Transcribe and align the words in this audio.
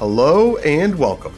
Hello 0.00 0.56
and 0.56 0.98
welcome 0.98 1.34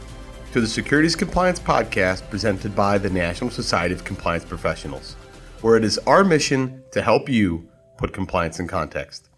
to 0.52 0.60
the 0.60 0.68
Securities 0.68 1.16
Compliance 1.16 1.58
Podcast 1.58 2.30
presented 2.30 2.76
by 2.76 2.96
the 2.96 3.10
National 3.10 3.50
Society 3.50 3.92
of 3.92 4.04
Compliance 4.04 4.44
Professionals, 4.44 5.14
where 5.62 5.76
it 5.76 5.82
is 5.82 5.98
our 6.06 6.22
mission 6.22 6.80
to 6.92 7.02
help 7.02 7.28
you 7.28 7.68
put 7.98 8.12
compliance 8.12 8.60
in 8.60 8.68
context. 8.68 9.28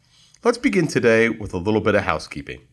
Let's 0.43 0.59
begin 0.59 0.89
today 0.89 1.31
with 1.31 1.55
a 1.55 1.57
little 1.57 1.81
bit 1.81 1.95
of 1.95 2.03
housekeeping. 2.03 2.69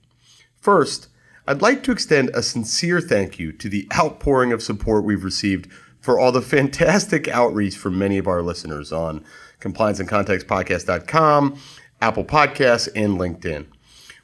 First, 0.57 1.07
I'd 1.47 1.61
like 1.61 1.83
to 1.83 1.93
extend 1.93 2.31
a 2.33 2.43
sincere 2.43 2.99
thank 2.99 3.39
you 3.39 3.53
to 3.53 3.69
the 3.69 3.87
outpouring 3.95 4.51
of 4.51 4.61
support 4.61 5.05
we've 5.05 5.23
received 5.23 5.71
for 6.01 6.19
all 6.19 6.33
the 6.33 6.41
fantastic 6.41 7.29
outreach 7.29 7.77
from 7.77 7.97
many 7.97 8.17
of 8.17 8.27
our 8.27 8.41
listeners 8.41 8.91
on 8.91 9.23
complianceandcontextpodcast.com, 9.61 11.57
Apple 12.01 12.25
Podcasts, 12.25 12.89
and 12.93 13.17
LinkedIn. 13.17 13.67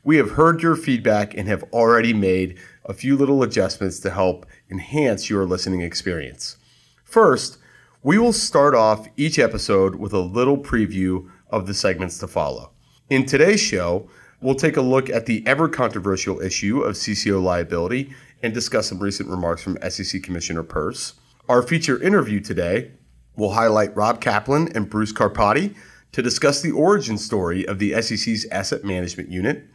We 0.08 0.16
have 0.16 0.32
heard 0.32 0.64
your 0.64 0.78
feedback 0.78 1.36
and 1.36 1.50
have 1.50 1.66
already 1.74 2.14
made 2.14 2.60
a 2.86 2.94
few 2.94 3.18
little 3.18 3.44
adjustments 3.44 4.00
to 4.00 4.10
help 4.10 4.46
enhance 4.72 5.30
your 5.30 5.46
listening 5.46 5.82
experience. 5.82 6.56
First, 7.04 7.58
we 8.04 8.18
will 8.18 8.32
start 8.32 8.74
off 8.74 9.10
each 9.18 9.38
episode 9.38 9.96
with 9.96 10.14
a 10.14 10.20
little 10.20 10.58
preview 10.58 11.30
of 11.50 11.68
the 11.68 11.74
segments 11.74 12.20
to 12.20 12.28
follow. 12.28 12.72
In 13.10 13.26
today's 13.26 13.60
show, 13.60 14.10
we'll 14.40 14.56
take 14.56 14.78
a 14.78 14.82
look 14.82 15.10
at 15.10 15.26
the 15.26 15.46
ever 15.46 15.68
controversial 15.68 16.40
issue 16.40 16.80
of 16.80 16.96
CCO 16.96 17.44
liability 17.44 18.14
and 18.42 18.54
discuss 18.54 18.88
some 18.88 19.00
recent 19.00 19.28
remarks 19.28 19.62
from 19.62 19.78
SEC 19.90 20.24
Commissioner 20.24 20.64
Peirce. 20.64 21.16
Our 21.50 21.62
feature 21.62 22.02
interview 22.02 22.40
today 22.40 22.94
will 23.36 23.52
highlight 23.52 23.94
Rob 23.94 24.22
Kaplan 24.22 24.70
and 24.74 24.90
Bruce 24.90 25.12
Karpati 25.12 25.76
to 26.14 26.22
discuss 26.22 26.62
the 26.62 26.72
origin 26.72 27.18
story 27.18 27.68
of 27.68 27.80
the 27.80 28.02
SEC's 28.02 28.46
asset 28.54 28.86
management 28.86 29.30
unit. 29.30 29.68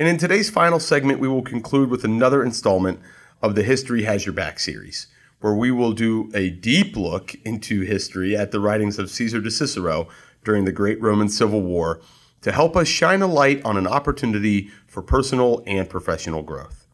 And 0.00 0.06
in 0.06 0.16
today's 0.16 0.48
final 0.48 0.78
segment, 0.78 1.18
we 1.18 1.26
will 1.26 1.42
conclude 1.42 1.90
with 1.90 2.04
another 2.04 2.44
installment 2.44 3.00
of 3.42 3.56
the 3.56 3.64
History 3.64 4.04
Has 4.04 4.24
Your 4.24 4.32
Back 4.32 4.60
series, 4.60 5.08
where 5.40 5.54
we 5.54 5.72
will 5.72 5.92
do 5.92 6.30
a 6.34 6.50
deep 6.50 6.96
look 6.96 7.34
into 7.44 7.80
history 7.80 8.36
at 8.36 8.52
the 8.52 8.60
writings 8.60 9.00
of 9.00 9.10
Caesar 9.10 9.40
de 9.40 9.50
Cicero 9.50 10.08
during 10.44 10.64
the 10.64 10.70
Great 10.70 11.02
Roman 11.02 11.28
Civil 11.28 11.62
War 11.62 12.00
to 12.42 12.52
help 12.52 12.76
us 12.76 12.86
shine 12.86 13.22
a 13.22 13.26
light 13.26 13.60
on 13.64 13.76
an 13.76 13.88
opportunity 13.88 14.70
for 14.86 15.02
personal 15.02 15.64
and 15.66 15.90
professional 15.90 16.44
growth. 16.44 16.86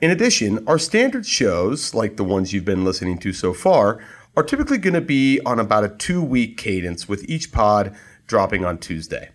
In 0.00 0.10
addition, 0.10 0.66
our 0.66 0.80
standard 0.80 1.26
shows, 1.26 1.94
like 1.94 2.16
the 2.16 2.24
ones 2.24 2.52
you've 2.52 2.64
been 2.64 2.84
listening 2.84 3.18
to 3.18 3.32
so 3.32 3.54
far, 3.54 4.04
are 4.36 4.42
typically 4.42 4.78
going 4.78 4.94
to 4.94 5.00
be 5.00 5.38
on 5.46 5.60
about 5.60 5.84
a 5.84 5.88
two 5.88 6.20
week 6.20 6.56
cadence 6.56 7.08
with 7.08 7.28
each 7.30 7.52
pod 7.52 7.96
dropping 8.26 8.64
on 8.64 8.78
Tuesday. 8.78 9.30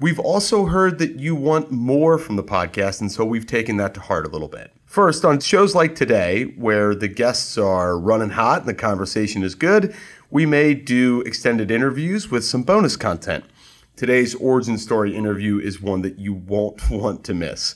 We've 0.00 0.20
also 0.20 0.66
heard 0.66 1.00
that 1.00 1.18
you 1.18 1.34
want 1.34 1.72
more 1.72 2.18
from 2.18 2.36
the 2.36 2.44
podcast, 2.44 3.00
and 3.00 3.10
so 3.10 3.24
we've 3.24 3.46
taken 3.46 3.78
that 3.78 3.94
to 3.94 4.00
heart 4.00 4.26
a 4.26 4.28
little 4.28 4.46
bit. 4.46 4.70
First, 4.86 5.24
on 5.24 5.40
shows 5.40 5.74
like 5.74 5.96
today, 5.96 6.44
where 6.56 6.94
the 6.94 7.08
guests 7.08 7.58
are 7.58 7.98
running 7.98 8.30
hot 8.30 8.60
and 8.60 8.68
the 8.68 8.74
conversation 8.74 9.42
is 9.42 9.56
good, 9.56 9.92
we 10.30 10.46
may 10.46 10.74
do 10.74 11.22
extended 11.22 11.72
interviews 11.72 12.30
with 12.30 12.44
some 12.44 12.62
bonus 12.62 12.96
content. 12.96 13.44
Today's 13.96 14.36
origin 14.36 14.78
story 14.78 15.16
interview 15.16 15.58
is 15.58 15.82
one 15.82 16.02
that 16.02 16.16
you 16.16 16.32
won't 16.32 16.88
want 16.90 17.24
to 17.24 17.34
miss. 17.34 17.74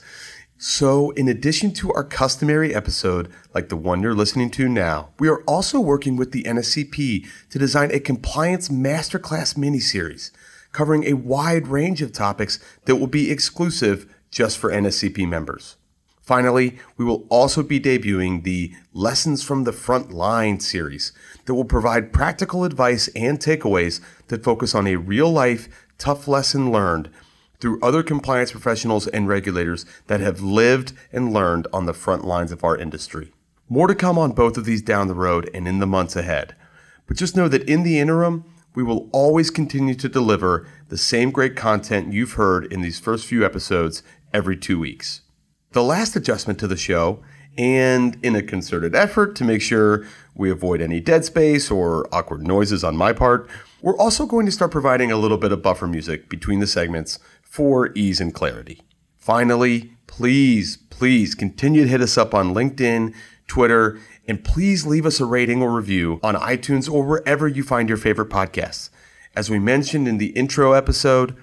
So, 0.59 1.11
in 1.11 1.27
addition 1.27 1.73
to 1.75 1.93
our 1.93 2.05
customary 2.05 2.73
episode, 2.73 3.33
like 3.53 3.69
the 3.69 3.77
one 3.77 4.01
you're 4.01 4.15
listening 4.15 4.53
to 4.53 4.69
now, 4.69 5.09
we 5.19 5.29
are 5.29 5.43
also 5.43 5.81
working 5.81 6.15
with 6.15 6.31
the 6.31 6.45
NSCP 6.45 7.27
to 7.51 7.59
design 7.59 7.91
a 7.91 7.99
compliance 7.99 8.69
masterclass 8.69 9.57
mini-series 9.57 10.31
covering 10.73 11.05
a 11.05 11.13
wide 11.15 11.69
range 11.69 12.03
of 12.03 12.13
topics 12.13 12.59
that 12.87 12.97
will 12.97 13.07
be 13.07 13.31
exclusive 13.31 14.13
just 14.31 14.59
for 14.59 14.71
NSCP 14.71 15.29
members. 15.29 15.77
Finally, 16.23 16.79
we 16.97 17.05
will 17.05 17.27
also 17.29 17.63
be 17.63 17.81
debuting 17.81 18.45
the 18.45 18.73
Lessons 18.93 19.43
from 19.43 19.65
the 19.65 19.73
Front 19.73 20.13
Line 20.13 20.61
series 20.61 21.13
that 21.45 21.55
will 21.55 21.65
provide 21.65 22.13
practical 22.13 22.65
advice 22.65 23.09
and 23.09 23.39
takeaways 23.39 24.01
that 24.29 24.45
focus 24.45 24.75
on 24.75 24.87
a 24.87 24.97
real 24.97 25.31
life, 25.31 25.69
tough 25.99 26.29
lesson 26.29 26.71
learned 26.71 27.11
through 27.59 27.81
other 27.81 28.03
compliance 28.03 28.53
professionals 28.53 29.07
and 29.09 29.29
regulators 29.29 29.85
that 30.07 30.21
have 30.21 30.41
lived 30.41 30.93
and 31.13 31.33
learned 31.33 31.67
on 31.73 31.87
the 31.87 31.93
front 31.93 32.25
lines 32.25 32.53
of 32.53 32.65
our 32.65 32.77
industry. 32.77 33.33
More 33.69 33.87
to 33.89 33.95
come 33.95 34.19
on 34.19 34.33
both 34.33 34.57
of 34.57 34.65
these 34.65 34.83
down 34.83 35.09
the 35.09 35.15
road 35.15 35.51
and 35.53 35.67
in 35.67 35.81
the 35.81 35.87
months 35.87 36.15
ahead. 36.15 36.55
But 37.07 37.17
just 37.17 37.37
know 37.37 37.49
that 37.49 37.69
in 37.69 37.83
the 37.83 37.99
interim, 37.99 38.45
we 38.75 38.83
will 38.83 39.09
always 39.13 39.51
continue 39.51 39.95
to 39.95 40.09
deliver 40.09 40.67
the 40.89 40.99
same 40.99 41.31
great 41.31 41.57
content 41.57 42.13
you've 42.13 42.33
heard 42.33 42.73
in 42.73 42.81
these 42.81 42.99
first 42.99 43.27
few 43.27 43.45
episodes 43.45 44.03
every 44.33 44.57
two 44.57 44.79
weeks. 44.79 45.23
The 45.73 45.83
last 45.83 46.17
adjustment 46.17 46.59
to 46.61 46.67
the 46.67 46.77
show, 46.77 47.23
and 47.59 48.19
in 48.23 48.35
a 48.35 48.43
concerted 48.43 48.95
effort 48.95 49.37
to 49.37 49.45
make 49.45 49.61
sure 49.61 50.07
we 50.35 50.51
avoid 50.51 50.81
any 50.81 51.01
dead 51.01 51.25
space 51.25 51.71
or 51.71 52.09
awkward 52.15 52.47
noises 52.47 52.83
on 52.83 52.97
my 52.97 53.13
part, 53.13 53.49
we're 53.83 53.97
also 53.99 54.27
going 54.27 54.47
to 54.47 54.53
start 54.53 54.71
providing 54.71 55.13
a 55.13 55.17
little 55.17 55.37
bit 55.37 55.53
of 55.53 55.63
buffer 55.63 55.87
music 55.87 56.29
between 56.29 56.61
the 56.61 56.67
segments 56.67 57.19
for 57.43 57.91
ease 57.95 58.21
and 58.21 58.33
clarity. 58.33 58.81
Finally, 59.17 59.93
please, 60.07 60.79
please 60.89 61.35
continue 61.35 61.83
to 61.83 61.89
hit 61.89 62.01
us 62.01 62.17
up 62.17 62.35
on 62.35 62.55
LinkedIn, 62.55 63.15
Twitter, 63.47 63.99
and 64.27 64.45
please 64.45 64.87
leave 64.87 65.07
us 65.07 65.21
a 65.21 65.27
rating 65.27 65.63
or 65.63 65.71
review 65.73 66.21
on 66.23 66.35
iTunes 66.35 66.91
or 66.91 67.05
wherever 67.05 67.49
you 67.49 67.63
find 67.63 67.89
your 67.89 67.99
favorite 67.99 68.31
podcasts. 68.31 68.91
As 69.35 69.51
we 69.51 69.59
mentioned 69.59 70.07
in 70.07 70.19
the 70.19 70.29
intro 70.29 70.73
episode, 70.73 71.37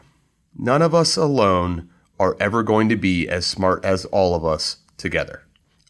none 0.57 0.81
of 0.81 0.93
us 0.93 1.17
alone 1.17 1.89
are 2.19 2.37
ever 2.39 2.63
going 2.63 2.89
to 2.89 2.95
be 2.95 3.27
as 3.27 3.45
smart 3.45 3.83
as 3.83 4.05
all 4.05 4.35
of 4.35 4.45
us 4.45 4.77
together. 4.97 5.43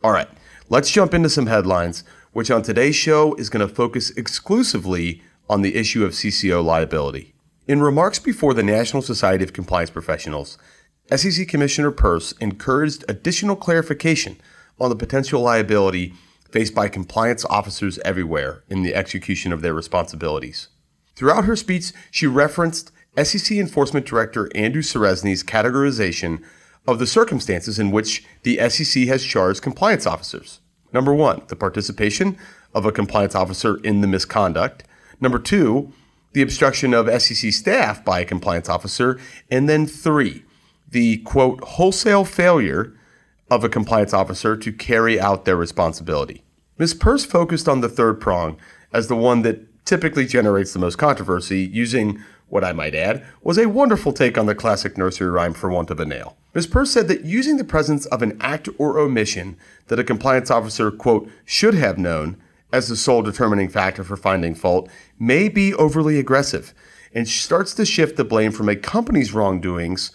All 0.04 0.12
right, 0.12 0.30
let's 0.70 0.92
jump 0.92 1.14
into 1.14 1.30
some 1.30 1.48
headlines, 1.48 2.04
which 2.32 2.52
on 2.52 2.62
today's 2.62 2.96
show 2.96 3.34
is 3.36 3.50
going 3.50 3.68
to 3.68 3.74
focus 3.74 4.12
exclusively 4.12 5.22
on 5.50 5.62
the 5.62 5.76
issue 5.76 6.06
of 6.06 6.12
CCO 6.12 6.64
liability. 6.64 7.34
In 7.68 7.82
remarks 7.82 8.20
before 8.20 8.54
the 8.54 8.64
National 8.64 9.02
Society 9.02 9.44
of 9.44 9.54
Compliance 9.54 9.90
Professionals, 9.90 10.58
SEC 11.16 11.48
Commissioner 11.48 11.92
Peirce 11.92 12.32
encouraged 12.34 13.04
additional 13.10 13.56
clarification 13.56 14.38
on 14.80 14.90
the 14.90 14.96
potential 14.96 15.42
liability 15.42 16.14
faced 16.52 16.74
by 16.76 16.88
compliance 16.88 17.46
officers 17.46 18.00
everywhere 18.00 18.64
in 18.70 18.84
the 18.84 18.96
execution 18.96 19.54
of 19.54 19.62
their 19.62 19.74
responsibilities. 19.74 20.70
Throughout 21.16 21.46
her 21.46 21.56
speech, 21.56 21.92
she 22.12 22.28
referenced 22.28 22.92
SEC 23.22 23.58
Enforcement 23.58 24.06
Director 24.06 24.50
Andrew 24.56 24.82
Ceresney's 24.82 25.44
categorization 25.44 26.44
of 26.88 27.00
the 27.00 27.08
circumstances 27.08 27.78
in 27.78 27.92
which 27.92 28.26
the 28.44 28.58
SEC 28.70 29.04
has 29.08 29.24
charged 29.24 29.62
compliance 29.62 30.08
officers. 30.08 30.62
Number 30.94 31.14
one, 31.14 31.42
the 31.48 31.56
participation 31.56 32.38
of 32.74 32.86
a 32.86 32.92
compliance 32.92 33.36
officer 33.36 33.78
in 33.84 34.02
the 34.02 34.08
misconduct. 34.08 34.84
Number 35.20 35.40
two, 35.40 35.92
the 36.34 36.42
obstruction 36.42 36.94
of 36.94 37.22
SEC 37.22 37.52
staff 37.52 38.04
by 38.06 38.20
a 38.22 38.26
compliance 38.26 38.70
officer, 38.70 39.20
and 39.52 39.68
then 39.68 39.86
three, 39.86 40.44
the 40.90 41.18
quote, 41.18 41.62
wholesale 41.64 42.26
failure 42.26 42.94
of 43.50 43.64
a 43.64 43.70
compliance 43.70 44.14
officer 44.14 44.56
to 44.56 44.72
carry 44.72 45.20
out 45.20 45.46
their 45.46 45.56
responsibility. 45.56 46.44
Ms. 46.78 46.94
Peirce 46.94 47.26
focused 47.26 47.68
on 47.68 47.82
the 47.82 47.90
third 47.90 48.22
prong 48.22 48.58
as 48.94 49.08
the 49.08 49.16
one 49.16 49.42
that 49.42 49.86
typically 49.86 50.26
generates 50.26 50.72
the 50.72 50.80
most 50.80 50.98
controversy, 50.98 51.62
using 51.62 52.24
what 52.48 52.64
I 52.64 52.74
might 52.74 52.96
add 52.96 53.26
was 53.42 53.58
a 53.58 53.68
wonderful 53.68 54.14
take 54.14 54.38
on 54.38 54.46
the 54.46 54.56
classic 54.56 54.98
nursery 54.98 55.30
rhyme 55.30 55.54
for 55.54 55.70
want 55.70 55.92
of 55.92 56.00
a 56.00 56.06
nail. 56.06 56.38
Ms. 56.54 56.68
Peirce 56.68 56.92
said 56.92 57.08
that 57.08 57.26
using 57.26 57.58
the 57.58 57.64
presence 57.64 58.06
of 58.08 58.22
an 58.22 58.38
act 58.42 58.70
or 58.78 58.98
omission 58.98 59.58
that 59.88 60.00
a 60.00 60.04
compliance 60.04 60.50
officer, 60.50 60.90
quote, 60.92 61.30
should 61.46 61.76
have 61.76 61.98
known 61.98 62.38
as 62.72 62.88
the 62.88 62.96
sole 62.96 63.22
determining 63.22 63.70
factor 63.70 64.04
for 64.04 64.18
finding 64.18 64.56
fault 64.56 64.90
may 65.20 65.50
be 65.50 65.74
overly 65.74 66.20
aggressive 66.20 66.74
and 67.14 67.28
starts 67.28 67.74
to 67.74 67.86
shift 67.86 68.16
the 68.16 68.24
blame 68.24 68.52
from 68.52 68.70
a 68.70 68.76
company's 68.76 69.34
wrongdoings 69.34 70.12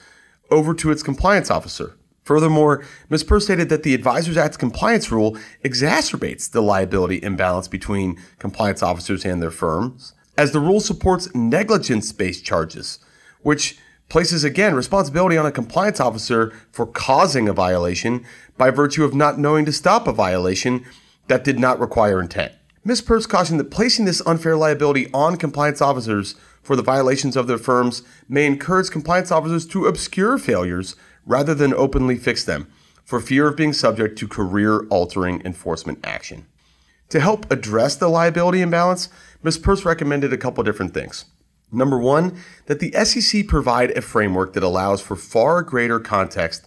over 0.50 0.74
to 0.74 0.90
its 0.90 1.02
compliance 1.02 1.50
officer. 1.50 1.96
Furthermore, 2.24 2.82
Ms. 3.10 3.22
Peirce 3.22 3.44
stated 3.44 3.68
that 3.68 3.82
the 3.82 3.94
Advisors 3.94 4.36
Act 4.36 4.58
compliance 4.58 5.12
rule 5.12 5.36
exacerbates 5.62 6.50
the 6.50 6.62
liability 6.62 7.22
imbalance 7.22 7.68
between 7.68 8.18
compliance 8.38 8.82
officers 8.82 9.24
and 9.24 9.42
their 9.42 9.50
firms, 9.50 10.14
as 10.38 10.52
the 10.52 10.60
rule 10.60 10.80
supports 10.80 11.32
negligence 11.34 12.12
based 12.12 12.44
charges, 12.44 12.98
which 13.42 13.78
places 14.08 14.42
again 14.42 14.74
responsibility 14.74 15.36
on 15.36 15.46
a 15.46 15.52
compliance 15.52 16.00
officer 16.00 16.52
for 16.72 16.86
causing 16.86 17.48
a 17.48 17.52
violation 17.52 18.24
by 18.56 18.70
virtue 18.70 19.04
of 19.04 19.14
not 19.14 19.38
knowing 19.38 19.64
to 19.66 19.72
stop 19.72 20.08
a 20.08 20.12
violation 20.12 20.84
that 21.28 21.44
did 21.44 21.58
not 21.58 21.78
require 21.78 22.20
intent. 22.20 22.52
Ms. 22.84 23.00
Peirce 23.00 23.26
cautioned 23.26 23.58
that 23.60 23.70
placing 23.70 24.04
this 24.04 24.22
unfair 24.26 24.56
liability 24.56 25.08
on 25.14 25.36
compliance 25.36 25.80
officers 25.80 26.34
for 26.62 26.76
the 26.76 26.82
violations 26.82 27.36
of 27.36 27.46
their 27.46 27.58
firms 27.58 28.02
may 28.28 28.46
encourage 28.46 28.90
compliance 28.90 29.30
officers 29.30 29.66
to 29.66 29.86
obscure 29.86 30.38
failures 30.38 30.94
rather 31.26 31.54
than 31.54 31.74
openly 31.74 32.16
fix 32.16 32.44
them 32.44 32.68
for 33.04 33.20
fear 33.20 33.46
of 33.46 33.56
being 33.56 33.72
subject 33.72 34.18
to 34.18 34.28
career 34.28 34.86
altering 34.88 35.42
enforcement 35.44 35.98
action. 36.04 36.46
To 37.10 37.20
help 37.20 37.50
address 37.50 37.96
the 37.96 38.08
liability 38.08 38.62
imbalance, 38.62 39.08
Ms. 39.42 39.58
Peirce 39.58 39.84
recommended 39.84 40.32
a 40.32 40.38
couple 40.38 40.64
different 40.64 40.94
things. 40.94 41.26
Number 41.70 41.98
one, 41.98 42.38
that 42.66 42.80
the 42.80 42.92
SEC 43.04 43.46
provide 43.46 43.90
a 43.90 44.00
framework 44.00 44.52
that 44.54 44.62
allows 44.62 45.00
for 45.00 45.16
far 45.16 45.62
greater 45.62 46.00
context 46.00 46.66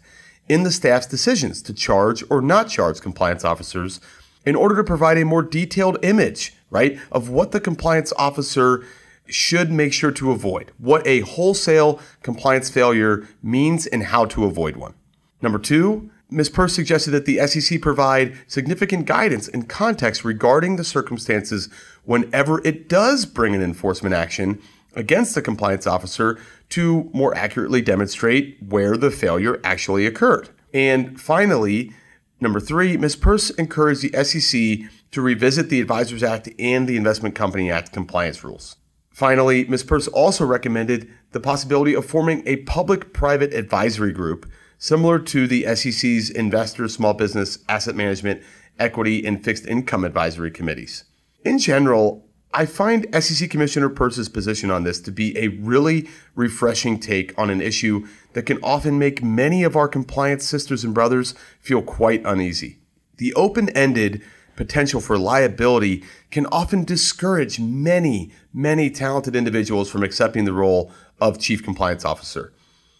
in 0.49 0.63
the 0.63 0.71
staff's 0.71 1.07
decisions 1.07 1.61
to 1.63 1.73
charge 1.73 2.23
or 2.29 2.41
not 2.41 2.69
charge 2.69 3.01
compliance 3.01 3.43
officers 3.43 3.99
in 4.45 4.55
order 4.55 4.75
to 4.75 4.83
provide 4.83 5.17
a 5.17 5.25
more 5.25 5.41
detailed 5.41 5.97
image, 6.03 6.53
right, 6.69 6.99
of 7.11 7.29
what 7.29 7.51
the 7.51 7.59
compliance 7.59 8.13
officer 8.17 8.85
should 9.29 9.71
make 9.71 9.93
sure 9.93 10.11
to 10.11 10.31
avoid, 10.31 10.71
what 10.77 11.05
a 11.05 11.21
wholesale 11.21 11.99
compliance 12.23 12.69
failure 12.69 13.27
means 13.41 13.87
and 13.87 14.03
how 14.03 14.25
to 14.25 14.45
avoid 14.45 14.75
one. 14.75 14.93
Number 15.41 15.59
two, 15.59 16.09
Ms. 16.29 16.49
Peirce 16.49 16.73
suggested 16.73 17.11
that 17.11 17.25
the 17.25 17.45
SEC 17.47 17.81
provide 17.81 18.35
significant 18.47 19.05
guidance 19.05 19.47
and 19.47 19.69
context 19.69 20.25
regarding 20.25 20.75
the 20.75 20.83
circumstances 20.83 21.69
whenever 22.03 22.65
it 22.67 22.89
does 22.89 23.25
bring 23.25 23.55
an 23.55 23.61
enforcement 23.61 24.13
action 24.13 24.61
against 24.93 25.35
the 25.35 25.41
compliance 25.41 25.87
officer 25.87 26.37
to 26.69 27.09
more 27.13 27.35
accurately 27.35 27.81
demonstrate 27.81 28.57
where 28.61 28.97
the 28.97 29.11
failure 29.11 29.61
actually 29.63 30.05
occurred. 30.05 30.49
And 30.73 31.19
finally, 31.19 31.93
number 32.41 32.59
three, 32.59 32.97
Ms. 32.97 33.15
Peirce 33.15 33.49
encouraged 33.51 34.01
the 34.01 34.23
SEC 34.23 34.89
to 35.11 35.21
revisit 35.21 35.69
the 35.69 35.79
Advisors 35.79 36.23
Act 36.23 36.49
and 36.59 36.87
the 36.87 36.97
Investment 36.97 37.35
Company 37.35 37.71
Act 37.71 37.93
compliance 37.93 38.43
rules. 38.43 38.75
Finally, 39.17 39.65
Ms. 39.65 39.83
Peirce 39.83 40.07
also 40.09 40.45
recommended 40.45 41.09
the 41.31 41.39
possibility 41.39 41.95
of 41.95 42.05
forming 42.05 42.43
a 42.45 42.57
public 42.57 43.13
private 43.13 43.51
advisory 43.51 44.11
group 44.11 44.47
similar 44.77 45.17
to 45.17 45.47
the 45.47 45.63
SEC's 45.75 46.29
investor, 46.29 46.87
small 46.87 47.15
business, 47.15 47.57
asset 47.67 47.95
management, 47.95 48.43
equity, 48.77 49.25
and 49.25 49.43
fixed 49.43 49.65
income 49.65 50.03
advisory 50.03 50.51
committees. 50.51 51.05
In 51.43 51.57
general, 51.57 52.27
I 52.53 52.67
find 52.67 53.07
SEC 53.19 53.49
Commissioner 53.49 53.89
Peirce's 53.89 54.29
position 54.29 54.69
on 54.69 54.83
this 54.83 54.99
to 55.01 55.11
be 55.11 55.35
a 55.35 55.47
really 55.47 56.07
refreshing 56.35 56.99
take 56.99 57.33
on 57.39 57.49
an 57.49 57.59
issue 57.59 58.05
that 58.33 58.43
can 58.43 58.59
often 58.61 58.99
make 58.99 59.23
many 59.23 59.63
of 59.63 59.75
our 59.75 59.87
compliance 59.87 60.45
sisters 60.45 60.83
and 60.83 60.93
brothers 60.93 61.33
feel 61.59 61.81
quite 61.81 62.21
uneasy. 62.23 62.77
The 63.17 63.33
open 63.33 63.69
ended 63.69 64.21
potential 64.57 64.99
for 64.99 65.17
liability 65.17 66.03
can 66.31 66.45
often 66.47 66.83
discourage 66.83 67.59
many, 67.59 68.31
many 68.53 68.89
talented 68.89 69.35
individuals 69.35 69.89
from 69.89 70.03
accepting 70.03 70.43
the 70.43 70.51
role 70.51 70.91
of 71.21 71.39
Chief 71.39 71.63
Compliance 71.63 72.03
Officer. 72.03 72.51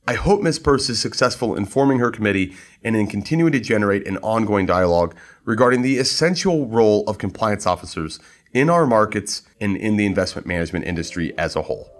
I 0.08 0.14
hope 0.14 0.42
Ms. 0.42 0.60
Peirce 0.60 0.90
is 0.90 1.02
successful 1.02 1.56
in 1.56 1.66
forming 1.66 2.00
her 2.00 2.12
committee 2.12 2.56
and 2.82 2.96
in 2.96 3.08
continuing 3.08 3.52
to 3.52 3.60
generate 3.60 4.08
an 4.08 4.18
ongoing 4.20 4.66
dialogue 4.66 5.14
regarding 5.44 5.82
the 5.82 5.98
essential 5.98 6.66
role 6.68 7.04
of 7.10 7.18
compliance 7.18 7.68
officers 7.68 8.18
in 8.54 8.70
our 8.70 8.88
markets 8.88 9.42
and 9.60 9.76
in 9.76 9.98
the 9.98 10.06
investment 10.06 10.48
management 10.48 10.86
industry 10.86 11.38
as 11.38 11.58
a 11.58 11.64
whole. 11.64 11.92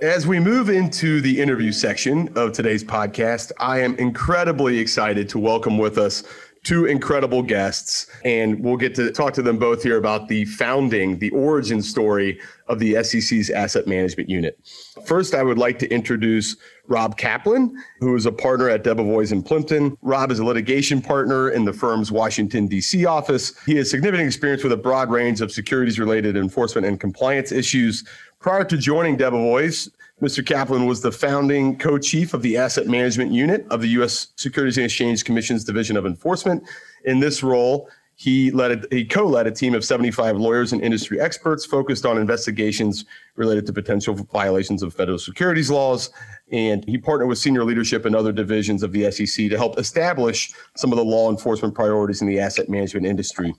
As 0.00 0.28
we 0.28 0.38
move 0.38 0.70
into 0.70 1.20
the 1.20 1.40
interview 1.40 1.72
section 1.72 2.30
of 2.36 2.52
today's 2.52 2.84
podcast, 2.84 3.50
I 3.58 3.80
am 3.80 3.96
incredibly 3.96 4.78
excited 4.78 5.28
to 5.30 5.40
welcome 5.40 5.76
with 5.76 5.98
us 5.98 6.22
two 6.68 6.84
incredible 6.84 7.42
guests, 7.42 8.08
and 8.26 8.62
we'll 8.62 8.76
get 8.76 8.94
to 8.94 9.10
talk 9.10 9.32
to 9.32 9.40
them 9.40 9.56
both 9.56 9.82
here 9.82 9.96
about 9.96 10.28
the 10.28 10.44
founding, 10.44 11.18
the 11.18 11.30
origin 11.30 11.80
story 11.80 12.38
of 12.66 12.78
the 12.78 13.02
SEC's 13.02 13.48
asset 13.48 13.86
management 13.86 14.28
unit. 14.28 14.60
First, 15.06 15.34
I 15.34 15.42
would 15.42 15.56
like 15.56 15.78
to 15.78 15.88
introduce 15.88 16.56
Rob 16.86 17.16
Kaplan, 17.16 17.74
who 18.00 18.14
is 18.16 18.26
a 18.26 18.32
partner 18.32 18.68
at 18.68 18.84
Debevoise 18.84 19.32
and 19.32 19.42
Plimpton. 19.46 19.96
Rob 20.02 20.30
is 20.30 20.40
a 20.40 20.44
litigation 20.44 21.00
partner 21.00 21.48
in 21.48 21.64
the 21.64 21.72
firm's 21.72 22.12
Washington, 22.12 22.66
D.C. 22.66 23.06
office. 23.06 23.58
He 23.64 23.76
has 23.76 23.88
significant 23.88 24.26
experience 24.26 24.62
with 24.62 24.72
a 24.72 24.76
broad 24.76 25.10
range 25.10 25.40
of 25.40 25.50
securities 25.50 25.98
related 25.98 26.36
enforcement 26.36 26.86
and 26.86 27.00
compliance 27.00 27.50
issues. 27.50 28.04
Prior 28.40 28.64
to 28.64 28.76
joining 28.76 29.16
Debevoise, 29.16 29.88
Mr. 30.20 30.44
Kaplan 30.44 30.86
was 30.86 31.00
the 31.00 31.12
founding 31.12 31.78
co-chief 31.78 32.34
of 32.34 32.42
the 32.42 32.56
asset 32.56 32.88
management 32.88 33.30
unit 33.30 33.64
of 33.70 33.80
the 33.80 33.88
U.S. 33.90 34.28
Securities 34.34 34.76
and 34.76 34.84
Exchange 34.84 35.24
Commission's 35.24 35.62
Division 35.62 35.96
of 35.96 36.06
Enforcement. 36.06 36.64
In 37.04 37.20
this 37.20 37.44
role, 37.44 37.88
he 38.16 38.50
led 38.50 38.72
a, 38.72 38.94
he 38.96 39.04
co-led 39.04 39.46
a 39.46 39.52
team 39.52 39.76
of 39.76 39.84
75 39.84 40.36
lawyers 40.36 40.72
and 40.72 40.82
industry 40.82 41.20
experts 41.20 41.64
focused 41.64 42.04
on 42.04 42.18
investigations 42.18 43.04
related 43.36 43.64
to 43.66 43.72
potential 43.72 44.12
violations 44.32 44.82
of 44.82 44.92
federal 44.92 45.20
securities 45.20 45.70
laws. 45.70 46.10
And 46.50 46.84
he 46.86 46.98
partnered 46.98 47.28
with 47.28 47.38
senior 47.38 47.62
leadership 47.62 48.04
and 48.04 48.16
other 48.16 48.32
divisions 48.32 48.82
of 48.82 48.90
the 48.90 49.08
SEC 49.12 49.48
to 49.50 49.56
help 49.56 49.78
establish 49.78 50.52
some 50.76 50.90
of 50.90 50.98
the 50.98 51.04
law 51.04 51.30
enforcement 51.30 51.76
priorities 51.76 52.20
in 52.20 52.26
the 52.26 52.40
asset 52.40 52.68
management 52.68 53.06
industry. 53.06 53.54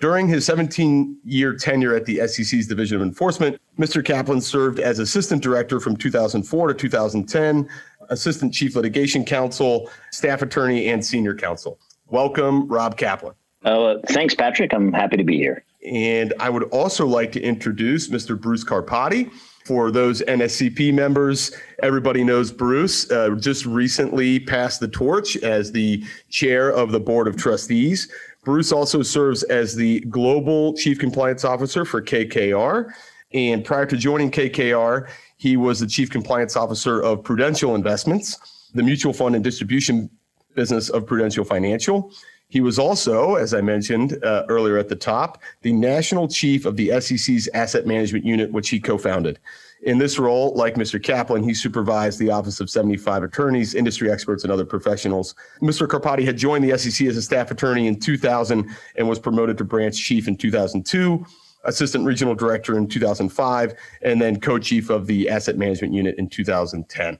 During 0.00 0.28
his 0.28 0.46
17 0.46 1.18
year 1.24 1.54
tenure 1.54 1.94
at 1.94 2.06
the 2.06 2.26
SEC's 2.26 2.66
Division 2.66 2.96
of 2.96 3.02
Enforcement, 3.02 3.60
Mr. 3.78 4.02
Kaplan 4.02 4.40
served 4.40 4.80
as 4.80 4.98
assistant 4.98 5.42
director 5.42 5.78
from 5.78 5.94
2004 5.94 6.68
to 6.68 6.74
2010, 6.74 7.68
assistant 8.08 8.54
chief 8.54 8.74
litigation 8.76 9.26
counsel, 9.26 9.90
staff 10.10 10.40
attorney, 10.40 10.88
and 10.88 11.04
senior 11.04 11.34
counsel. 11.34 11.78
Welcome, 12.06 12.66
Rob 12.66 12.96
Kaplan. 12.96 13.34
Uh, 13.62 13.96
thanks, 14.06 14.34
Patrick. 14.34 14.72
I'm 14.72 14.90
happy 14.90 15.18
to 15.18 15.24
be 15.24 15.36
here. 15.36 15.64
And 15.86 16.32
I 16.40 16.48
would 16.48 16.64
also 16.64 17.06
like 17.06 17.30
to 17.32 17.40
introduce 17.40 18.08
Mr. 18.08 18.40
Bruce 18.40 18.64
Karpati. 18.64 19.30
For 19.66 19.90
those 19.90 20.22
NSCP 20.22 20.92
members, 20.94 21.54
everybody 21.82 22.24
knows 22.24 22.50
Bruce. 22.50 23.08
Uh, 23.10 23.36
just 23.38 23.66
recently 23.66 24.40
passed 24.40 24.80
the 24.80 24.88
torch 24.88 25.36
as 25.36 25.70
the 25.70 26.02
chair 26.30 26.70
of 26.70 26.90
the 26.90 26.98
Board 26.98 27.28
of 27.28 27.36
Trustees 27.36 28.10
Bruce 28.42 28.72
also 28.72 29.02
serves 29.02 29.42
as 29.44 29.74
the 29.74 30.00
Global 30.00 30.74
Chief 30.74 30.98
Compliance 30.98 31.44
Officer 31.44 31.84
for 31.84 32.00
KKR. 32.00 32.90
And 33.32 33.64
prior 33.64 33.86
to 33.86 33.96
joining 33.96 34.30
KKR, 34.30 35.08
he 35.36 35.56
was 35.56 35.80
the 35.80 35.86
Chief 35.86 36.10
Compliance 36.10 36.56
Officer 36.56 37.02
of 37.02 37.22
Prudential 37.22 37.74
Investments, 37.74 38.70
the 38.74 38.82
mutual 38.82 39.12
fund 39.12 39.34
and 39.34 39.44
distribution 39.44 40.10
business 40.54 40.88
of 40.88 41.06
Prudential 41.06 41.44
Financial. 41.44 42.12
He 42.50 42.60
was 42.60 42.80
also, 42.80 43.36
as 43.36 43.54
I 43.54 43.60
mentioned 43.60 44.22
uh, 44.24 44.44
earlier 44.48 44.76
at 44.76 44.88
the 44.88 44.96
top, 44.96 45.40
the 45.62 45.72
National 45.72 46.26
Chief 46.26 46.66
of 46.66 46.76
the 46.76 47.00
SEC's 47.00 47.48
Asset 47.54 47.86
Management 47.86 48.24
Unit, 48.24 48.50
which 48.50 48.68
he 48.70 48.80
co 48.80 48.98
founded. 48.98 49.38
In 49.82 49.98
this 49.98 50.18
role, 50.18 50.52
like 50.56 50.74
Mr. 50.74 51.02
Kaplan, 51.02 51.44
he 51.44 51.54
supervised 51.54 52.18
the 52.18 52.28
Office 52.28 52.60
of 52.60 52.68
75 52.68 53.22
attorneys, 53.22 53.74
industry 53.74 54.10
experts, 54.10 54.42
and 54.42 54.52
other 54.52 54.64
professionals. 54.64 55.36
Mr. 55.62 55.86
Karpati 55.86 56.24
had 56.24 56.36
joined 56.36 56.68
the 56.68 56.76
SEC 56.76 57.06
as 57.06 57.16
a 57.16 57.22
staff 57.22 57.52
attorney 57.52 57.86
in 57.86 57.98
2000 57.98 58.68
and 58.96 59.08
was 59.08 59.20
promoted 59.20 59.56
to 59.56 59.64
branch 59.64 59.96
chief 59.96 60.26
in 60.26 60.36
2002, 60.36 61.24
assistant 61.64 62.04
regional 62.04 62.34
director 62.34 62.76
in 62.76 62.88
2005, 62.88 63.74
and 64.02 64.20
then 64.20 64.40
co 64.40 64.58
chief 64.58 64.90
of 64.90 65.06
the 65.06 65.30
asset 65.30 65.56
management 65.56 65.94
unit 65.94 66.16
in 66.18 66.28
2010. 66.28 67.16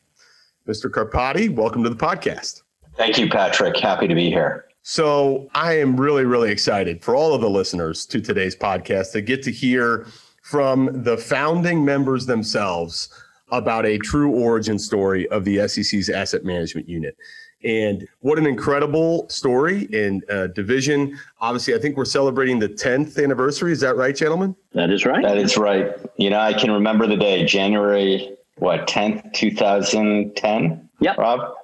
Mr. 0.67 0.91
Karpati, 0.91 1.55
welcome 1.55 1.85
to 1.85 1.89
the 1.89 1.97
podcast. 1.97 2.63
Thank 2.97 3.17
you, 3.17 3.31
Patrick. 3.31 3.77
Happy 3.77 4.09
to 4.09 4.15
be 4.15 4.29
here. 4.29 4.70
So, 4.83 5.49
I 5.55 5.79
am 5.79 6.01
really, 6.01 6.25
really 6.25 6.51
excited 6.51 7.05
for 7.05 7.15
all 7.15 7.35
of 7.35 7.43
the 7.43 7.51
listeners 7.51 8.07
to 8.07 8.21
today's 8.21 8.57
podcast 8.57 9.13
to 9.13 9.21
get 9.21 9.43
to 9.43 9.53
hear 9.53 10.07
from 10.43 11.03
the 11.05 11.17
founding 11.17 11.85
members 11.85 12.27
themselves 12.27 13.09
about 13.53 13.85
a 13.85 13.99
true 13.99 14.31
origin 14.31 14.79
story 14.79 15.29
of 15.29 15.45
the 15.45 15.69
SEC's 15.69 16.09
asset 16.09 16.45
management 16.45 16.89
unit. 16.89 17.17
And 17.63 18.09
what 18.21 18.39
an 18.39 18.47
incredible 18.47 19.29
story 19.29 19.87
and 19.93 20.25
uh, 20.31 20.47
division. 20.49 21.19
Obviously, 21.41 21.75
I 21.75 21.79
think 21.79 21.97
we're 21.97 22.07
celebrating 22.07 22.59
the 22.59 22.71
10th 22.71 23.23
anniversary. 23.23 23.73
Is 23.73 23.81
that 23.81 23.97
right, 23.97 24.17
gentlemen? 24.17 24.57
That 24.73 24.91
is 24.91 25.05
right. 25.05 25.23
That 25.23 25.37
is 25.37 25.59
right. 25.59 25.95
You 26.17 26.31
know, 26.31 26.41
I 26.41 26.55
can 26.55 26.71
remember 26.71 27.07
the 27.07 27.17
day, 27.17 27.45
January, 27.45 28.35
what, 28.57 28.87
10th, 28.87 29.35
2010? 29.35 30.89
Yep. 31.01 31.19
Rob? 31.19 31.55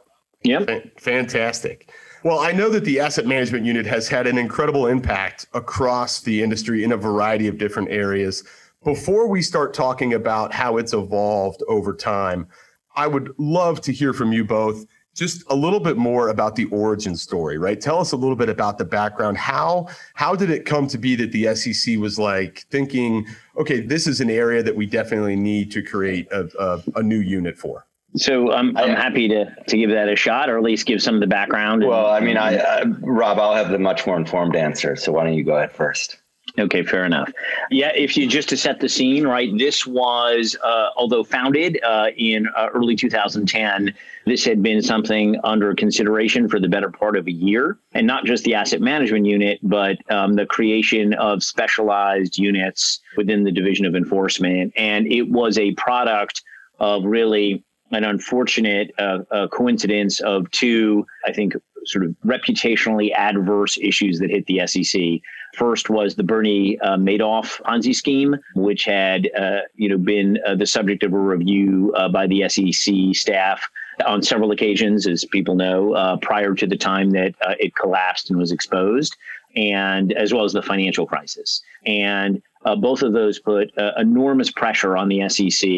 Yep. 0.43 1.01
Fantastic. 1.01 1.91
Well, 2.27 2.41
I 2.41 2.51
know 2.51 2.69
that 2.71 2.85
the 2.85 2.99
asset 2.99 3.25
management 3.25 3.67
unit 3.67 3.87
has 3.87 4.09
had 4.09 4.27
an 4.27 4.37
incredible 4.37 4.89
impact 4.89 5.47
across 5.55 6.21
the 6.21 6.43
industry 6.43 6.83
in 6.83 6.91
a 6.91 6.97
variety 6.97 7.47
of 7.47 7.57
different 7.57 7.89
areas. 7.89 8.43
Before 8.83 9.29
we 9.29 9.41
start 9.41 9.73
talking 9.73 10.13
about 10.13 10.53
how 10.53 10.77
it's 10.79 10.93
evolved 10.93 11.63
over 11.69 11.95
time, 11.95 12.49
I 12.97 13.07
would 13.07 13.33
love 13.39 13.81
to 13.83 13.93
hear 13.93 14.13
from 14.13 14.33
you 14.33 14.45
both 14.45 14.87
just 15.15 15.45
a 15.51 15.55
little 15.55 15.79
bit 15.79 15.97
more 15.97 16.31
about 16.31 16.57
the 16.57 16.65
origin 16.65 17.15
story, 17.15 17.59
right? 17.59 17.81
Tell 17.81 18.01
us 18.01 18.11
a 18.11 18.17
little 18.17 18.35
bit 18.35 18.49
about 18.49 18.79
the 18.79 18.85
background. 18.85 19.37
How 19.37 19.87
how 20.15 20.35
did 20.35 20.51
it 20.51 20.65
come 20.65 20.89
to 20.89 20.99
be 20.99 21.15
that 21.15 21.31
the 21.31 21.55
SEC 21.55 21.97
was 21.99 22.19
like 22.19 22.67
thinking, 22.73 23.25
okay, 23.57 23.79
this 23.79 24.09
is 24.09 24.21
an 24.21 24.31
area 24.31 24.65
that 24.65 24.75
we 24.75 24.85
definitely 24.85 25.37
need 25.37 25.71
to 25.71 25.81
create 25.81 26.27
a, 26.33 26.49
a, 26.59 26.83
a 26.97 27.03
new 27.05 27.21
unit 27.21 27.57
for? 27.57 27.87
So 28.17 28.53
I'm, 28.53 28.77
I'm 28.77 28.97
happy 28.97 29.29
to, 29.29 29.55
to 29.69 29.77
give 29.77 29.91
that 29.91 30.09
a 30.09 30.17
shot, 30.17 30.49
or 30.49 30.57
at 30.57 30.63
least 30.63 30.87
give 30.87 31.03
some 31.03 31.15
of 31.15 31.21
the 31.21 31.27
background. 31.27 31.85
Well, 31.85 32.07
I 32.07 32.21
mean, 32.21 32.37
I, 32.37 32.57
I 32.57 32.83
Rob, 33.01 33.39
I'll 33.39 33.55
have 33.55 33.71
the 33.71 33.79
much 33.79 34.07
more 34.07 34.17
informed 34.17 34.57
answer. 34.57 34.97
So 34.97 35.13
why 35.13 35.25
don't 35.25 35.35
you 35.35 35.45
go 35.45 35.57
ahead 35.57 35.73
first? 35.73 36.19
Okay, 36.59 36.83
fair 36.83 37.05
enough. 37.05 37.31
Yeah, 37.71 37.93
if 37.95 38.17
you 38.17 38.27
just 38.27 38.49
to 38.49 38.57
set 38.57 38.81
the 38.81 38.89
scene, 38.89 39.27
right, 39.27 39.51
this 39.59 39.87
was, 39.87 40.57
uh, 40.65 40.89
although 40.97 41.23
founded 41.23 41.79
uh, 41.85 42.09
in 42.17 42.47
uh, 42.57 42.69
early 42.73 42.97
2010, 42.97 43.93
this 44.25 44.45
had 44.45 44.63
been 44.63 44.81
something 44.81 45.39
under 45.45 45.75
consideration 45.75 46.49
for 46.49 46.59
the 46.59 46.69
better 46.69 46.91
part 46.91 47.17
of 47.17 47.27
a 47.27 47.33
year. 47.33 47.79
And 47.93 48.07
not 48.07 48.25
just 48.25 48.45
the 48.45 48.55
asset 48.55 48.81
management 48.81 49.27
unit, 49.27 49.59
but 49.63 49.99
um, 50.11 50.35
the 50.35 50.47
creation 50.47 51.13
of 51.15 51.43
specialized 51.43 52.39
units 52.39 53.01
within 53.17 53.45
the 53.45 53.53
Division 53.53 53.85
of 53.85 53.95
Enforcement. 53.95 54.73
And 54.77 55.07
it 55.07 55.29
was 55.29 55.59
a 55.59 55.73
product 55.73 56.43
of 56.79 57.05
really 57.05 57.65
an 57.93 58.05
unfortunate 58.05 58.93
uh, 58.99 59.19
uh, 59.31 59.49
coincidence 59.49 60.21
of 60.21 60.51
two, 60.51 61.07
I 61.25 61.33
think, 61.33 61.55
sort 61.85 62.05
of 62.05 62.17
reputationally 62.25 63.13
adverse 63.15 63.79
issues 63.81 64.19
that 64.19 64.31
hit 64.31 64.47
the 64.47 64.67
SEC. 64.67 65.21
First 65.55 65.89
was 65.89 66.17
the 66.17 66.25
Bernie 66.25 66.79
uh, 66.81 66.97
Madoff 66.97 67.63
Ponzi 67.63 67.95
scheme, 67.95 68.37
which 68.55 68.85
had 68.85 69.31
uh, 69.39 69.61
you 69.75 69.89
know 69.89 69.99
been 69.99 70.39
uh, 70.45 70.57
the 70.57 70.67
subject 70.67 71.05
of 71.05 71.13
a 71.13 71.19
review 71.19 71.95
uh, 71.97 72.09
by 72.09 72.27
the 72.27 72.49
SEC 72.49 72.95
staff 73.13 73.69
on 74.05 74.23
several 74.23 74.51
occasions, 74.51 75.07
as 75.07 75.25
people 75.25 75.55
know, 75.55 76.19
prior 76.21 76.55
to 76.55 76.67
the 76.67 76.77
time 76.77 77.11
that 77.13 77.35
it 77.59 77.75
collapsed 77.77 78.29
and 78.29 78.39
was 78.39 78.53
exposed, 78.53 79.17
and 79.55 80.13
as 80.13 80.35
well 80.35 80.45
as 80.45 80.53
the 80.53 80.61
financial 80.61 81.07
crisis. 81.07 81.63
And 81.87 82.43
Uh, 82.67 82.75
both 82.75 83.03
of 83.03 83.13
those 83.13 83.39
put 83.39 83.71
uh, 83.79 83.93
enormous 83.97 84.51
pressure 84.51 84.97
on 84.97 85.09
the 85.09 85.27
SEC, 85.29 85.69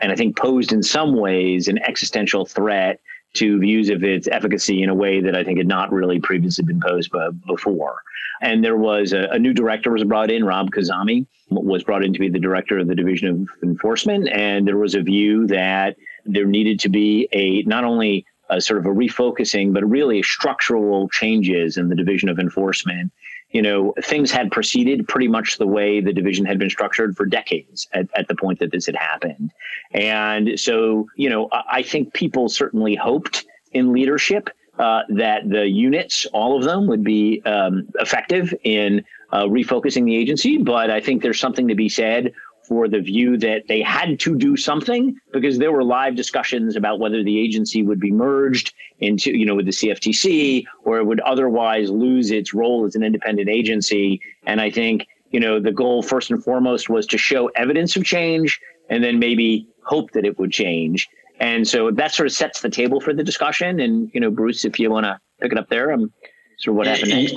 and 0.00 0.12
I 0.12 0.14
think 0.14 0.36
posed 0.36 0.72
in 0.72 0.84
some 0.84 1.16
ways 1.16 1.66
an 1.66 1.78
existential 1.78 2.46
threat 2.46 3.00
to 3.34 3.58
views 3.58 3.90
of 3.90 4.04
its 4.04 4.28
efficacy 4.28 4.82
in 4.82 4.88
a 4.88 4.94
way 4.94 5.20
that 5.20 5.34
I 5.34 5.42
think 5.42 5.58
had 5.58 5.66
not 5.66 5.92
really 5.92 6.20
previously 6.20 6.64
been 6.64 6.80
posed 6.80 7.10
before. 7.46 7.96
And 8.40 8.64
there 8.64 8.76
was 8.76 9.12
a, 9.12 9.24
a 9.32 9.38
new 9.38 9.52
director 9.52 9.90
was 9.90 10.04
brought 10.04 10.30
in, 10.30 10.44
Rob 10.44 10.70
Khuzami 10.70 11.26
was 11.50 11.82
brought 11.82 12.04
in 12.04 12.12
to 12.12 12.20
be 12.20 12.28
the 12.28 12.38
director 12.38 12.78
of 12.78 12.86
the 12.86 12.94
Division 12.94 13.28
of 13.28 13.48
Enforcement, 13.62 14.28
and 14.28 14.66
there 14.66 14.78
was 14.78 14.94
a 14.94 15.02
view 15.02 15.46
that 15.48 15.96
there 16.24 16.46
needed 16.46 16.78
to 16.80 16.88
be 16.88 17.28
a 17.32 17.62
not 17.62 17.84
only 17.84 18.24
a 18.48 18.60
sort 18.60 18.78
of 18.78 18.86
a 18.86 18.90
refocusing, 18.90 19.74
but 19.74 19.84
really 19.84 20.22
structural 20.22 21.08
changes 21.08 21.76
in 21.76 21.88
the 21.88 21.96
Division 21.96 22.28
of 22.28 22.38
Enforcement 22.38 23.12
you 23.50 23.62
know, 23.62 23.94
things 24.02 24.30
had 24.30 24.50
proceeded 24.52 25.08
pretty 25.08 25.28
much 25.28 25.58
the 25.58 25.66
way 25.66 26.00
the 26.00 26.12
division 26.12 26.44
had 26.44 26.58
been 26.58 26.70
structured 26.70 27.16
for 27.16 27.24
decades 27.24 27.88
at, 27.92 28.06
at 28.14 28.28
the 28.28 28.34
point 28.34 28.58
that 28.58 28.70
this 28.72 28.86
had 28.86 28.96
happened. 28.96 29.50
And 29.92 30.60
so, 30.60 31.08
you 31.16 31.30
know, 31.30 31.48
I 31.52 31.82
think 31.82 32.12
people 32.12 32.48
certainly 32.48 32.94
hoped 32.94 33.46
in 33.72 33.92
leadership 33.92 34.50
uh, 34.78 35.02
that 35.08 35.48
the 35.48 35.66
units, 35.66 36.26
all 36.26 36.56
of 36.56 36.64
them, 36.64 36.86
would 36.86 37.02
be 37.02 37.42
um, 37.44 37.88
effective 38.00 38.54
in 38.64 39.04
uh, 39.32 39.44
refocusing 39.44 40.04
the 40.04 40.16
agency. 40.16 40.58
But 40.58 40.90
I 40.90 41.00
think 41.00 41.22
there's 41.22 41.40
something 41.40 41.68
to 41.68 41.74
be 41.74 41.88
said 41.88 42.32
for 42.68 42.86
the 42.86 43.00
view 43.00 43.38
that 43.38 43.62
they 43.66 43.80
had 43.80 44.20
to 44.20 44.36
do 44.36 44.56
something 44.56 45.16
because 45.32 45.58
there 45.58 45.72
were 45.72 45.82
live 45.82 46.14
discussions 46.14 46.76
about 46.76 47.00
whether 47.00 47.24
the 47.24 47.38
agency 47.40 47.82
would 47.82 47.98
be 47.98 48.12
merged 48.12 48.74
into, 49.00 49.36
you 49.36 49.46
know, 49.46 49.54
with 49.54 49.64
the 49.64 49.72
CFTC 49.72 50.64
or 50.84 50.98
it 50.98 51.04
would 51.04 51.20
otherwise 51.20 51.90
lose 51.90 52.30
its 52.30 52.52
role 52.52 52.84
as 52.84 52.94
an 52.94 53.02
independent 53.02 53.48
agency. 53.48 54.20
And 54.46 54.60
I 54.60 54.70
think, 54.70 55.06
you 55.30 55.40
know, 55.40 55.58
the 55.58 55.72
goal 55.72 56.02
first 56.02 56.30
and 56.30 56.44
foremost 56.44 56.90
was 56.90 57.06
to 57.06 57.18
show 57.18 57.46
evidence 57.48 57.96
of 57.96 58.04
change 58.04 58.60
and 58.90 59.02
then 59.02 59.18
maybe 59.18 59.66
hope 59.84 60.10
that 60.12 60.26
it 60.26 60.38
would 60.38 60.52
change. 60.52 61.08
And 61.40 61.66
so 61.66 61.90
that 61.92 62.12
sort 62.12 62.26
of 62.26 62.32
sets 62.32 62.60
the 62.60 62.70
table 62.70 63.00
for 63.00 63.14
the 63.14 63.24
discussion. 63.24 63.80
And, 63.80 64.10
you 64.12 64.20
know, 64.20 64.30
Bruce, 64.30 64.64
if 64.64 64.78
you 64.78 64.90
want 64.90 65.06
to 65.06 65.18
pick 65.40 65.52
it 65.52 65.58
up 65.58 65.68
there, 65.70 65.90
I'm 65.90 66.12
sort 66.58 66.72
of 66.72 66.76
what 66.76 66.86
happened 66.86 67.10
next. 67.10 67.34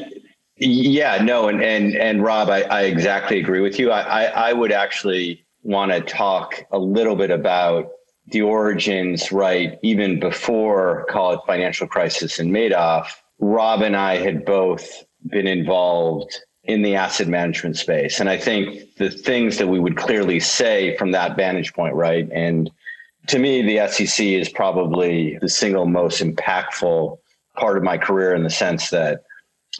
Yeah, 0.63 1.23
no, 1.23 1.47
and 1.47 1.59
and 1.63 1.95
and 1.95 2.23
Rob, 2.23 2.49
I, 2.49 2.61
I 2.61 2.81
exactly 2.83 3.39
agree 3.39 3.61
with 3.61 3.79
you. 3.79 3.89
I, 3.89 4.01
I, 4.01 4.49
I 4.49 4.53
would 4.53 4.71
actually 4.71 5.43
want 5.63 5.91
to 5.91 6.01
talk 6.01 6.63
a 6.71 6.77
little 6.77 7.15
bit 7.15 7.31
about 7.31 7.89
the 8.27 8.43
origins, 8.43 9.31
right? 9.31 9.79
Even 9.81 10.19
before 10.19 11.07
call 11.09 11.33
it 11.33 11.39
financial 11.47 11.87
crisis 11.87 12.37
and 12.37 12.51
Madoff, 12.51 13.07
Rob 13.39 13.81
and 13.81 13.97
I 13.97 14.17
had 14.17 14.45
both 14.45 15.03
been 15.27 15.47
involved 15.47 16.31
in 16.65 16.83
the 16.83 16.95
asset 16.95 17.27
management 17.27 17.75
space. 17.77 18.19
And 18.19 18.29
I 18.29 18.37
think 18.37 18.95
the 18.97 19.09
things 19.09 19.57
that 19.57 19.67
we 19.67 19.79
would 19.79 19.97
clearly 19.97 20.39
say 20.39 20.95
from 20.95 21.11
that 21.13 21.35
vantage 21.35 21.73
point, 21.73 21.95
right? 21.95 22.29
And 22.31 22.69
to 23.27 23.39
me, 23.39 23.63
the 23.63 23.87
SEC 23.87 24.23
is 24.23 24.47
probably 24.47 25.39
the 25.41 25.49
single 25.49 25.87
most 25.87 26.21
impactful 26.21 27.17
part 27.55 27.77
of 27.77 27.83
my 27.83 27.97
career 27.97 28.35
in 28.35 28.43
the 28.43 28.51
sense 28.51 28.91
that 28.91 29.23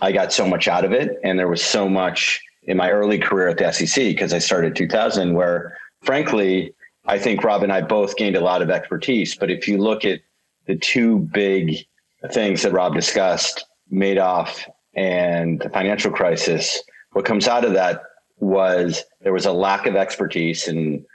I 0.01 0.12
got 0.12 0.34
so 0.34 0.48
much 0.48 0.67
out 0.67 0.84
of 0.84 0.91
it. 0.91 1.20
And 1.24 1.38
there 1.38 1.48
was 1.48 1.63
so 1.63 1.88
much 1.88 2.41
in 2.63 2.77
my 2.77 2.89
early 2.91 3.17
career 3.17 3.48
at 3.48 3.58
the 3.58 3.72
SEC 3.72 4.05
because 4.05 4.34
I 4.34 4.39
started 4.39 4.75
2000 4.75 5.34
where 5.34 5.77
frankly, 6.01 6.74
I 7.05 7.17
think 7.17 7.43
Rob 7.43 7.63
and 7.63 7.72
I 7.72 7.81
both 7.81 8.17
gained 8.17 8.36
a 8.36 8.41
lot 8.41 8.62
of 8.62 8.70
expertise. 8.70 9.36
But 9.36 9.51
if 9.51 9.67
you 9.67 9.77
look 9.77 10.05
at 10.05 10.22
the 10.67 10.75
two 10.75 11.20
big 11.20 11.86
things 12.31 12.63
that 12.63 12.74
Rob 12.74 12.93
discussed, 12.93 13.65
Madoff 13.91 14.67
and 14.96 15.60
the 15.60 15.70
financial 15.70 16.12
crisis, 16.12 16.81
what 17.13 17.25
comes 17.25 17.48
out 17.48 17.65
of 17.65 17.74
that 17.74 18.03
was 18.38 19.03
there 19.22 19.34
was 19.34 19.46
a 19.46 19.51
lack 19.51 19.86
of 19.86 19.96
expertise. 19.96 20.67
And 20.67 21.05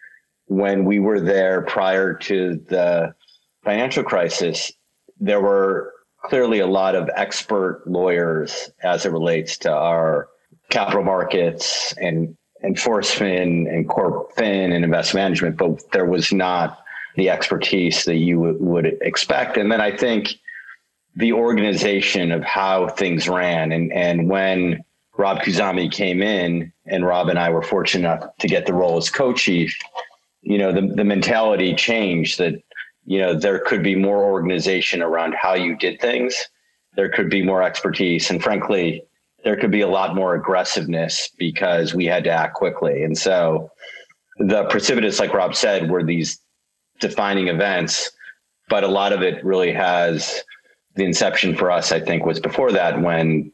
when 0.47 0.85
we 0.85 0.99
were 0.99 1.21
there 1.21 1.63
prior 1.63 2.15
to 2.15 2.55
the 2.69 3.15
financial 3.65 4.05
crisis, 4.05 4.73
there 5.19 5.41
were 5.41 5.93
clearly 6.27 6.59
a 6.59 6.67
lot 6.67 6.95
of 6.95 7.09
expert 7.15 7.83
lawyers 7.87 8.71
as 8.83 9.07
it 9.07 9.13
relates 9.13 9.57
to 9.59 9.73
our 9.73 10.29
capital 10.71 11.05
markets 11.05 11.95
and 11.99 12.37
enforcement 12.65 13.69
and 13.69 13.89
corp 13.89 14.35
fin 14.35 14.73
and 14.73 14.85
investment 14.85 15.25
management, 15.25 15.57
but 15.57 15.93
there 15.93 16.05
was 16.05 16.33
not 16.33 16.83
the 17.15 17.31
expertise 17.31 18.05
that 18.05 18.17
you 18.17 18.37
w- 18.37 18.59
would 18.59 18.87
expect. 19.03 19.57
And 19.57 19.71
then 19.71 19.81
I 19.81 19.97
think 19.97 20.35
the 21.15 21.33
organization 21.33 22.33
of 22.33 22.43
how 22.43 22.89
things 22.89 23.29
ran 23.29 23.73
and, 23.73 23.93
and 23.93 24.29
when 24.29 24.85
Rob 25.17 25.39
Khuzami 25.39 25.91
came 25.91 26.23
in 26.23 26.73
and 26.87 27.07
Rob 27.07 27.29
and 27.29 27.39
I 27.39 27.51
were 27.51 27.63
fortunate 27.63 28.01
enough 28.01 28.37
to 28.39 28.49
get 28.49 28.67
the 28.67 28.75
role 28.75 28.97
as 28.99 29.09
co-chief, 29.09 29.79
you 30.43 30.59
know, 30.59 30.73
the, 30.73 30.83
the 30.95 31.05
mentality 31.05 31.75
changed 31.75 32.39
that 32.39 32.63
you 33.07 33.19
know 33.19 33.35
there 33.35 33.59
could 33.61 33.83
be 33.83 33.95
more 33.95 34.23
organization 34.25 35.03
around 35.03 35.35
how 35.35 35.55
you 35.55 35.77
did 35.77 36.01
things. 36.01 36.35
There 36.95 37.09
could 37.09 37.31
be 37.31 37.43
more 37.43 37.63
expertise. 37.63 38.31
And 38.31 38.43
frankly 38.43 39.03
there 39.45 39.57
could 39.57 39.71
be 39.71 39.83
a 39.83 39.89
lot 39.89 40.17
more 40.17 40.35
aggressiveness 40.35 41.31
because 41.39 41.95
we 41.95 42.05
had 42.05 42.25
to 42.25 42.31
act 42.31 42.55
quickly. 42.55 43.05
And 43.05 43.17
so 43.17 43.71
the 44.39 44.65
precipitous 44.65 45.21
like 45.21 45.33
rob 45.33 45.55
said 45.55 45.91
were 45.91 46.03
these 46.03 46.39
defining 47.01 47.49
events 47.49 48.11
but 48.69 48.85
a 48.85 48.89
lot 48.89 49.13
of 49.13 49.23
it 49.23 49.43
really 49.45 49.73
has 49.73 50.43
the 50.95 51.05
inception 51.05 51.57
for 51.57 51.71
us 51.71 51.91
i 51.91 51.99
think 51.99 52.27
was 52.27 52.39
before 52.39 52.71
that 52.71 53.01
when 53.01 53.51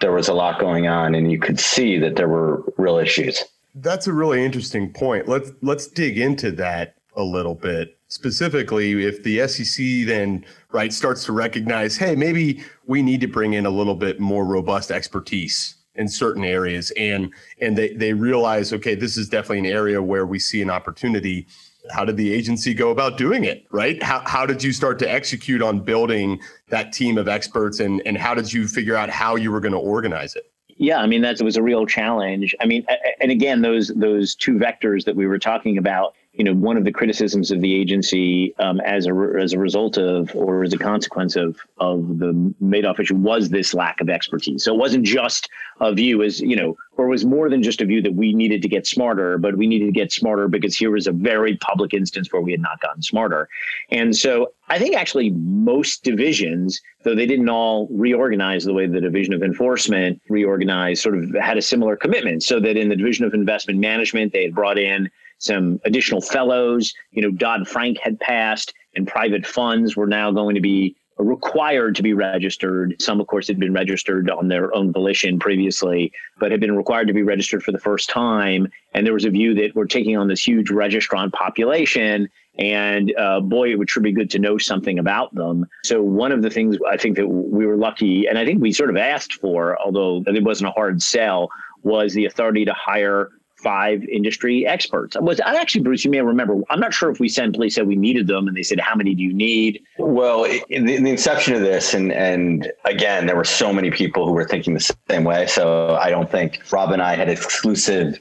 there 0.00 0.12
was 0.12 0.28
a 0.28 0.34
lot 0.34 0.60
going 0.60 0.86
on 0.86 1.14
and 1.14 1.30
you 1.30 1.38
could 1.38 1.58
see 1.58 1.98
that 1.98 2.16
there 2.16 2.28
were 2.28 2.62
real 2.76 2.98
issues. 2.98 3.42
That's 3.74 4.06
a 4.06 4.12
really 4.12 4.44
interesting 4.44 4.92
point. 4.92 5.28
Let's 5.28 5.52
let's 5.62 5.86
dig 5.86 6.18
into 6.18 6.50
that 6.52 6.96
a 7.14 7.22
little 7.22 7.54
bit 7.54 7.95
specifically 8.08 9.04
if 9.04 9.22
the 9.22 9.46
SEC 9.48 10.06
then 10.06 10.44
right 10.72 10.92
starts 10.92 11.24
to 11.24 11.32
recognize, 11.32 11.96
hey, 11.96 12.14
maybe 12.14 12.62
we 12.86 13.02
need 13.02 13.20
to 13.20 13.26
bring 13.26 13.54
in 13.54 13.66
a 13.66 13.70
little 13.70 13.94
bit 13.94 14.20
more 14.20 14.44
robust 14.44 14.90
expertise 14.90 15.76
in 15.96 16.08
certain 16.08 16.44
areas, 16.44 16.92
and 16.96 17.32
and 17.60 17.76
they 17.76 17.94
they 17.94 18.12
realize, 18.12 18.72
okay, 18.72 18.94
this 18.94 19.16
is 19.16 19.28
definitely 19.28 19.60
an 19.60 19.66
area 19.66 20.02
where 20.02 20.26
we 20.26 20.38
see 20.38 20.62
an 20.62 20.70
opportunity. 20.70 21.46
How 21.92 22.04
did 22.04 22.16
the 22.16 22.32
agency 22.32 22.74
go 22.74 22.90
about 22.90 23.16
doing 23.16 23.44
it? 23.44 23.66
Right? 23.70 24.02
How 24.02 24.20
how 24.26 24.46
did 24.46 24.62
you 24.62 24.72
start 24.72 24.98
to 25.00 25.10
execute 25.10 25.62
on 25.62 25.80
building 25.80 26.40
that 26.68 26.92
team 26.92 27.18
of 27.18 27.28
experts, 27.28 27.80
and 27.80 28.02
and 28.06 28.18
how 28.18 28.34
did 28.34 28.52
you 28.52 28.68
figure 28.68 28.96
out 28.96 29.08
how 29.08 29.36
you 29.36 29.50
were 29.50 29.60
going 29.60 29.72
to 29.72 29.78
organize 29.78 30.36
it? 30.36 30.52
Yeah, 30.78 30.98
I 30.98 31.06
mean 31.06 31.22
that 31.22 31.40
was 31.40 31.56
a 31.56 31.62
real 31.62 31.86
challenge. 31.86 32.54
I 32.60 32.66
mean, 32.66 32.86
and 33.20 33.30
again, 33.30 33.62
those 33.62 33.88
those 33.96 34.34
two 34.34 34.54
vectors 34.54 35.04
that 35.04 35.16
we 35.16 35.26
were 35.26 35.38
talking 35.38 35.78
about 35.78 36.14
you 36.36 36.44
know, 36.44 36.52
one 36.52 36.76
of 36.76 36.84
the 36.84 36.92
criticisms 36.92 37.50
of 37.50 37.62
the 37.62 37.74
agency 37.74 38.54
um, 38.58 38.80
as 38.80 39.06
a 39.06 39.12
as 39.40 39.54
a 39.54 39.58
result 39.58 39.96
of 39.96 40.34
or 40.34 40.64
as 40.64 40.72
a 40.74 40.78
consequence 40.78 41.34
of 41.34 41.56
of 41.78 42.18
the 42.18 42.32
Madoff 42.62 43.00
issue 43.00 43.16
was 43.16 43.48
this 43.48 43.72
lack 43.72 44.00
of 44.00 44.10
expertise. 44.10 44.62
So 44.62 44.74
it 44.74 44.78
wasn't 44.78 45.04
just 45.04 45.48
a 45.80 45.94
view 45.94 46.22
as 46.22 46.40
you 46.40 46.54
know, 46.54 46.76
or 46.98 47.06
was 47.08 47.24
more 47.24 47.48
than 47.48 47.62
just 47.62 47.80
a 47.80 47.86
view 47.86 48.02
that 48.02 48.14
we 48.14 48.34
needed 48.34 48.60
to 48.62 48.68
get 48.68 48.86
smarter, 48.86 49.38
but 49.38 49.56
we 49.56 49.66
needed 49.66 49.86
to 49.86 49.92
get 49.92 50.12
smarter 50.12 50.46
because 50.46 50.76
here 50.76 50.90
was 50.90 51.06
a 51.06 51.12
very 51.12 51.56
public 51.56 51.94
instance 51.94 52.30
where 52.30 52.42
we 52.42 52.52
had 52.52 52.60
not 52.60 52.80
gotten 52.80 53.02
smarter. 53.02 53.48
And 53.90 54.14
so 54.14 54.52
I 54.68 54.78
think 54.78 54.94
actually 54.94 55.30
most 55.30 56.04
divisions, 56.04 56.82
though 57.04 57.14
they 57.14 57.26
didn't 57.26 57.48
all 57.48 57.88
reorganize 57.90 58.64
the 58.64 58.74
way 58.74 58.86
the 58.86 59.00
Division 59.00 59.32
of 59.32 59.42
Enforcement 59.42 60.20
reorganized, 60.28 61.02
sort 61.02 61.16
of 61.16 61.34
had 61.40 61.56
a 61.56 61.62
similar 61.62 61.96
commitment. 61.96 62.42
So 62.42 62.60
that 62.60 62.76
in 62.76 62.90
the 62.90 62.96
Division 62.96 63.24
of 63.24 63.32
Investment 63.32 63.80
Management, 63.80 64.32
they 64.32 64.42
had 64.42 64.54
brought 64.54 64.78
in 64.78 65.08
some 65.38 65.80
additional 65.84 66.20
fellows. 66.20 66.94
You 67.10 67.22
know, 67.22 67.30
Dodd 67.30 67.68
Frank 67.68 67.98
had 67.98 68.18
passed, 68.20 68.72
and 68.94 69.06
private 69.06 69.46
funds 69.46 69.96
were 69.96 70.06
now 70.06 70.30
going 70.30 70.54
to 70.54 70.60
be 70.60 70.96
required 71.18 71.94
to 71.96 72.02
be 72.02 72.12
registered. 72.12 72.94
Some, 73.00 73.20
of 73.20 73.26
course, 73.26 73.48
had 73.48 73.58
been 73.58 73.72
registered 73.72 74.30
on 74.30 74.48
their 74.48 74.74
own 74.74 74.92
volition 74.92 75.38
previously, 75.38 76.12
but 76.38 76.50
had 76.50 76.60
been 76.60 76.76
required 76.76 77.08
to 77.08 77.14
be 77.14 77.22
registered 77.22 77.62
for 77.62 77.72
the 77.72 77.78
first 77.78 78.10
time. 78.10 78.68
And 78.92 79.06
there 79.06 79.14
was 79.14 79.24
a 79.24 79.30
view 79.30 79.54
that 79.54 79.74
we're 79.74 79.86
taking 79.86 80.16
on 80.16 80.28
this 80.28 80.46
huge 80.46 80.68
registrant 80.68 81.32
population. 81.32 82.28
And 82.58 83.14
uh, 83.16 83.40
boy, 83.40 83.70
it 83.70 83.78
would 83.78 83.88
sure 83.88 84.02
be 84.02 84.12
good 84.12 84.30
to 84.30 84.38
know 84.38 84.58
something 84.58 84.98
about 84.98 85.34
them. 85.34 85.66
So, 85.84 86.02
one 86.02 86.32
of 86.32 86.42
the 86.42 86.50
things 86.50 86.76
I 86.88 86.96
think 86.96 87.16
that 87.16 87.28
we 87.28 87.66
were 87.66 87.76
lucky, 87.76 88.26
and 88.26 88.38
I 88.38 88.44
think 88.44 88.60
we 88.60 88.72
sort 88.72 88.90
of 88.90 88.96
asked 88.96 89.34
for, 89.34 89.78
although 89.80 90.22
it 90.26 90.44
wasn't 90.44 90.68
a 90.68 90.72
hard 90.72 91.02
sell, 91.02 91.50
was 91.82 92.14
the 92.14 92.24
authority 92.24 92.64
to 92.64 92.72
hire 92.72 93.30
five 93.56 94.02
industry 94.04 94.66
experts. 94.66 95.16
Was 95.20 95.40
I 95.40 95.56
actually, 95.56 95.82
Bruce, 95.82 96.04
you 96.04 96.10
may 96.10 96.20
remember, 96.20 96.60
I'm 96.70 96.80
not 96.80 96.92
sure 96.92 97.10
if 97.10 97.20
we 97.20 97.28
sent. 97.28 97.54
simply 97.54 97.70
said 97.70 97.86
we 97.86 97.96
needed 97.96 98.26
them 98.26 98.48
and 98.48 98.56
they 98.56 98.62
said, 98.62 98.78
how 98.80 98.94
many 98.94 99.14
do 99.14 99.22
you 99.22 99.32
need? 99.32 99.82
Well, 99.98 100.44
in 100.68 100.84
the, 100.86 100.94
in 100.94 101.04
the, 101.04 101.10
inception 101.10 101.54
of 101.54 101.62
this, 101.62 101.94
and, 101.94 102.12
and 102.12 102.70
again, 102.84 103.26
there 103.26 103.36
were 103.36 103.44
so 103.44 103.72
many 103.72 103.90
people 103.90 104.26
who 104.26 104.32
were 104.32 104.46
thinking 104.46 104.74
the 104.74 104.94
same 105.08 105.24
way. 105.24 105.46
So 105.46 105.96
I 105.96 106.10
don't 106.10 106.30
think 106.30 106.60
Rob 106.70 106.92
and 106.92 107.00
I 107.00 107.16
had 107.16 107.28
exclusive 107.28 108.20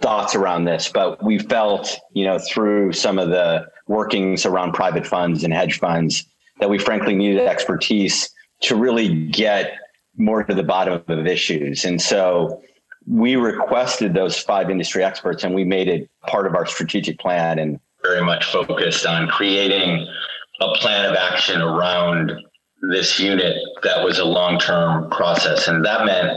thoughts 0.00 0.34
around 0.34 0.64
this, 0.64 0.88
but 0.88 1.22
we 1.22 1.38
felt, 1.38 1.98
you 2.12 2.24
know, 2.24 2.38
through 2.38 2.92
some 2.92 3.18
of 3.18 3.30
the 3.30 3.66
workings 3.86 4.46
around 4.46 4.72
private 4.72 5.06
funds 5.06 5.44
and 5.44 5.52
hedge 5.52 5.78
funds 5.78 6.24
that 6.60 6.70
we 6.70 6.78
frankly 6.78 7.14
needed 7.14 7.46
expertise 7.46 8.30
to 8.60 8.76
really 8.76 9.26
get 9.26 9.78
more 10.16 10.44
to 10.44 10.54
the 10.54 10.62
bottom 10.62 11.02
of 11.06 11.26
issues. 11.26 11.84
And 11.84 12.00
so 12.00 12.62
we 13.06 13.36
requested 13.36 14.14
those 14.14 14.38
five 14.38 14.70
industry 14.70 15.02
experts 15.02 15.44
and 15.44 15.54
we 15.54 15.64
made 15.64 15.88
it 15.88 16.10
part 16.26 16.46
of 16.46 16.54
our 16.54 16.66
strategic 16.66 17.18
plan 17.18 17.58
and 17.58 17.80
very 18.02 18.22
much 18.22 18.44
focused 18.46 19.06
on 19.06 19.28
creating 19.28 20.06
a 20.60 20.72
plan 20.74 21.06
of 21.06 21.16
action 21.16 21.60
around 21.60 22.32
this 22.90 23.18
unit 23.18 23.56
that 23.82 24.04
was 24.04 24.18
a 24.18 24.24
long-term 24.24 25.10
process. 25.10 25.68
And 25.68 25.84
that 25.84 26.04
meant 26.04 26.30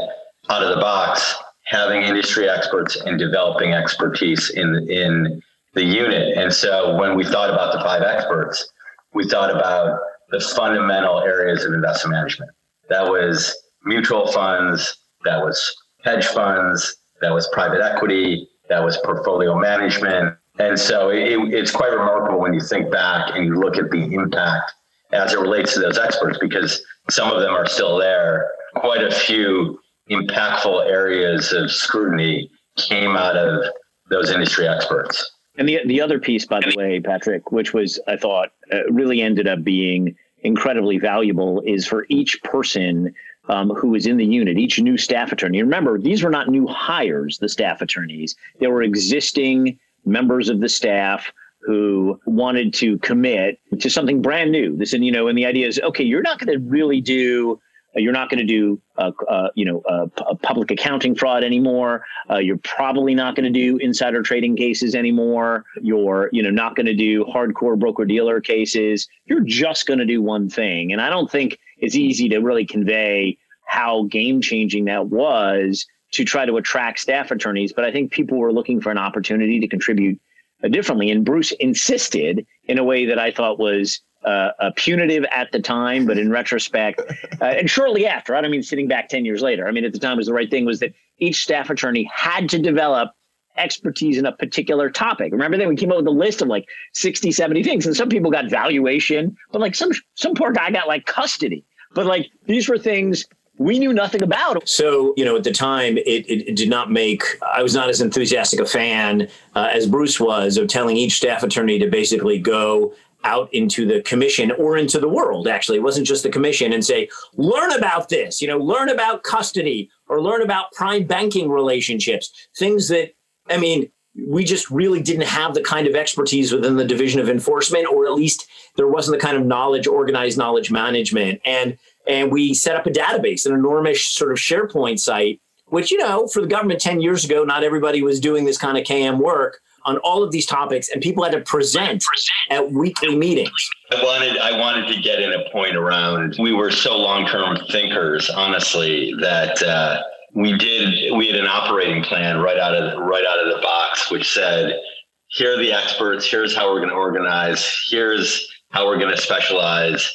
out 0.50 0.63
of 0.63 0.70
the 0.70 0.82
box 0.82 1.36
having 1.65 2.01
industry 2.01 2.50
experts 2.50 2.98
and 2.98 3.17
developing 3.17 3.74
expertise 3.74 4.50
in 4.50 4.88
in 4.89 5.41
the 5.74 5.84
unit. 5.84 6.38
And 6.38 6.53
so 6.53 6.98
when 6.98 7.15
we 7.15 7.24
thought 7.24 7.50
about 7.50 7.74
the 7.74 7.79
five 7.79 8.03
experts 8.03 8.70
we 9.13 9.27
thought 9.27 9.51
about 9.51 10.00
the 10.32 10.39
fundamental 10.39 11.20
areas 11.22 11.63
of 11.63 11.74
investment 11.74 12.15
management. 12.15 12.51
That 12.89 13.05
was 13.05 13.55
mutual 13.86 14.32
funds 14.32 14.98
that 15.24 15.39
was 15.41 15.75
hedge 16.04 16.28
funds, 16.28 16.98
that 17.22 17.34
was 17.34 17.48
private 17.50 17.82
equity, 17.82 18.48
that 18.70 18.84
was 18.84 18.98
portfolio 18.98 19.58
management. 19.58 20.36
And 20.60 20.80
so 20.80 21.10
it, 21.10 21.40
it's 21.54 21.72
quite 21.72 21.92
remarkable 21.92 22.40
when 22.40 22.54
you 22.54 22.62
think 22.62 22.92
back 22.92 23.36
and 23.36 23.46
you 23.46 23.56
look 23.56 23.78
at 23.78 23.90
the 23.90 24.14
impact 24.14 24.72
as 25.12 25.34
it 25.34 25.40
relates 25.40 25.74
to 25.74 25.80
those 25.80 25.98
experts, 25.98 26.38
because 26.40 26.84
some 27.10 27.32
of 27.32 27.42
them 27.42 27.54
are 27.54 27.68
still 27.68 27.98
there. 27.98 28.50
Quite 28.76 29.04
a 29.04 29.12
few 29.12 29.80
impactful 30.10 30.86
areas 30.88 31.54
of 31.54 31.72
scrutiny 31.72 32.50
came 32.78 33.16
out 33.16 33.36
of 33.36 33.64
those 34.10 34.32
industry 34.32 34.68
experts. 34.68 35.32
And 35.58 35.70
the 35.70 35.80
the 35.86 36.02
other 36.02 36.20
piece, 36.20 36.46
by 36.46 36.60
the 36.60 36.74
way, 36.76 37.00
Patrick, 37.00 37.52
which 37.52 37.74
was 37.74 38.00
I 38.08 38.18
thought 38.18 38.50
uh, 38.72 38.86
really 38.90 39.22
ended 39.22 39.48
up 39.48 39.64
being 39.64 40.16
incredibly 40.40 40.98
valuable, 40.98 41.62
is 41.66 41.86
for 41.86 42.06
each 42.10 42.42
person 42.44 43.14
um, 43.50 43.70
who 43.72 43.90
was 43.90 44.06
in 44.06 44.18
the 44.18 44.26
unit, 44.26 44.58
each 44.58 44.80
new 44.80 44.98
staff 44.98 45.32
attorney. 45.32 45.62
Remember, 45.62 45.98
these 45.98 46.24
were 46.24 46.30
not 46.30 46.50
new 46.50 46.68
hires, 46.68 47.38
the 47.40 47.50
staff 47.50 47.82
attorneys. 47.82 48.36
They 48.60 48.68
were 48.68 48.84
existing 48.84 49.80
members 50.06 50.50
of 50.50 50.60
the 50.60 50.70
staff 50.70 51.32
who 51.62 52.20
wanted 52.26 52.74
to 52.74 52.98
commit 53.00 53.60
to 53.80 53.90
something 53.90 54.22
brand 54.22 54.52
new. 54.52 54.76
This, 54.76 54.94
and 54.94 55.06
you 55.06 55.12
know, 55.12 55.28
and 55.28 55.38
the 55.38 55.46
idea 55.46 55.68
is, 55.68 55.80
okay, 55.80 56.04
you're 56.04 56.22
not 56.22 56.40
going 56.40 56.58
to 56.58 56.66
really 56.70 57.02
do 57.02 57.60
uh, 57.96 58.00
you're 58.00 58.14
not 58.14 58.30
going 58.30 58.40
to 58.40 58.46
do, 58.46 58.82
uh, 58.98 59.12
uh, 59.30 59.50
you 59.56 59.66
know, 59.66 60.10
public 60.42 60.72
accounting 60.72 61.16
fraud 61.16 61.44
anymore. 61.44 62.04
Uh, 62.30 62.38
you're 62.38 62.58
probably 62.58 63.14
not 63.14 63.36
going 63.36 63.44
to 63.44 63.52
do 63.52 63.78
insider 63.78 64.22
trading 64.22 64.56
cases 64.56 64.96
anymore. 64.96 65.66
You're, 65.82 66.30
you 66.32 66.42
know, 66.42 66.50
not 66.50 66.76
going 66.76 66.88
to 66.88 66.96
do 66.96 67.24
hardcore 67.26 67.78
broker 67.78 68.06
dealer 68.06 68.42
cases. 68.42 69.08
You're 69.26 69.42
just 69.42 69.86
going 69.86 70.00
to 70.00 70.06
do 70.06 70.22
one 70.22 70.50
thing. 70.50 70.92
And 70.92 71.02
I 71.02 71.10
don't 71.10 71.30
think 71.30 71.60
it's 71.84 71.96
easy 71.96 72.30
to 72.30 72.40
really 72.40 72.66
convey 72.66 73.38
how 73.66 74.04
game 74.06 74.40
changing 74.42 74.86
that 74.86 75.08
was 75.08 75.86
to 76.13 76.24
try 76.24 76.46
to 76.46 76.56
attract 76.56 77.00
staff 77.00 77.30
attorneys. 77.30 77.74
But 77.74 77.84
I 77.84 77.91
think 77.91 78.12
people 78.12 78.38
were 78.38 78.54
looking 78.54 78.80
for 78.80 78.89
an 78.89 78.98
opportunity 78.98 79.60
to 79.60 79.67
contribute 79.67 80.19
uh, 80.63 80.69
differently. 80.69 81.12
And 81.12 81.26
Bruce 81.26 81.52
insisted 81.54 82.46
in 82.65 82.78
a 82.78 82.84
way 82.84 83.06
that 83.06 83.19
I 83.19 83.32
thought 83.32 83.60
was 83.60 84.00
uh, 84.24 84.72
punitive 84.78 85.26
at 85.26 85.52
the 85.52 85.60
time, 85.60 86.06
but 86.06 86.17
in 86.17 86.32
retrospect, 86.32 87.02
uh, 87.41 87.46
and 87.46 87.69
shortly 87.69 88.08
after, 88.08 88.34
I 88.34 88.39
don't 88.39 88.52
mean 88.52 88.63
sitting 88.63 88.88
back 88.88 89.10
10 89.10 89.26
years 89.26 89.41
later. 89.41 89.67
I 89.67 89.72
mean, 89.72 89.84
at 89.84 89.91
the 89.91 90.00
time 90.00 90.15
was 90.15 90.28
the 90.28 90.34
right 90.34 90.50
thing 90.50 90.63
was 90.63 90.80
that 90.80 90.93
each 91.17 91.43
staff 91.43 91.69
attorney 91.69 92.10
had 92.13 92.48
to 92.52 92.60
develop 92.60 93.12
expertise 93.58 94.17
in 94.17 94.26
a 94.26 94.32
particular 94.32 94.89
topic. 94.89 95.32
Remember 95.32 95.58
then 95.58 95.67
we 95.67 95.76
came 95.76 95.91
up 95.91 95.98
with 95.98 96.08
a 96.08 96.12
list 96.12 96.41
of 96.41 96.48
like 96.48 96.65
60, 96.93 97.32
70 97.32 97.63
things. 97.63 97.86
And 97.86 97.96
some 97.96 98.10
people 98.10 98.32
got 98.32 98.50
valuation, 98.50 99.36
but 99.52 99.62
like 99.62 99.76
some 99.76 99.91
some 100.15 100.34
poor 100.34 100.52
guy 100.52 100.72
got 100.72 100.88
like 100.88 101.06
custody. 101.06 101.65
But 101.93 102.06
like 102.06 102.32
these 102.45 102.67
were 102.67 102.77
things 102.77 103.25
we 103.58 103.77
knew 103.77 103.93
nothing 103.93 104.23
about. 104.23 104.67
So, 104.67 105.13
you 105.15 105.23
know, 105.23 105.36
at 105.36 105.43
the 105.43 105.51
time, 105.51 105.97
it, 105.97 106.27
it, 106.27 106.49
it, 106.49 106.56
did 106.56 106.69
not 106.69 106.91
make, 106.91 107.23
I 107.53 107.62
was 107.62 107.75
not 107.75 107.88
as 107.88 108.01
enthusiastic 108.01 108.60
a 108.60 108.65
fan 108.65 109.27
uh, 109.56 109.69
as 109.71 109.86
Bruce 109.86 110.19
was 110.19 110.58
of 110.58 110.67
telling 110.67 110.97
each 110.97 111.17
staff 111.17 111.43
attorney 111.43 111.77
to 111.79 111.88
basically 111.88 112.39
go 112.39 112.93
out 113.25 113.53
into 113.53 113.86
the 113.86 114.01
commission 114.01 114.51
or 114.51 114.77
into 114.77 114.99
the 114.99 115.08
world 115.08 115.47
actually 115.47 115.77
it 115.77 115.82
wasn't 115.82 116.06
just 116.06 116.23
the 116.23 116.29
commission 116.29 116.73
and 116.73 116.84
say 116.84 117.08
learn 117.36 117.71
about 117.71 118.10
this 118.10 118.41
you 118.41 118.47
know 118.49 118.58
learn 118.58 118.89
about 118.89 119.23
custody 119.23 119.89
or 120.10 120.21
learn 120.21 120.41
about 120.41 120.71
prime 120.73 121.06
banking 121.06 121.49
relationships 121.49 122.49
things 122.58 122.89
that 122.89 123.13
i 123.49 123.56
mean 123.56 123.89
we 124.15 124.43
just 124.43 124.69
really 124.69 125.02
didn't 125.02 125.26
have 125.26 125.54
the 125.54 125.62
kind 125.62 125.88
of 125.88 125.95
expertise 125.95 126.52
within 126.52 126.76
the 126.76 126.86
division 126.86 127.19
of 127.19 127.30
enforcement 127.30 127.88
or 127.88 128.06
at 128.06 128.13
least 128.13 128.47
there 128.76 128.88
wasn't 128.88 129.17
the 129.17 129.26
kind 129.26 129.36
of 129.36 129.45
knowledge 129.45 129.88
organized 129.88 130.38
knowledge 130.38 130.71
management 130.71 131.41
and 131.45 131.78
and 132.08 132.32
we 132.32 132.54
set 132.54 132.76
up 132.76 132.86
a 132.86 132.91
database 132.91 133.45
an 133.45 133.54
enormous 133.54 134.06
sort 134.06 134.32
of 134.32 134.38
sharepoint 134.38 134.99
site 134.99 135.41
which 135.67 135.91
you 135.91 135.97
know 135.97 136.28
for 136.28 136.41
the 136.41 136.47
government 136.47 136.80
10 136.80 137.02
years 137.02 137.26
ago 137.26 137.43
not 137.43 137.63
everybody 137.63 138.04
was 138.04 138.19
doing 138.19 138.45
this 138.45 138.58
kind 138.58 138.78
of 138.78 138.84
km 138.84 139.17
work 139.17 139.60
on 139.86 139.97
all 139.97 140.23
of 140.23 140.32
these 140.32 140.45
topics, 140.45 140.89
and 140.89 141.02
people 141.02 141.23
had 141.23 141.34
to 141.34 141.41
present 141.41 142.04
at 142.49 142.71
weekly 142.71 143.15
meetings. 143.15 143.52
I 143.91 144.04
wanted 144.04 144.38
I 144.38 144.58
wanted 144.58 144.88
to 144.93 145.02
get 145.02 145.19
in 145.19 145.34
a 145.34 145.49
point 145.52 145.76
around. 145.76 146.36
We 146.39 146.54
were 146.54 146.71
so 146.71 146.97
long 146.97 147.28
term 147.28 147.58
thinkers, 147.71 148.30
honestly, 148.30 149.13
that. 149.19 149.62
Uh, 149.62 150.02
we 150.36 150.58
did 150.58 151.15
we 151.15 151.28
had 151.28 151.36
an 151.36 151.48
operating 151.48 152.04
plan 152.04 152.39
right 152.39 152.58
out 152.58 152.76
of 152.76 153.00
right 153.00 153.26
out 153.26 153.39
of 153.39 153.56
the 153.56 153.62
box 153.62 154.12
which 154.12 154.32
said 154.32 154.80
here 155.28 155.54
are 155.54 155.58
the 155.58 155.72
experts 155.72 156.30
here's 156.30 156.56
how 156.56 156.72
we're 156.72 156.80
going 156.80 156.89
to 156.89 156.96
organize 156.96 157.86
here's 157.89 158.48
how 158.69 158.86
we're 158.86 158.98
going 158.98 159.13
to 159.13 159.22
specialize 159.22 160.12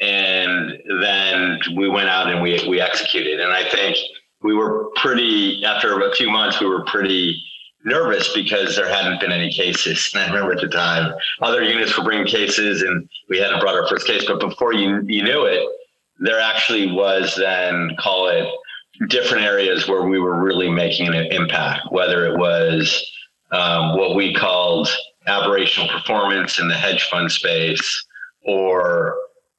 and 0.00 0.72
then 1.00 1.58
we 1.76 1.88
went 1.88 2.08
out 2.08 2.28
and 2.28 2.42
we 2.42 2.62
we 2.68 2.80
executed 2.80 3.40
and 3.40 3.52
i 3.52 3.68
think 3.70 3.96
we 4.42 4.54
were 4.54 4.90
pretty 4.96 5.64
after 5.64 5.98
a 6.00 6.14
few 6.14 6.30
months 6.30 6.60
we 6.60 6.66
were 6.66 6.84
pretty 6.84 7.42
nervous 7.84 8.32
because 8.32 8.76
there 8.76 8.88
hadn't 8.88 9.20
been 9.20 9.32
any 9.32 9.52
cases. 9.52 10.10
And 10.14 10.22
I 10.22 10.26
remember 10.26 10.52
at 10.52 10.60
the 10.60 10.68
time, 10.68 11.12
other 11.40 11.62
units 11.62 11.96
were 11.98 12.04
bringing 12.04 12.26
cases, 12.26 12.82
and 12.82 13.08
we 13.28 13.38
hadn't 13.38 13.60
brought 13.60 13.74
our 13.74 13.88
first 13.88 14.06
case. 14.06 14.24
But 14.24 14.40
before 14.40 14.72
you 14.72 15.02
you 15.06 15.22
knew 15.22 15.44
it, 15.46 15.66
there 16.18 16.40
actually 16.40 16.92
was 16.92 17.34
then 17.36 17.96
call 17.98 18.28
it 18.28 18.46
different 19.08 19.44
areas 19.44 19.88
where 19.88 20.06
we 20.06 20.18
were 20.18 20.42
really 20.42 20.70
making 20.70 21.08
an 21.08 21.32
impact. 21.32 21.86
Whether 21.90 22.26
it 22.26 22.38
was 22.38 23.10
um, 23.50 23.96
what 23.96 24.14
we 24.14 24.34
called 24.34 24.88
aberrational 25.26 25.90
performance 25.90 26.58
in 26.58 26.68
the 26.68 26.74
hedge 26.74 27.04
fund 27.04 27.30
space, 27.30 28.04
or 28.44 29.16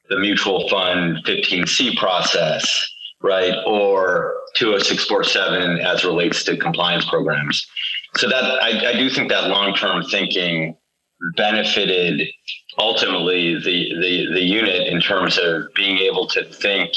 the 0.08 0.18
mutual 0.18 0.68
fund 0.68 1.18
15C 1.24 1.96
process, 1.96 2.86
right, 3.22 3.54
or 3.66 4.34
20647 4.56 5.78
as 5.78 6.04
relates 6.04 6.44
to 6.44 6.56
compliance 6.56 7.08
programs 7.08 7.66
so 8.16 8.28
that 8.28 8.44
I, 8.62 8.90
I 8.90 8.92
do 8.94 9.10
think 9.10 9.28
that 9.30 9.48
long 9.48 9.74
term 9.74 10.04
thinking 10.04 10.76
benefited 11.36 12.28
ultimately 12.78 13.54
the, 13.54 13.94
the 14.00 14.34
the 14.34 14.42
unit 14.42 14.86
in 14.88 15.00
terms 15.00 15.38
of 15.38 15.72
being 15.74 15.98
able 15.98 16.26
to 16.28 16.44
think 16.44 16.92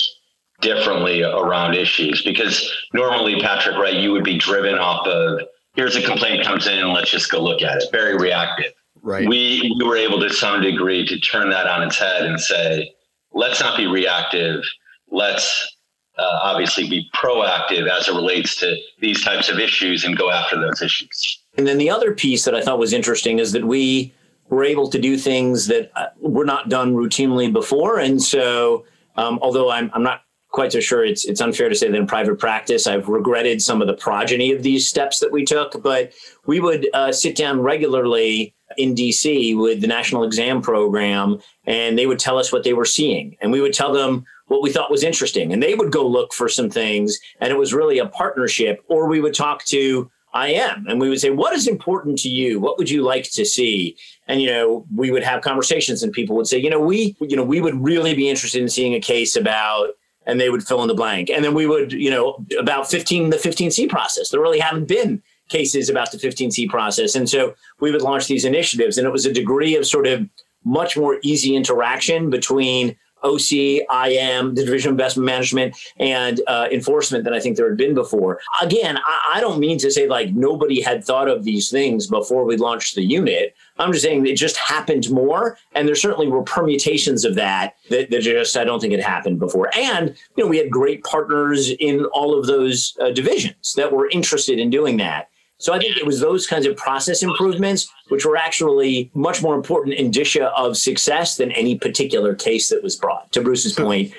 differently 0.62 1.24
around 1.24 1.76
issues. 1.76 2.24
Because 2.24 2.72
normally 2.94 3.40
patrick 3.42 3.78
right 3.78 3.96
you 3.96 4.12
would 4.12 4.24
be 4.24 4.38
driven 4.38 4.78
off 4.78 5.06
of 5.08 5.42
here's 5.76 5.96
a 5.96 6.02
complaint 6.02 6.46
comes 6.46 6.68
in 6.68 6.80
and 6.80 6.94
let's 6.94 7.12
just 7.12 7.32
go 7.32 7.42
look 7.42 7.62
at 7.62 7.78
it. 7.78 7.92
Very 7.92 8.18
reactive. 8.18 8.74
Right. 9.02 9.28
We, 9.28 9.74
we 9.78 9.86
were 9.86 9.96
able 9.96 10.20
to 10.20 10.30
some 10.30 10.62
degree 10.62 11.06
to 11.06 11.20
turn 11.20 11.50
that 11.52 11.68
on 11.68 11.84
its 11.84 11.98
head 11.98 12.26
and 12.26 12.40
say 12.40 12.92
let's 13.32 13.60
not 13.60 13.78
be 13.78 13.88
reactive. 13.88 14.64
Let's 15.10 15.76
uh, 16.18 16.40
obviously 16.42 16.90
be 16.90 17.08
proactive 17.16 17.88
as 17.90 18.08
it 18.08 18.14
relates 18.14 18.56
to 18.58 18.76
these 19.00 19.24
types 19.24 19.50
of 19.50 19.60
issues 19.60 20.04
and 20.04 20.18
go 20.18 20.32
after 20.32 20.60
those 20.60 20.82
issues. 20.82 21.44
And 21.58 21.68
then 21.68 21.78
the 21.78 21.90
other 21.90 22.14
piece 22.14 22.46
that 22.46 22.56
I 22.56 22.62
thought 22.62 22.80
was 22.80 22.94
interesting 22.94 23.40
is 23.40 23.52
that 23.52 23.66
we 23.66 24.14
were 24.50 24.64
able 24.64 24.90
to 24.90 25.00
do 25.00 25.18
things 25.18 25.68
that 25.68 25.92
uh, 25.96 26.08
were 26.20 26.46
not 26.46 26.70
done 26.70 26.96
routinely 26.96 27.52
before. 27.52 28.00
And 28.00 28.22
so, 28.22 28.86
um, 29.16 29.40
although 29.42 29.70
I'm, 29.70 29.92
I'm 29.94 30.04
not 30.04 30.22
quite 30.50 30.72
so 30.72 30.80
sure 30.80 31.04
it's 31.04 31.26
it's 31.26 31.42
unfair 31.42 31.70
to 31.70 31.76
say 31.76 31.90
that 31.90 31.98
in 31.98 32.08
private 32.08 32.40
practice 32.40 32.88
I've 32.88 33.08
regretted 33.08 33.62
some 33.62 33.82
of 33.82 33.88
the 33.88 33.94
progeny 33.94 34.52
of 34.52 34.64
these 34.64 34.88
steps 34.88 35.20
that 35.20 35.32
we 35.32 35.46
took, 35.46 35.82
but 35.84 36.14
we 36.46 36.60
would 36.60 36.88
uh, 36.94 37.12
sit 37.12 37.36
down 37.36 37.62
regularly 37.62 38.54
in 38.78 38.96
DC 38.96 39.58
with 39.58 39.82
the 39.82 39.88
National 39.88 40.24
Exam 40.24 40.62
Program, 40.62 41.40
and 41.66 41.98
they 41.98 42.06
would 42.06 42.20
tell 42.20 42.38
us 42.38 42.52
what 42.52 42.64
they 42.64 42.74
were 42.74 42.86
seeing, 42.86 43.36
and 43.42 43.52
we 43.52 43.62
would 43.62 43.74
tell 43.74 43.94
them 43.94 44.26
what 44.48 44.62
we 44.62 44.72
thought 44.72 44.92
was 44.92 45.04
interesting. 45.04 45.54
And 45.54 45.62
they 45.62 45.76
would 45.76 45.92
go 45.92 46.08
look 46.08 46.34
for 46.34 46.50
some 46.50 46.70
things. 46.70 47.20
And 47.40 47.52
it 47.52 47.58
was 47.58 47.74
really 47.74 48.00
a 48.00 48.08
partnership. 48.08 48.84
Or 48.88 49.08
we 49.08 49.20
would 49.20 49.34
talk 49.34 49.64
to 49.66 50.10
I 50.34 50.50
am. 50.50 50.86
And 50.88 51.00
we 51.00 51.10
would 51.10 51.20
say, 51.20 51.30
what 51.30 51.54
is 51.54 51.68
important 51.68 52.18
to 52.20 52.30
you? 52.30 52.60
What 52.60 52.78
would 52.78 52.90
you 52.90 53.02
like 53.02 53.24
to 53.32 53.46
see? 53.46 53.98
And, 54.28 54.42
you 54.42 54.48
know, 54.48 54.86
we 54.96 55.10
would 55.10 55.24
have 55.24 55.42
conversations 55.42 56.04
and 56.04 56.12
people 56.12 56.36
would 56.36 56.48
say, 56.48 56.58
you 56.58 56.70
know, 56.70 56.80
we, 56.80 57.16
you 57.22 57.36
know, 57.36 57.44
we 57.44 57.62
would 57.62 57.82
really 57.82 58.14
be 58.14 58.30
interested 58.30 58.62
in 58.62 58.70
seeing 58.70 58.94
a 58.94 59.00
case 59.00 59.36
about, 59.36 59.90
and 60.28 60.40
they 60.40 60.50
would 60.50 60.68
fill 60.68 60.82
in 60.82 60.88
the 60.88 60.94
blank. 60.94 61.30
And 61.30 61.44
then 61.44 61.56
we 61.56 61.66
would, 61.66 61.94
you 61.94 62.12
know, 62.12 62.46
about 62.60 62.90
15, 62.90 63.32
the 63.32 63.38
15C 63.38 63.90
process. 63.90 64.30
There 64.30 64.42
really 64.42 64.60
haven't 64.60 64.88
been 64.88 65.24
cases 65.50 65.90
about 65.90 66.12
the 66.12 66.18
15C 66.18 66.70
process. 66.70 67.16
And 67.16 67.30
so 67.30 67.56
we 67.80 67.92
would 67.92 68.02
launch 68.02 68.28
these 68.28 68.46
initiatives 68.46 68.98
and 68.98 69.08
it 69.08 69.12
was 69.12 69.26
a 69.26 69.34
degree 69.34 69.76
of 69.76 69.88
sort 69.88 70.06
of 70.06 70.28
much 70.66 70.98
more 70.98 71.20
easy 71.24 71.56
interaction 71.56 72.30
between 72.30 72.96
OC, 73.24 73.52
IM, 73.52 74.56
the 74.56 74.64
Division 74.66 74.90
of 74.90 74.94
Investment 74.94 75.26
Management, 75.26 75.78
and 75.98 76.42
uh, 76.48 76.68
enforcement 76.72 77.24
than 77.24 77.34
I 77.34 77.40
think 77.40 77.58
there 77.58 77.68
had 77.68 77.78
been 77.78 77.94
before. 77.94 78.40
Again, 78.62 78.98
I, 78.98 79.34
I, 79.36 79.42
don't 79.42 79.60
mean 79.60 79.78
to 79.80 79.92
say 79.92 80.08
like 80.08 80.34
nobody 80.34 80.82
had 80.82 81.04
thought 81.04 81.28
of 81.28 81.44
these 81.44 81.70
things 81.70 82.08
before 82.08 82.46
we 82.46 82.58
launched 82.58 82.96
the 82.96 83.04
unit. 83.04 83.56
I'm 83.80 83.92
just 83.92 84.04
saying 84.04 84.26
it 84.26 84.36
just 84.36 84.58
happened 84.58 85.10
more, 85.10 85.58
and 85.74 85.88
there 85.88 85.96
certainly 85.96 86.28
were 86.28 86.44
permutations 86.44 87.26
of 87.26 87.36
that 87.36 87.76
that, 87.90 88.10
that 88.12 88.22
just 88.22 88.58
I 88.58 88.64
don't 88.64 88.80
think 88.80 88.94
it 88.94 89.04
happened 89.04 89.40
before. 89.40 89.76
And 89.76 90.16
you 90.36 90.44
know, 90.44 90.50
we 90.50 90.58
had 90.58 90.70
great 90.70 91.04
partners 91.04 91.70
in 91.70 92.06
all 92.06 92.38
of 92.38 92.48
those 92.48 92.98
uh, 93.02 93.12
divisions 93.12 93.74
that 93.76 93.92
were 93.92 94.10
interested 94.10 94.60
in 94.60 94.70
doing 94.70 94.98
that. 94.98 95.30
So 95.60 95.74
I 95.74 95.80
think 95.80 95.98
it 95.98 96.06
was 96.06 96.20
those 96.20 96.46
kinds 96.46 96.66
of 96.66 96.78
process 96.78 97.24
improvements 97.24 97.92
which 98.10 98.26
were 98.26 98.38
actually 98.38 99.10
much 99.14 99.42
more 99.42 99.56
important 99.56 99.96
indicia 99.96 100.50
of 100.50 100.78
success 100.78 101.38
than 101.38 101.52
any 101.52 101.78
particular 101.78 102.36
case 102.36 102.70
that 102.70 102.84
was 102.84 102.96
brought. 102.96 103.32
To 103.32 103.42
Bruce's 103.42 103.74
point, 103.74 104.14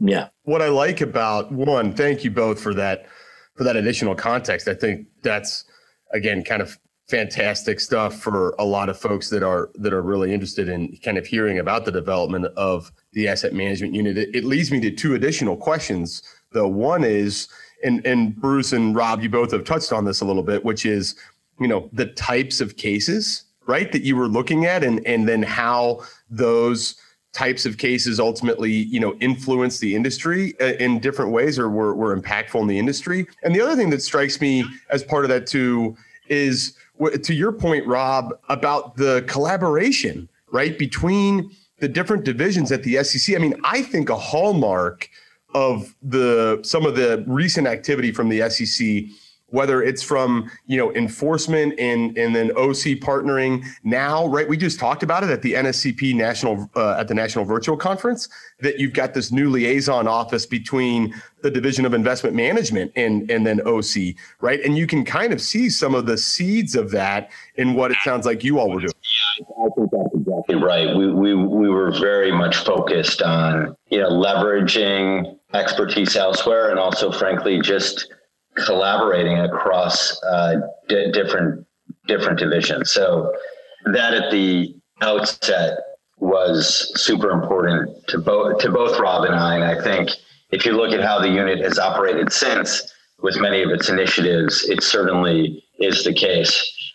yeah. 0.00 0.28
What 0.44 0.62
I 0.62 0.68
like 0.68 1.00
about 1.00 1.52
one, 1.52 1.94
thank 1.94 2.24
you 2.24 2.30
both 2.30 2.60
for 2.60 2.74
that 2.74 3.06
for 3.56 3.64
that 3.64 3.76
additional 3.76 4.14
context. 4.14 4.68
I 4.68 4.74
think 4.74 5.06
that's 5.22 5.64
again 6.12 6.44
kind 6.44 6.62
of 6.62 6.78
fantastic 7.08 7.80
stuff 7.80 8.18
for 8.20 8.54
a 8.58 8.64
lot 8.64 8.88
of 8.88 8.98
folks 8.98 9.28
that 9.30 9.42
are 9.42 9.70
that 9.74 9.92
are 9.92 10.02
really 10.02 10.32
interested 10.32 10.68
in 10.68 10.96
kind 11.04 11.18
of 11.18 11.26
hearing 11.26 11.58
about 11.58 11.84
the 11.84 11.92
development 11.92 12.46
of 12.56 12.90
the 13.12 13.28
asset 13.28 13.52
management 13.52 13.94
unit. 13.94 14.16
It, 14.16 14.34
it 14.34 14.44
leads 14.44 14.70
me 14.70 14.80
to 14.80 14.90
two 14.90 15.14
additional 15.14 15.56
questions. 15.56 16.22
The 16.52 16.66
one 16.66 17.04
is 17.04 17.48
and 17.84 18.04
and 18.06 18.34
Bruce 18.34 18.72
and 18.72 18.96
Rob, 18.96 19.22
you 19.22 19.28
both 19.28 19.52
have 19.52 19.64
touched 19.64 19.92
on 19.92 20.04
this 20.04 20.20
a 20.20 20.24
little 20.24 20.42
bit, 20.42 20.64
which 20.64 20.84
is 20.86 21.14
you 21.60 21.68
know 21.68 21.88
the 21.92 22.06
types 22.06 22.60
of 22.60 22.76
cases 22.76 23.44
right 23.66 23.92
that 23.92 24.02
you 24.02 24.16
were 24.16 24.28
looking 24.28 24.66
at, 24.66 24.82
and 24.82 25.06
and 25.06 25.28
then 25.28 25.42
how 25.42 26.02
those 26.28 26.96
types 27.32 27.66
of 27.66 27.78
cases 27.78 28.20
ultimately 28.20 28.70
you 28.70 29.00
know 29.00 29.14
influence 29.20 29.78
the 29.78 29.94
industry 29.94 30.54
uh, 30.60 30.74
in 30.74 31.00
different 31.00 31.32
ways 31.32 31.58
or 31.58 31.68
were, 31.68 31.94
were 31.94 32.16
impactful 32.16 32.60
in 32.60 32.68
the 32.68 32.78
industry. 32.78 33.26
And 33.42 33.54
the 33.54 33.60
other 33.60 33.76
thing 33.76 33.90
that 33.90 34.02
strikes 34.02 34.40
me 34.40 34.64
as 34.90 35.02
part 35.02 35.24
of 35.24 35.28
that 35.30 35.46
too 35.46 35.96
is 36.28 36.76
to 37.22 37.34
your 37.34 37.52
point 37.52 37.86
rob 37.86 38.32
about 38.48 38.96
the 38.96 39.24
collaboration 39.26 40.28
right 40.52 40.78
between 40.78 41.50
the 41.80 41.88
different 41.88 42.24
divisions 42.24 42.70
at 42.72 42.82
the 42.82 43.02
sec 43.02 43.34
i 43.34 43.38
mean 43.38 43.54
i 43.64 43.82
think 43.82 44.08
a 44.08 44.16
hallmark 44.16 45.10
of 45.54 45.94
the 46.02 46.60
some 46.62 46.84
of 46.84 46.96
the 46.96 47.24
recent 47.26 47.66
activity 47.66 48.12
from 48.12 48.28
the 48.28 48.48
SEC 48.50 49.10
whether 49.54 49.82
it's 49.84 50.02
from 50.02 50.50
you 50.66 50.76
know 50.76 50.92
enforcement 50.94 51.78
and 51.78 52.18
and 52.18 52.34
then 52.34 52.50
OC 52.52 52.98
partnering 53.00 53.64
now, 53.84 54.26
right? 54.26 54.48
We 54.48 54.56
just 54.56 54.80
talked 54.80 55.04
about 55.04 55.22
it 55.22 55.30
at 55.30 55.42
the 55.42 55.52
NSCP 55.52 56.14
national 56.14 56.68
uh, 56.74 56.96
at 56.98 57.06
the 57.06 57.14
national 57.14 57.44
virtual 57.44 57.76
conference 57.76 58.28
that 58.60 58.80
you've 58.80 58.92
got 58.92 59.14
this 59.14 59.30
new 59.30 59.48
liaison 59.48 60.08
office 60.08 60.44
between 60.44 61.14
the 61.42 61.50
Division 61.50 61.86
of 61.86 61.94
Investment 61.94 62.34
Management 62.34 62.90
and 62.96 63.30
and 63.30 63.46
then 63.46 63.60
OC, 63.60 64.16
right? 64.40 64.60
And 64.64 64.76
you 64.76 64.88
can 64.88 65.04
kind 65.04 65.32
of 65.32 65.40
see 65.40 65.70
some 65.70 65.94
of 65.94 66.06
the 66.06 66.18
seeds 66.18 66.74
of 66.74 66.90
that 66.90 67.30
in 67.54 67.74
what 67.74 67.92
it 67.92 67.98
sounds 68.02 68.26
like 68.26 68.42
you 68.42 68.58
all 68.58 68.70
were 68.70 68.80
doing. 68.80 68.92
I 69.40 69.68
think 69.76 69.90
that's 69.90 70.14
exactly 70.14 70.56
right. 70.56 70.96
We 70.96 71.12
we 71.12 71.34
we 71.34 71.68
were 71.68 71.92
very 71.92 72.32
much 72.32 72.56
focused 72.56 73.22
on 73.22 73.76
you 73.88 74.00
know 74.00 74.10
leveraging 74.10 75.38
expertise 75.54 76.16
elsewhere, 76.16 76.70
and 76.70 76.78
also, 76.78 77.10
frankly, 77.10 77.60
just 77.60 78.12
collaborating 78.56 79.38
across 79.38 80.22
uh, 80.24 80.56
d- 80.88 81.10
different 81.12 81.66
different 82.06 82.38
divisions. 82.38 82.92
So 82.92 83.32
that 83.92 84.14
at 84.14 84.30
the 84.30 84.74
outset 85.00 85.78
was 86.18 86.92
super 87.02 87.30
important 87.30 88.06
to 88.08 88.18
both 88.18 88.58
to 88.60 88.70
both 88.70 88.98
Rob 88.98 89.24
and 89.24 89.34
I. 89.34 89.54
And 89.56 89.64
I 89.64 89.82
think 89.82 90.10
if 90.50 90.64
you 90.64 90.72
look 90.72 90.92
at 90.92 91.02
how 91.02 91.18
the 91.18 91.28
unit 91.28 91.60
has 91.60 91.78
operated 91.78 92.32
since, 92.32 92.92
with 93.22 93.40
many 93.40 93.62
of 93.62 93.70
its 93.70 93.88
initiatives, 93.88 94.64
it 94.68 94.82
certainly 94.82 95.64
is 95.78 96.04
the 96.04 96.12
case. 96.12 96.52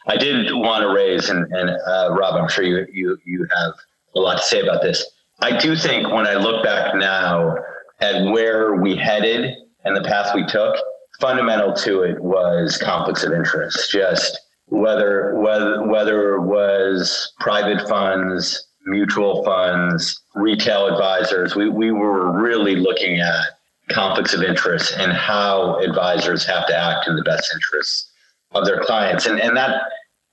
I 0.07 0.15
did 0.15 0.51
want 0.53 0.83
to 0.83 0.89
raise, 0.89 1.29
and, 1.29 1.45
and 1.51 1.69
uh, 1.69 2.15
Rob, 2.17 2.35
I'm 2.35 2.49
sure 2.49 2.63
you, 2.63 2.85
you 2.91 3.17
you 3.25 3.47
have 3.57 3.73
a 4.15 4.19
lot 4.19 4.37
to 4.37 4.43
say 4.43 4.61
about 4.61 4.81
this. 4.81 5.05
I 5.41 5.57
do 5.57 5.75
think 5.75 6.07
when 6.09 6.27
I 6.27 6.35
look 6.35 6.63
back 6.63 6.95
now, 6.95 7.55
at 8.01 8.23
where 8.31 8.75
we 8.75 8.95
headed 8.95 9.55
and 9.83 9.95
the 9.95 10.01
path 10.01 10.33
we 10.35 10.45
took, 10.45 10.75
fundamental 11.19 11.73
to 11.73 12.03
it 12.03 12.19
was 12.21 12.77
conflicts 12.77 13.23
of 13.23 13.33
interest. 13.33 13.91
Just 13.91 14.39
whether 14.67 15.35
whether 15.35 15.85
whether 15.87 16.35
it 16.35 16.41
was 16.41 17.33
private 17.39 17.87
funds, 17.87 18.67
mutual 18.85 19.43
funds, 19.43 20.21
retail 20.35 20.87
advisors, 20.87 21.55
we, 21.55 21.69
we 21.69 21.91
were 21.91 22.39
really 22.39 22.75
looking 22.75 23.19
at 23.19 23.43
conflicts 23.89 24.33
of 24.33 24.43
interest 24.43 24.93
and 24.97 25.11
how 25.11 25.79
advisors 25.79 26.45
have 26.45 26.67
to 26.67 26.75
act 26.75 27.07
in 27.07 27.15
the 27.15 27.23
best 27.23 27.51
interests 27.53 28.11
of 28.51 28.65
their 28.65 28.81
clients. 28.81 29.25
And 29.25 29.39
and 29.39 29.57
that 29.57 29.81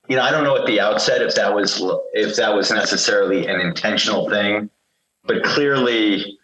you 0.09 0.17
know, 0.17 0.23
I 0.23 0.31
don't 0.31 0.45
know 0.45 0.57
at 0.57 0.67
the 0.67 0.81
outset 0.81 1.23
if 1.23 1.35
that 1.35 1.53
was 1.55 1.83
if 2.13 2.37
that 2.37 2.55
was 2.55 2.71
necessarily 2.71 3.47
an 3.47 3.61
intentional 3.61 4.31
thing, 4.31 4.71
but 5.25 5.43
clearly 5.43 6.36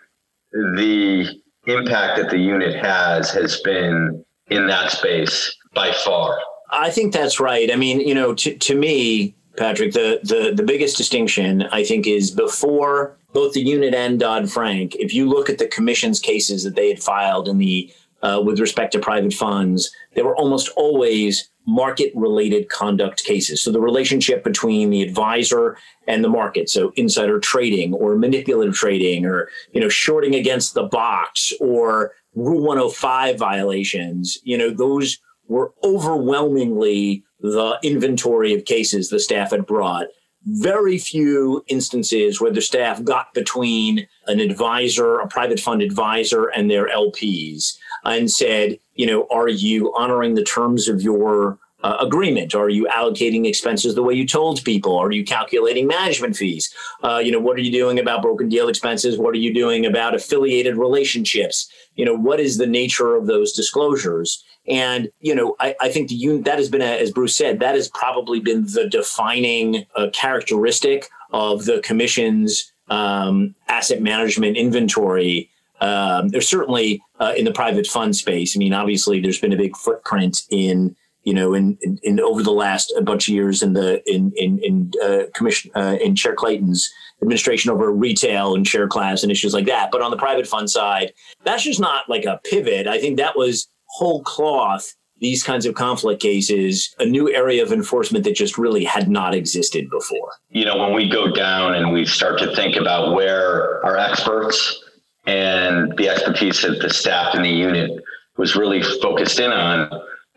the 0.52 1.26
impact 1.66 2.18
that 2.18 2.30
the 2.30 2.38
unit 2.38 2.74
has 2.74 3.30
has 3.30 3.60
been 3.60 4.24
in 4.48 4.66
that 4.66 4.90
space 4.90 5.54
by 5.74 5.92
far. 5.92 6.38
I 6.70 6.90
think 6.90 7.12
that's 7.12 7.38
right. 7.38 7.70
I 7.70 7.76
mean, 7.76 8.00
you 8.00 8.14
know, 8.14 8.34
to, 8.34 8.56
to 8.56 8.74
me, 8.74 9.34
Patrick, 9.56 9.92
the, 9.92 10.20
the, 10.22 10.52
the 10.54 10.62
biggest 10.62 10.96
distinction, 10.96 11.62
I 11.64 11.84
think, 11.84 12.06
is 12.06 12.30
before 12.30 13.18
both 13.32 13.52
the 13.52 13.60
unit 13.60 13.94
and 13.94 14.18
Dodd 14.18 14.50
Frank, 14.50 14.94
if 14.96 15.12
you 15.12 15.28
look 15.28 15.50
at 15.50 15.58
the 15.58 15.66
commission's 15.66 16.20
cases 16.20 16.64
that 16.64 16.74
they 16.74 16.88
had 16.88 17.02
filed 17.02 17.48
in 17.48 17.58
the 17.58 17.92
uh, 18.22 18.40
with 18.44 18.60
respect 18.60 18.92
to 18.92 18.98
private 18.98 19.32
funds, 19.32 19.90
they 20.14 20.22
were 20.22 20.36
almost 20.36 20.70
always 20.76 21.50
market 21.66 22.12
related 22.14 22.68
conduct 22.68 23.24
cases. 23.24 23.62
So 23.62 23.70
the 23.70 23.80
relationship 23.80 24.42
between 24.42 24.90
the 24.90 25.02
advisor 25.02 25.76
and 26.06 26.24
the 26.24 26.28
market, 26.28 26.68
so 26.68 26.92
insider 26.96 27.38
trading 27.38 27.94
or 27.94 28.16
manipulative 28.16 28.74
trading 28.74 29.24
or, 29.24 29.48
you 29.72 29.80
know, 29.80 29.88
shorting 29.88 30.34
against 30.34 30.74
the 30.74 30.84
box 30.84 31.52
or 31.60 32.12
Rule 32.34 32.62
105 32.62 33.38
violations, 33.38 34.38
you 34.42 34.56
know, 34.56 34.70
those 34.70 35.18
were 35.48 35.72
overwhelmingly 35.84 37.22
the 37.40 37.78
inventory 37.82 38.54
of 38.54 38.64
cases 38.64 39.10
the 39.10 39.20
staff 39.20 39.50
had 39.50 39.66
brought. 39.66 40.06
Very 40.44 40.98
few 40.98 41.62
instances 41.68 42.40
where 42.40 42.50
the 42.50 42.60
staff 42.60 43.04
got 43.04 43.32
between 43.34 44.08
an 44.26 44.40
advisor, 44.40 45.18
a 45.18 45.28
private 45.28 45.60
fund 45.60 45.82
advisor, 45.82 46.46
and 46.46 46.70
their 46.70 46.88
LPs 46.88 47.76
and 48.04 48.30
said, 48.30 48.78
you 48.94 49.06
know, 49.06 49.26
are 49.30 49.48
you 49.48 49.92
honoring 49.94 50.34
the 50.34 50.44
terms 50.44 50.88
of 50.88 51.02
your 51.02 51.58
uh, 51.82 51.96
agreement? 52.00 52.54
Are 52.54 52.68
you 52.68 52.86
allocating 52.86 53.46
expenses 53.46 53.94
the 53.94 54.02
way 54.02 54.14
you 54.14 54.26
told 54.26 54.64
people? 54.64 54.96
Are 54.96 55.10
you 55.10 55.24
calculating 55.24 55.86
management 55.86 56.36
fees? 56.36 56.72
Uh, 57.02 57.18
you 57.18 57.32
know, 57.32 57.40
what 57.40 57.56
are 57.56 57.62
you 57.62 57.72
doing 57.72 57.98
about 57.98 58.22
broken 58.22 58.48
deal 58.48 58.68
expenses? 58.68 59.18
What 59.18 59.34
are 59.34 59.38
you 59.38 59.52
doing 59.52 59.84
about 59.86 60.14
affiliated 60.14 60.76
relationships? 60.76 61.68
You 61.96 62.04
know, 62.04 62.14
what 62.14 62.40
is 62.40 62.58
the 62.58 62.66
nature 62.66 63.16
of 63.16 63.26
those 63.26 63.52
disclosures? 63.52 64.44
And 64.68 65.10
you 65.20 65.34
know, 65.34 65.56
I, 65.58 65.74
I 65.80 65.88
think 65.88 66.08
the 66.08 66.38
that 66.44 66.58
has 66.58 66.68
been, 66.68 66.82
a, 66.82 67.00
as 67.00 67.10
Bruce 67.10 67.34
said, 67.34 67.58
that 67.60 67.74
has 67.74 67.88
probably 67.88 68.38
been 68.38 68.64
the 68.66 68.88
defining 68.88 69.86
uh, 69.96 70.08
characteristic 70.12 71.08
of 71.32 71.64
the 71.64 71.80
commission's 71.80 72.72
um, 72.88 73.56
asset 73.68 74.02
management 74.02 74.56
inventory 74.56 75.50
um, 75.82 76.28
there's 76.28 76.48
certainly 76.48 77.02
uh, 77.22 77.32
in 77.36 77.44
the 77.44 77.52
private 77.52 77.86
fund 77.86 78.16
space. 78.16 78.56
I 78.56 78.58
mean, 78.58 78.72
obviously, 78.72 79.20
there's 79.20 79.40
been 79.40 79.52
a 79.52 79.56
big 79.56 79.76
footprint 79.76 80.42
in 80.50 80.96
you 81.22 81.32
know 81.32 81.54
in, 81.54 81.78
in, 81.82 81.98
in 82.02 82.20
over 82.20 82.42
the 82.42 82.50
last 82.50 82.92
a 82.98 83.02
bunch 83.02 83.28
of 83.28 83.34
years 83.34 83.62
in 83.62 83.74
the 83.74 84.02
in 84.12 84.32
in, 84.36 84.58
in 84.58 84.90
uh, 85.02 85.30
commission 85.32 85.70
uh, 85.76 85.96
in 86.02 86.16
Chair 86.16 86.34
Clayton's 86.34 86.92
administration 87.22 87.70
over 87.70 87.92
retail 87.92 88.56
and 88.56 88.66
share 88.66 88.88
class 88.88 89.22
and 89.22 89.30
issues 89.30 89.54
like 89.54 89.66
that. 89.66 89.92
But 89.92 90.02
on 90.02 90.10
the 90.10 90.16
private 90.16 90.48
fund 90.48 90.68
side, 90.68 91.12
that's 91.44 91.62
just 91.62 91.78
not 91.78 92.08
like 92.08 92.24
a 92.24 92.40
pivot. 92.44 92.88
I 92.88 92.98
think 92.98 93.18
that 93.18 93.36
was 93.36 93.68
whole 93.86 94.24
cloth. 94.24 94.92
These 95.20 95.44
kinds 95.44 95.66
of 95.66 95.76
conflict 95.76 96.20
cases, 96.20 96.92
a 96.98 97.04
new 97.04 97.32
area 97.32 97.62
of 97.62 97.70
enforcement 97.70 98.24
that 98.24 98.34
just 98.34 98.58
really 98.58 98.84
had 98.84 99.08
not 99.08 99.36
existed 99.36 99.88
before. 99.88 100.32
You 100.50 100.64
know, 100.64 100.76
when 100.76 100.92
we 100.92 101.08
go 101.08 101.30
down 101.30 101.76
and 101.76 101.92
we 101.92 102.04
start 102.04 102.40
to 102.40 102.52
think 102.56 102.74
about 102.74 103.14
where 103.14 103.84
our 103.86 103.96
experts 103.96 104.81
and 105.26 105.96
the 105.96 106.08
expertise 106.08 106.62
that 106.62 106.80
the 106.80 106.90
staff 106.90 107.34
in 107.34 107.42
the 107.42 107.48
unit 107.48 107.90
was 108.36 108.56
really 108.56 108.82
focused 108.82 109.38
in 109.38 109.52
on, 109.52 109.88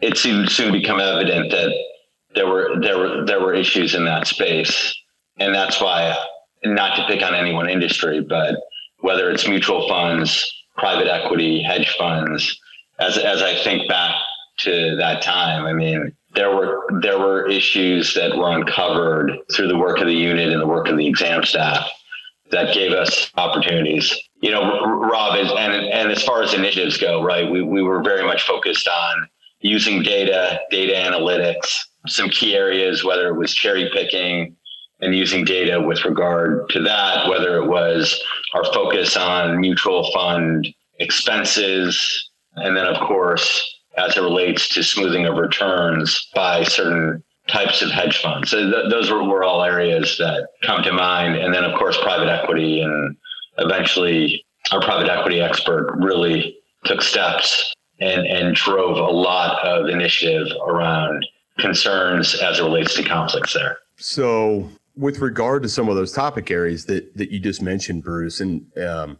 it 0.02 0.17
soon 0.17 0.48
soon 0.48 0.71
become 0.71 1.00
evident 1.00 1.52
that 1.52 1.74
there 2.36 2.48
were 2.48 2.80
there 2.82 2.98
were 2.98 3.26
there 3.26 3.41
were 3.41 3.54
issues 3.54 3.95
in 3.95 4.06
that 4.06 4.28
space, 4.28 4.95
and 5.39 5.56
that's 5.56 5.82
why 5.82 6.15
not 6.63 6.95
to 6.98 7.06
pick 7.08 7.24
on 7.24 7.34
any 7.34 7.54
one 7.54 7.69
industry, 7.69 8.21
but 8.21 8.56
whether 9.00 9.30
it's 9.30 9.48
mutual 9.48 9.88
funds, 9.88 10.52
private 10.78 11.08
equity, 11.08 11.62
hedge 11.62 11.95
funds, 11.98 12.60
as 13.00 13.17
as 13.17 13.41
I 13.41 13.56
think 13.63 13.89
back 13.89 14.15
to 14.60 14.95
that 14.98 15.21
time, 15.21 15.65
I 15.65 15.74
mean, 15.74 16.13
there 16.36 16.56
were 16.56 16.88
there 17.02 17.17
were 17.17 17.48
issues 17.48 18.13
that 18.13 18.38
were 18.38 18.52
uncovered 18.52 19.32
through 19.54 19.69
the 19.69 19.78
work 19.78 20.00
of 20.00 20.08
the 20.08 20.13
unit 20.13 20.52
and 20.52 20.62
the 20.62 20.67
work 20.67 20.88
of 20.88 20.98
the 20.98 21.08
exam 21.08 21.43
staff 21.43 21.89
that 22.51 22.73
gave 22.73 22.91
us 22.91 23.31
opportunities. 23.36 24.15
You 24.41 24.51
know, 24.51 24.79
Rob, 24.86 25.38
is, 25.38 25.51
and 25.51 25.73
and 25.73 26.12
as 26.12 26.23
far 26.23 26.43
as 26.43 26.53
initiatives 26.53 26.97
go, 26.97 27.23
right, 27.23 27.49
we 27.49 27.62
we 27.62 27.81
were 27.81 28.01
very 28.03 28.23
much 28.23 28.43
focused 28.43 28.88
on 28.88 29.27
using 29.62 30.03
data, 30.03 30.60
data 30.69 30.93
analytics, 30.93 31.79
some 32.08 32.29
key 32.29 32.55
areas, 32.55 33.03
whether 33.03 33.27
it 33.27 33.38
was 33.38 33.53
cherry 33.53 33.89
picking 33.91 34.55
and 35.01 35.15
using 35.15 35.43
data 35.43 35.81
with 35.81 36.05
regard 36.05 36.69
to 36.69 36.81
that, 36.81 37.27
whether 37.27 37.58
it 37.58 37.67
was 37.67 38.21
our 38.53 38.63
focus 38.65 39.17
on 39.17 39.60
mutual 39.60 40.10
fund 40.12 40.67
expenses, 40.99 42.29
and 42.55 42.77
then, 42.77 42.86
of 42.86 42.99
course, 43.08 43.81
as 43.97 44.15
it 44.15 44.21
relates 44.21 44.69
to 44.69 44.84
smoothing 44.84 45.25
of 45.25 45.36
returns 45.36 46.29
by 46.34 46.63
certain 46.63 47.23
types 47.47 47.81
of 47.81 47.91
hedge 47.91 48.21
funds. 48.21 48.51
So 48.51 48.69
th- 48.69 48.89
those 48.89 49.12
were, 49.12 49.23
were 49.23 49.43
all 49.43 49.63
areas 49.63 50.17
that 50.17 50.47
come 50.63 50.84
to 50.84 50.91
mind. 50.91 51.36
And 51.36 51.53
then, 51.53 51.63
of 51.63 51.77
course, 51.77 51.97
private 52.01 52.27
equity. 52.27 52.81
And 52.81 53.15
eventually, 53.58 54.43
our 54.71 54.81
private 54.81 55.10
equity 55.10 55.41
expert 55.41 55.95
really 55.97 56.58
took 56.86 57.01
steps 57.01 57.73
and, 57.99 58.25
and 58.25 58.55
drove 58.55 58.97
a 58.97 59.12
lot 59.12 59.63
of 59.65 59.89
initiative 59.89 60.47
around 60.65 61.25
concerns 61.60 62.36
as 62.36 62.60
it 62.60 62.63
relates 62.63 62.95
to 62.95 63.03
conflicts 63.03 63.53
there. 63.53 63.77
So, 63.97 64.69
with 64.97 65.19
regard 65.19 65.63
to 65.63 65.69
some 65.69 65.89
of 65.89 65.95
those 65.95 66.12
topic 66.12 66.51
areas 66.51 66.86
that 66.86 67.15
that 67.17 67.31
you 67.31 67.39
just 67.39 67.62
mentioned, 67.62 68.03
Bruce, 68.03 68.39
and 68.41 68.65
um, 68.77 69.17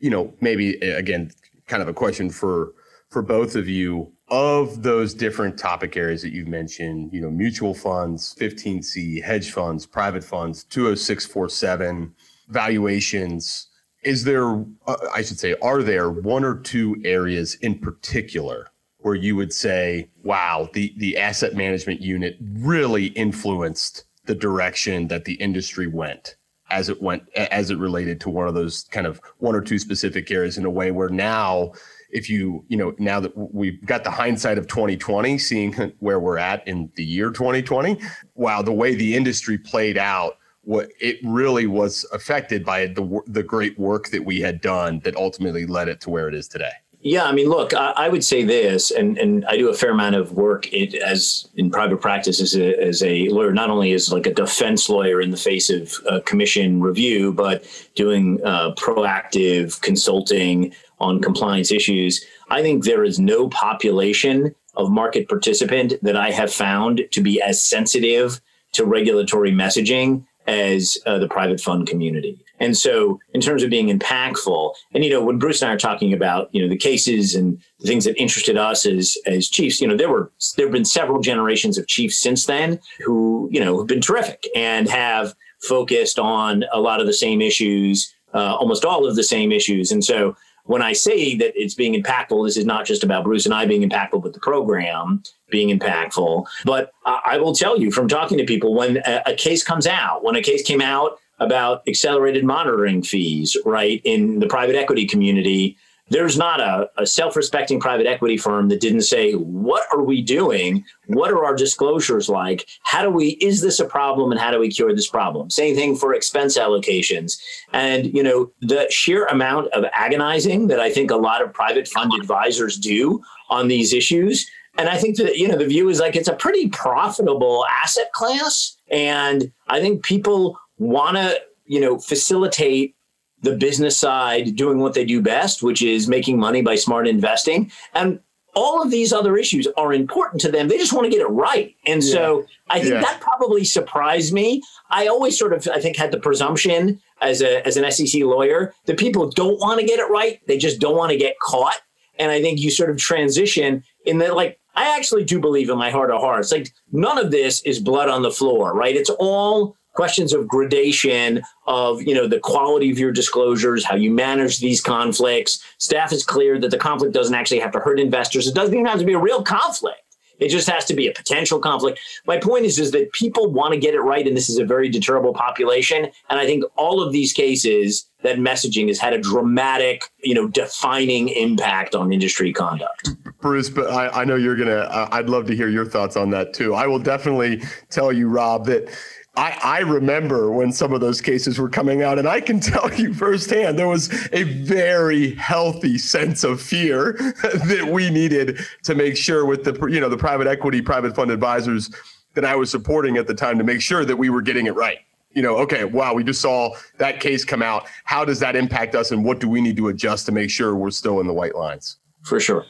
you 0.00 0.10
know, 0.10 0.32
maybe 0.40 0.74
again, 0.76 1.30
kind 1.66 1.82
of 1.82 1.88
a 1.88 1.94
question 1.94 2.30
for 2.30 2.72
for 3.10 3.22
both 3.22 3.54
of 3.54 3.68
you 3.68 4.12
of 4.30 4.82
those 4.82 5.14
different 5.14 5.58
topic 5.58 5.96
areas 5.96 6.22
that 6.22 6.32
you've 6.32 6.48
mentioned, 6.48 7.12
you 7.12 7.20
know, 7.20 7.30
mutual 7.30 7.74
funds, 7.74 8.34
15C, 8.38 9.22
hedge 9.22 9.50
funds, 9.52 9.86
private 9.86 10.22
funds, 10.22 10.64
20647, 10.64 12.14
valuations. 12.48 13.68
Is 14.02 14.24
there, 14.24 14.64
uh, 14.86 14.96
I 15.14 15.22
should 15.22 15.38
say, 15.38 15.54
are 15.62 15.82
there 15.82 16.10
one 16.10 16.44
or 16.44 16.56
two 16.56 16.96
areas 17.04 17.54
in 17.56 17.78
particular 17.78 18.68
where 18.98 19.14
you 19.14 19.36
would 19.36 19.52
say, 19.52 20.10
wow, 20.22 20.68
the, 20.74 20.92
the 20.98 21.16
asset 21.16 21.54
management 21.54 22.00
unit 22.00 22.36
really 22.40 23.06
influenced 23.06 24.04
the 24.26 24.34
direction 24.34 25.08
that 25.08 25.24
the 25.24 25.34
industry 25.34 25.86
went? 25.86 26.36
as 26.70 26.90
it 26.90 27.00
went 27.00 27.22
as 27.34 27.70
it 27.70 27.78
related 27.78 28.20
to 28.20 28.28
one 28.28 28.46
of 28.46 28.52
those 28.52 28.84
kind 28.90 29.06
of 29.06 29.20
one 29.38 29.54
or 29.54 29.60
two 29.62 29.78
specific 29.78 30.30
areas 30.30 30.58
in 30.58 30.66
a 30.66 30.70
way 30.70 30.90
where 30.90 31.08
now 31.08 31.72
if 32.10 32.28
you 32.30 32.64
you 32.68 32.76
know 32.76 32.94
now 32.98 33.20
that 33.20 33.36
we've 33.36 33.84
got 33.86 34.04
the 34.04 34.10
hindsight 34.10 34.58
of 34.58 34.66
2020 34.66 35.38
seeing 35.38 35.72
where 35.98 36.20
we're 36.20 36.38
at 36.38 36.66
in 36.66 36.90
the 36.96 37.04
year 37.04 37.30
2020 37.30 38.00
wow 38.34 38.62
the 38.62 38.72
way 38.72 38.94
the 38.94 39.14
industry 39.14 39.58
played 39.58 39.98
out 39.98 40.38
what 40.62 40.90
it 41.00 41.18
really 41.24 41.66
was 41.66 42.04
affected 42.12 42.64
by 42.64 42.86
the 42.86 43.20
the 43.26 43.42
great 43.42 43.78
work 43.78 44.08
that 44.08 44.24
we 44.24 44.40
had 44.40 44.60
done 44.60 45.00
that 45.00 45.16
ultimately 45.16 45.66
led 45.66 45.88
it 45.88 46.00
to 46.00 46.10
where 46.10 46.28
it 46.28 46.34
is 46.34 46.48
today 46.48 46.72
yeah, 47.00 47.24
I 47.24 47.32
mean, 47.32 47.48
look, 47.48 47.74
I, 47.74 47.92
I, 47.96 48.08
would 48.08 48.24
say 48.24 48.42
this, 48.42 48.90
and, 48.90 49.16
and 49.18 49.44
I 49.46 49.56
do 49.56 49.68
a 49.68 49.74
fair 49.74 49.92
amount 49.92 50.16
of 50.16 50.32
work 50.32 50.72
it, 50.72 50.94
as 50.94 51.48
in 51.54 51.70
private 51.70 52.00
practice 52.00 52.40
as 52.40 52.56
a, 52.56 52.76
as 52.82 53.02
a 53.04 53.28
lawyer, 53.28 53.52
not 53.52 53.70
only 53.70 53.92
as 53.92 54.12
like 54.12 54.26
a 54.26 54.34
defense 54.34 54.88
lawyer 54.88 55.20
in 55.20 55.30
the 55.30 55.36
face 55.36 55.70
of 55.70 55.94
uh, 56.08 56.20
commission 56.26 56.80
review, 56.80 57.32
but 57.32 57.64
doing 57.94 58.40
uh, 58.44 58.72
proactive 58.74 59.80
consulting 59.80 60.74
on 60.98 61.22
compliance 61.22 61.70
issues. 61.70 62.24
I 62.50 62.62
think 62.62 62.84
there 62.84 63.04
is 63.04 63.20
no 63.20 63.48
population 63.48 64.54
of 64.74 64.90
market 64.90 65.28
participant 65.28 65.94
that 66.02 66.16
I 66.16 66.32
have 66.32 66.52
found 66.52 67.02
to 67.12 67.20
be 67.20 67.40
as 67.40 67.62
sensitive 67.62 68.40
to 68.72 68.84
regulatory 68.84 69.52
messaging 69.52 70.24
as 70.48 70.96
uh, 71.06 71.18
the 71.18 71.28
private 71.28 71.60
fund 71.60 71.86
community. 71.86 72.38
And 72.58 72.76
so, 72.76 73.20
in 73.34 73.40
terms 73.40 73.62
of 73.62 73.70
being 73.70 73.96
impactful, 73.96 74.74
and 74.92 75.04
you 75.04 75.10
know, 75.10 75.22
when 75.22 75.38
Bruce 75.38 75.62
and 75.62 75.70
I 75.70 75.74
are 75.74 75.78
talking 75.78 76.12
about 76.12 76.48
you 76.52 76.60
know 76.60 76.68
the 76.68 76.76
cases 76.76 77.34
and 77.34 77.60
the 77.78 77.86
things 77.86 78.04
that 78.04 78.20
interested 78.20 78.56
us 78.56 78.84
as 78.84 79.16
as 79.26 79.48
chiefs, 79.48 79.80
you 79.80 79.86
know, 79.86 79.96
there 79.96 80.10
were 80.10 80.32
there 80.56 80.66
have 80.66 80.72
been 80.72 80.84
several 80.84 81.20
generations 81.20 81.78
of 81.78 81.86
chiefs 81.86 82.18
since 82.18 82.46
then 82.46 82.80
who 83.04 83.48
you 83.52 83.60
know 83.60 83.78
have 83.78 83.86
been 83.86 84.00
terrific 84.00 84.48
and 84.56 84.88
have 84.88 85.34
focused 85.62 86.18
on 86.18 86.64
a 86.72 86.80
lot 86.80 87.00
of 87.00 87.06
the 87.06 87.12
same 87.12 87.40
issues, 87.40 88.12
uh, 88.34 88.56
almost 88.56 88.84
all 88.84 89.06
of 89.06 89.16
the 89.16 89.24
same 89.24 89.52
issues. 89.52 89.92
And 89.92 90.04
so, 90.04 90.34
when 90.68 90.82
I 90.82 90.92
say 90.92 91.34
that 91.36 91.52
it's 91.56 91.74
being 91.74 92.00
impactful, 92.00 92.46
this 92.46 92.58
is 92.58 92.66
not 92.66 92.84
just 92.84 93.02
about 93.02 93.24
Bruce 93.24 93.46
and 93.46 93.54
I 93.54 93.64
being 93.64 93.88
impactful, 93.88 94.22
but 94.22 94.34
the 94.34 94.40
program 94.40 95.22
being 95.50 95.76
impactful. 95.76 96.46
But 96.66 96.92
I 97.06 97.38
will 97.38 97.54
tell 97.54 97.80
you 97.80 97.90
from 97.90 98.06
talking 98.06 98.36
to 98.36 98.44
people 98.44 98.74
when 98.74 98.98
a, 98.98 99.22
a 99.26 99.34
case 99.34 99.64
comes 99.64 99.86
out, 99.86 100.22
when 100.22 100.36
a 100.36 100.42
case 100.42 100.62
came 100.62 100.82
out 100.82 101.18
about 101.38 101.82
accelerated 101.88 102.44
monitoring 102.44 103.02
fees, 103.02 103.56
right, 103.64 104.02
in 104.04 104.40
the 104.40 104.46
private 104.46 104.76
equity 104.76 105.06
community, 105.06 105.78
there's 106.10 106.38
not 106.38 106.60
a, 106.60 106.88
a 106.96 107.06
self 107.06 107.36
respecting 107.36 107.80
private 107.80 108.06
equity 108.06 108.36
firm 108.36 108.68
that 108.68 108.80
didn't 108.80 109.02
say, 109.02 109.32
What 109.32 109.86
are 109.92 110.02
we 110.02 110.22
doing? 110.22 110.84
What 111.06 111.30
are 111.30 111.44
our 111.44 111.54
disclosures 111.54 112.28
like? 112.28 112.66
How 112.82 113.02
do 113.02 113.10
we, 113.10 113.30
is 113.40 113.60
this 113.60 113.80
a 113.80 113.84
problem 113.84 114.30
and 114.30 114.40
how 114.40 114.50
do 114.50 114.58
we 114.58 114.70
cure 114.70 114.94
this 114.94 115.08
problem? 115.08 115.50
Same 115.50 115.74
thing 115.74 115.96
for 115.96 116.14
expense 116.14 116.56
allocations. 116.58 117.38
And, 117.72 118.14
you 118.14 118.22
know, 118.22 118.50
the 118.60 118.86
sheer 118.90 119.26
amount 119.26 119.68
of 119.72 119.84
agonizing 119.92 120.68
that 120.68 120.80
I 120.80 120.90
think 120.90 121.10
a 121.10 121.16
lot 121.16 121.42
of 121.42 121.52
private 121.52 121.88
fund 121.88 122.12
advisors 122.14 122.76
do 122.76 123.22
on 123.50 123.68
these 123.68 123.92
issues. 123.92 124.50
And 124.76 124.88
I 124.88 124.96
think 124.96 125.16
that, 125.16 125.36
you 125.36 125.48
know, 125.48 125.56
the 125.56 125.66
view 125.66 125.88
is 125.88 125.98
like 125.98 126.14
it's 126.14 126.28
a 126.28 126.34
pretty 126.34 126.68
profitable 126.68 127.66
asset 127.68 128.12
class. 128.12 128.76
And 128.90 129.50
I 129.66 129.80
think 129.80 130.04
people 130.04 130.58
want 130.78 131.16
to, 131.16 131.40
you 131.66 131.80
know, 131.80 131.98
facilitate 131.98 132.94
the 133.42 133.56
business 133.56 133.96
side 133.96 134.56
doing 134.56 134.78
what 134.78 134.94
they 134.94 135.04
do 135.04 135.22
best, 135.22 135.62
which 135.62 135.82
is 135.82 136.08
making 136.08 136.38
money 136.38 136.62
by 136.62 136.74
smart 136.74 137.06
investing. 137.06 137.70
And 137.94 138.20
all 138.54 138.82
of 138.82 138.90
these 138.90 139.12
other 139.12 139.36
issues 139.36 139.68
are 139.76 139.92
important 139.92 140.40
to 140.40 140.50
them. 140.50 140.68
They 140.68 140.78
just 140.78 140.92
want 140.92 141.04
to 141.04 141.10
get 141.10 141.20
it 141.20 141.30
right. 141.30 141.76
And 141.86 142.02
yeah. 142.02 142.12
so 142.12 142.44
I 142.68 142.80
think 142.80 142.94
yeah. 142.94 143.00
that 143.00 143.20
probably 143.20 143.64
surprised 143.64 144.32
me. 144.32 144.62
I 144.90 145.06
always 145.06 145.38
sort 145.38 145.52
of, 145.52 145.68
I 145.72 145.80
think, 145.80 145.96
had 145.96 146.10
the 146.10 146.18
presumption 146.18 147.00
as 147.20 147.40
a 147.40 147.66
as 147.66 147.76
an 147.76 147.88
SEC 147.90 148.22
lawyer 148.22 148.74
that 148.86 148.98
people 148.98 149.30
don't 149.30 149.60
want 149.60 149.80
to 149.80 149.86
get 149.86 150.00
it 150.00 150.10
right. 150.10 150.40
They 150.46 150.58
just 150.58 150.80
don't 150.80 150.96
want 150.96 151.12
to 151.12 151.18
get 151.18 151.38
caught. 151.40 151.80
And 152.18 152.32
I 152.32 152.42
think 152.42 152.58
you 152.58 152.70
sort 152.70 152.90
of 152.90 152.96
transition 152.96 153.84
in 154.04 154.18
that, 154.18 154.34
like, 154.34 154.58
I 154.74 154.96
actually 154.96 155.24
do 155.24 155.40
believe 155.40 155.70
in 155.70 155.78
my 155.78 155.90
heart 155.90 156.10
of 156.10 156.20
hearts, 156.20 156.50
like 156.50 156.72
none 156.92 157.18
of 157.18 157.30
this 157.30 157.62
is 157.62 157.78
blood 157.78 158.08
on 158.08 158.22
the 158.22 158.30
floor, 158.30 158.74
right? 158.74 158.96
It's 158.96 159.10
all 159.10 159.76
questions 159.98 160.32
of 160.32 160.46
gradation 160.46 161.42
of 161.66 162.00
you 162.02 162.14
know 162.14 162.28
the 162.28 162.38
quality 162.38 162.88
of 162.88 163.00
your 163.00 163.10
disclosures 163.10 163.84
how 163.84 163.96
you 163.96 164.12
manage 164.12 164.60
these 164.60 164.80
conflicts 164.80 165.60
staff 165.78 166.12
is 166.12 166.22
clear 166.22 166.56
that 166.56 166.70
the 166.70 166.78
conflict 166.78 167.12
doesn't 167.12 167.34
actually 167.34 167.58
have 167.58 167.72
to 167.72 167.80
hurt 167.80 167.98
investors 167.98 168.46
it 168.46 168.54
doesn't 168.54 168.74
even 168.74 168.86
have 168.86 169.00
to 169.00 169.04
be 169.04 169.14
a 169.14 169.18
real 169.18 169.42
conflict 169.42 170.00
it 170.38 170.50
just 170.50 170.68
has 170.70 170.84
to 170.84 170.94
be 170.94 171.08
a 171.08 171.12
potential 171.12 171.58
conflict. 171.58 171.98
My 172.24 172.38
point 172.38 172.64
is, 172.64 172.78
is 172.78 172.92
that 172.92 173.10
people 173.12 173.50
want 173.50 173.74
to 173.74 173.80
get 173.80 173.94
it 173.94 174.00
right, 174.02 174.24
and 174.24 174.36
this 174.36 174.48
is 174.48 174.58
a 174.58 174.64
very 174.64 174.88
deterrable 174.88 175.34
population. 175.34 176.04
And 176.30 176.38
I 176.38 176.46
think 176.46 176.62
all 176.76 177.02
of 177.02 177.12
these 177.12 177.32
cases, 177.32 178.08
that 178.22 178.36
messaging 178.36 178.88
has 178.88 178.98
had 178.98 179.12
a 179.12 179.18
dramatic, 179.18 180.02
you 180.22 180.34
know, 180.34 180.48
defining 180.48 181.28
impact 181.28 181.94
on 181.94 182.12
industry 182.12 182.52
conduct. 182.52 183.10
Bruce, 183.40 183.70
but 183.70 183.90
I, 183.90 184.22
I 184.22 184.24
know 184.24 184.34
you're 184.34 184.56
gonna. 184.56 184.88
Uh, 184.90 185.08
I'd 185.12 185.28
love 185.28 185.46
to 185.46 185.56
hear 185.56 185.68
your 185.68 185.84
thoughts 185.84 186.16
on 186.16 186.30
that 186.30 186.52
too. 186.52 186.74
I 186.74 186.86
will 186.86 186.98
definitely 186.98 187.62
tell 187.90 188.12
you, 188.12 188.28
Rob, 188.28 188.66
that 188.66 188.88
I, 189.36 189.58
I 189.62 189.78
remember 189.80 190.50
when 190.50 190.72
some 190.72 190.92
of 190.92 191.00
those 191.00 191.20
cases 191.20 191.60
were 191.60 191.68
coming 191.68 192.02
out, 192.02 192.18
and 192.18 192.28
I 192.28 192.40
can 192.40 192.58
tell 192.60 192.92
you 192.94 193.14
firsthand 193.14 193.78
there 193.78 193.88
was 193.88 194.12
a 194.32 194.42
very 194.42 195.34
healthy 195.34 195.96
sense 195.98 196.44
of 196.44 196.60
fear 196.60 197.12
that 197.42 197.88
we 197.90 198.10
needed 198.10 198.58
to 198.84 198.94
make 198.94 199.16
sure 199.16 199.46
with 199.46 199.64
the 199.64 199.86
you 199.86 200.00
know 200.00 200.08
the 200.08 200.16
private 200.16 200.46
equity, 200.46 200.82
private 200.82 201.14
fund 201.14 201.30
advisors 201.30 201.90
that 202.34 202.44
I 202.44 202.56
was 202.56 202.70
supporting 202.70 203.16
at 203.16 203.26
the 203.26 203.34
time 203.34 203.58
to 203.58 203.64
make 203.64 203.80
sure 203.80 204.04
that 204.04 204.16
we 204.16 204.28
were 204.28 204.42
getting 204.42 204.66
it 204.66 204.74
right. 204.74 204.98
You 205.32 205.42
know, 205.42 205.56
okay, 205.58 205.84
wow, 205.84 206.14
we 206.14 206.24
just 206.24 206.40
saw 206.40 206.74
that 206.96 207.20
case 207.20 207.44
come 207.44 207.62
out. 207.62 207.86
How 208.04 208.24
does 208.24 208.40
that 208.40 208.56
impact 208.56 208.94
us, 208.94 209.12
and 209.12 209.24
what 209.24 209.38
do 209.38 209.48
we 209.48 209.60
need 209.60 209.76
to 209.76 209.88
adjust 209.88 210.26
to 210.26 210.32
make 210.32 210.50
sure 210.50 210.74
we're 210.74 210.90
still 210.90 211.20
in 211.20 211.26
the 211.26 211.34
white 211.34 211.54
lines? 211.54 211.98
For 212.22 212.40
sure 212.40 212.64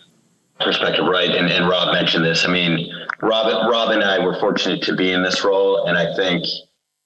perspective, 0.61 1.07
right? 1.07 1.31
And, 1.31 1.51
and 1.51 1.68
Rob 1.68 1.92
mentioned 1.92 2.25
this. 2.25 2.44
I 2.44 2.49
mean, 2.49 2.92
Rob, 3.21 3.71
Rob 3.71 3.90
and 3.90 4.03
I 4.03 4.18
were 4.18 4.38
fortunate 4.38 4.83
to 4.85 4.97
be 4.97 5.12
in 5.12 5.23
this 5.23 5.44
role, 5.44 5.87
and 5.87 5.97
I 5.97 6.14
think 6.16 6.44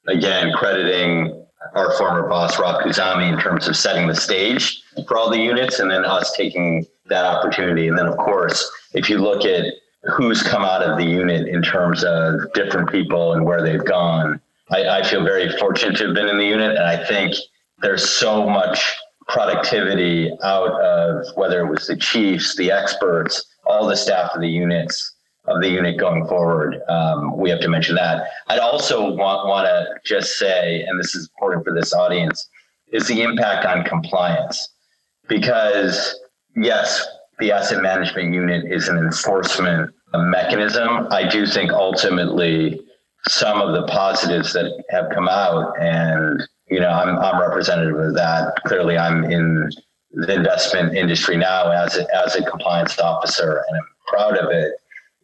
again 0.09 0.53
crediting 0.53 1.47
our 1.75 1.97
former 1.97 2.29
boss 2.29 2.59
Rob 2.59 2.83
Khuzami 2.83 3.33
in 3.33 3.38
terms 3.38 3.69
of 3.69 3.77
setting 3.77 4.09
the 4.09 4.15
stage 4.15 4.83
for 5.07 5.17
all 5.17 5.31
the 5.31 5.38
units, 5.38 5.79
and 5.79 5.91
then 5.91 6.05
us 6.05 6.33
taking 6.37 6.85
that 7.07 7.25
opportunity. 7.25 7.88
And 7.88 7.99
then, 7.99 8.07
of 8.07 8.17
course, 8.17 8.71
if 8.95 9.09
you 9.09 9.19
look 9.19 9.45
at 9.45 9.67
who's 10.05 10.43
come 10.43 10.62
out 10.62 10.83
of 10.83 10.99
the 10.99 11.05
unit 11.05 11.47
in 11.47 11.62
terms 11.62 12.05
of 12.05 12.53
different 12.55 12.91
people 12.91 13.35
and 13.35 13.45
where 13.45 13.62
they've 13.62 13.85
gone. 13.85 14.41
I, 14.71 15.01
I 15.01 15.03
feel 15.05 15.25
very 15.25 15.57
fortunate 15.59 15.97
to 15.99 16.07
have 16.07 16.15
been 16.15 16.29
in 16.29 16.38
the 16.38 16.47
unit, 16.47 16.77
and 16.77 16.85
I 16.85 17.05
think 17.05 17.35
there's 17.81 18.09
so 18.09 18.49
much 18.49 18.93
productivity 19.29 20.31
out 20.43 20.73
of 20.81 21.27
whether 21.37 21.65
it 21.65 21.71
was 21.71 21.87
the 21.87 21.97
chiefs, 21.97 22.57
the 22.57 22.71
experts, 22.71 23.45
all 23.67 23.87
the 23.87 23.97
staff 23.97 24.31
of 24.35 24.41
the 24.41 24.49
units 24.49 25.15
of 25.47 25.61
the 25.61 25.69
unit 25.69 25.99
going 25.99 26.27
forward. 26.27 26.81
Um, 26.89 27.37
we 27.37 27.51
have 27.51 27.61
to 27.61 27.69
mention 27.69 27.97
that. 27.97 28.29
I'd 28.49 28.61
also 28.61 29.11
want 29.11 29.49
want 29.49 29.67
to 29.67 29.87
just 30.05 30.39
say, 30.39 30.83
and 30.85 30.99
this 31.01 31.15
is 31.15 31.29
important 31.35 31.65
for 31.65 31.75
this 31.75 31.93
audience, 31.93 32.49
is 32.93 33.09
the 33.09 33.23
impact 33.23 33.67
on 33.67 33.85
compliance, 33.85 34.69
because 35.29 36.19
yes, 36.55 37.07
the 37.39 37.51
asset 37.51 37.83
management 37.83 38.33
unit 38.33 38.71
is 38.71 38.89
an 38.89 38.99
enforcement 38.99 39.91
mechanism. 40.15 41.09
I 41.11 41.27
do 41.27 41.47
think 41.47 41.73
ultimately 41.73 42.81
some 43.29 43.61
of 43.61 43.75
the 43.75 43.87
positives 43.87 44.53
that 44.53 44.85
have 44.91 45.07
come 45.13 45.29
out, 45.29 45.75
and 45.81 46.43
you 46.73 46.81
know, 46.81 46.91
I'm 46.91 47.19
I'm 47.19 47.41
representative 47.41 47.99
of 47.99 48.15
that. 48.15 48.55
Clearly, 48.67 48.99
I'm 48.99 49.25
in 49.25 49.71
the 50.13 50.35
investment 50.35 50.97
industry 50.97 51.37
now 51.37 51.71
as 51.71 51.97
a, 51.97 52.07
as 52.17 52.37
a 52.37 52.45
compliance 52.45 52.99
officer, 52.99 53.65
and 53.69 53.79
I'm 53.79 53.89
proud 54.07 54.37
of 54.37 54.51
it. 54.51 54.73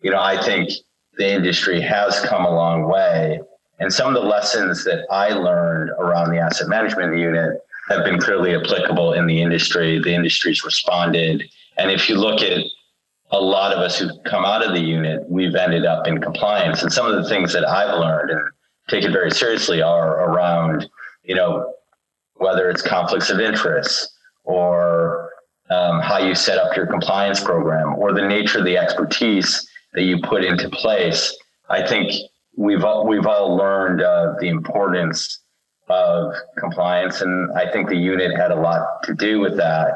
You 0.02 0.10
know, 0.10 0.20
I 0.20 0.40
think 0.42 0.70
the 1.16 1.30
industry 1.30 1.80
has 1.80 2.20
come 2.20 2.44
a 2.44 2.50
long 2.50 2.88
way, 2.88 3.40
and 3.80 3.92
some 3.92 4.14
of 4.14 4.22
the 4.22 4.28
lessons 4.28 4.84
that 4.84 5.06
I 5.10 5.30
learned 5.30 5.90
around 5.98 6.30
the 6.30 6.38
asset 6.38 6.68
management 6.68 7.16
unit 7.18 7.60
have 7.88 8.04
been 8.04 8.18
clearly 8.18 8.54
applicable 8.54 9.14
in 9.14 9.26
the 9.26 9.40
industry. 9.40 9.98
The 9.98 10.14
industry's 10.14 10.64
responded 10.64 11.48
and 11.78 11.92
if 11.92 12.08
you 12.08 12.16
look 12.16 12.42
at 12.42 12.64
a 13.30 13.40
lot 13.40 13.72
of 13.72 13.78
us 13.78 13.98
who've 13.98 14.22
come 14.24 14.44
out 14.44 14.66
of 14.66 14.74
the 14.74 14.80
unit, 14.80 15.24
we've 15.28 15.54
ended 15.54 15.86
up 15.86 16.06
in 16.06 16.20
compliance. 16.20 16.82
And 16.82 16.92
some 16.92 17.06
of 17.06 17.22
the 17.22 17.28
things 17.28 17.52
that 17.52 17.66
I've 17.66 17.98
learned 17.98 18.30
and 18.30 18.40
taken 18.88 19.12
very 19.12 19.30
seriously 19.30 19.80
are 19.80 20.24
around, 20.28 20.88
you 21.28 21.36
know, 21.36 21.74
whether 22.34 22.68
it's 22.68 22.82
conflicts 22.82 23.30
of 23.30 23.38
interest 23.38 24.10
or 24.44 25.30
um, 25.70 26.00
how 26.00 26.18
you 26.18 26.34
set 26.34 26.58
up 26.58 26.76
your 26.76 26.86
compliance 26.86 27.40
program 27.40 27.94
or 27.94 28.12
the 28.12 28.26
nature 28.26 28.58
of 28.58 28.64
the 28.64 28.76
expertise 28.76 29.68
that 29.92 30.02
you 30.02 30.20
put 30.22 30.44
into 30.44 30.68
place. 30.70 31.36
I 31.68 31.86
think 31.86 32.10
we've 32.56 32.82
all, 32.82 33.06
we've 33.06 33.26
all 33.26 33.56
learned 33.56 34.02
uh, 34.02 34.34
the 34.40 34.48
importance 34.48 35.40
of 35.88 36.34
compliance, 36.58 37.20
and 37.20 37.52
I 37.52 37.70
think 37.70 37.88
the 37.88 37.96
unit 37.96 38.36
had 38.36 38.50
a 38.50 38.56
lot 38.56 39.02
to 39.04 39.14
do 39.14 39.38
with 39.38 39.56
that 39.58 39.94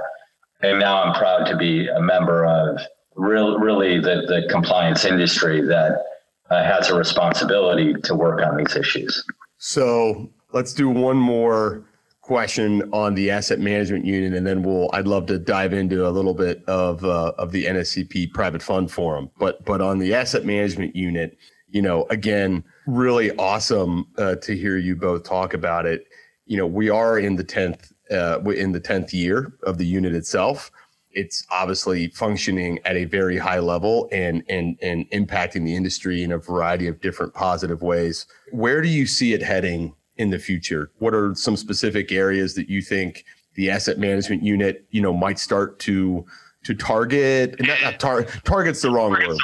and 0.63 0.79
now 0.79 1.03
I'm 1.03 1.15
proud 1.15 1.45
to 1.47 1.57
be 1.57 1.89
a 1.89 2.01
member 2.01 2.47
of 2.47 2.81
real, 3.17 3.59
really 3.59 3.99
the, 3.99 4.23
the 4.27 4.47
compliance 4.49 5.05
industry 5.05 5.61
that 5.63 6.05
uh, 6.51 6.63
has 6.63 6.89
a 6.89 6.95
responsibility 6.95 7.95
to 7.95 8.15
work 8.15 8.45
on 8.47 8.57
these 8.57 8.77
issues. 8.77 9.25
So 9.59 10.31
let's 10.53 10.73
do 10.73 10.89
one 10.89 11.17
more 11.17 11.85
question 12.21 12.89
on 12.93 13.15
the 13.15 13.31
asset 13.31 13.59
management 13.59 14.05
unit, 14.05 14.35
and 14.35 14.47
then 14.47 14.63
we'll. 14.63 14.91
I'd 14.93 15.07
love 15.07 15.27
to 15.27 15.39
dive 15.39 15.73
into 15.73 16.07
a 16.07 16.11
little 16.11 16.35
bit 16.35 16.65
of 16.67 17.05
uh, 17.05 17.33
of 17.39 17.53
the 17.53 17.67
NSCP 17.67 18.33
private 18.33 18.63
fund 18.63 18.91
forum, 18.91 19.31
but 19.39 19.65
but 19.65 19.81
on 19.81 19.99
the 19.99 20.15
asset 20.15 20.45
management 20.45 20.95
unit, 20.95 21.37
you 21.69 21.83
know, 21.83 22.07
again, 22.11 22.65
really 22.87 23.35
awesome 23.37 24.07
uh, 24.19 24.37
to 24.37 24.57
hear 24.57 24.77
you 24.77 24.95
both 24.95 25.25
talk 25.25 25.55
about 25.55 25.87
it. 25.87 26.07
You 26.47 26.57
know, 26.57 26.67
we 26.67 26.91
are 26.91 27.19
in 27.19 27.37
the 27.37 27.45
tenth 27.45 27.93
uh, 28.13 28.41
in 28.51 28.73
the 28.73 28.81
10th 28.81 29.13
year 29.13 29.55
of 29.63 29.79
the 29.79 29.87
unit 29.87 30.15
itself. 30.15 30.71
It's 31.13 31.47
obviously 31.51 32.09
functioning 32.09 32.79
at 32.85 32.97
a 32.97 33.05
very 33.05 33.37
high 33.37 33.59
level 33.59 34.09
and, 34.13 34.43
and, 34.49 34.79
and 34.83 35.09
impacting 35.11 35.65
the 35.65 35.75
industry 35.75 36.23
in 36.23 36.33
a 36.33 36.39
variety 36.39 36.89
of 36.89 37.01
different 37.01 37.35
positive 37.35 37.83
ways. 37.83 38.27
Where 38.51 38.81
do 38.81 38.89
you 38.89 39.07
see 39.07 39.35
it 39.35 39.43
heading 39.43 39.95
in 40.17 40.31
the 40.31 40.39
future? 40.39 40.91
What 40.99 41.15
are 41.15 41.35
some 41.35 41.57
specific 41.57 42.13
areas 42.13 42.55
that 42.55 42.69
you 42.69 42.83
think 42.83 43.25
the 43.55 43.71
asset 43.71 43.99
management 43.99 44.43
unit, 44.43 44.87
you 44.91 45.01
know, 45.01 45.13
might 45.13 45.39
start 45.39 45.79
to 45.81 46.25
to 46.65 46.75
target 46.75 47.57
not, 47.61 47.83
not 47.83 47.99
tar, 47.99 48.23
target's 48.45 48.83
the 48.83 48.91
wrong 48.91 49.11
word 49.11 49.37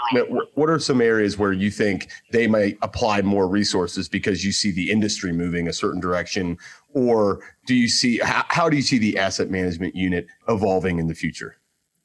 what 0.54 0.70
are 0.70 0.78
some 0.78 1.00
areas 1.00 1.36
where 1.36 1.52
you 1.52 1.68
think 1.68 2.08
they 2.30 2.46
might 2.46 2.78
apply 2.82 3.20
more 3.22 3.48
resources 3.48 4.08
because 4.08 4.44
you 4.44 4.52
see 4.52 4.70
the 4.70 4.88
industry 4.88 5.32
moving 5.32 5.66
a 5.66 5.72
certain 5.72 6.00
direction 6.00 6.56
or 6.94 7.40
do 7.66 7.74
you 7.74 7.88
see 7.88 8.18
how, 8.18 8.44
how 8.48 8.68
do 8.68 8.76
you 8.76 8.82
see 8.82 8.98
the 8.98 9.18
asset 9.18 9.50
management 9.50 9.94
unit 9.94 10.26
evolving 10.48 10.98
in 10.98 11.06
the 11.06 11.14
future? 11.14 11.56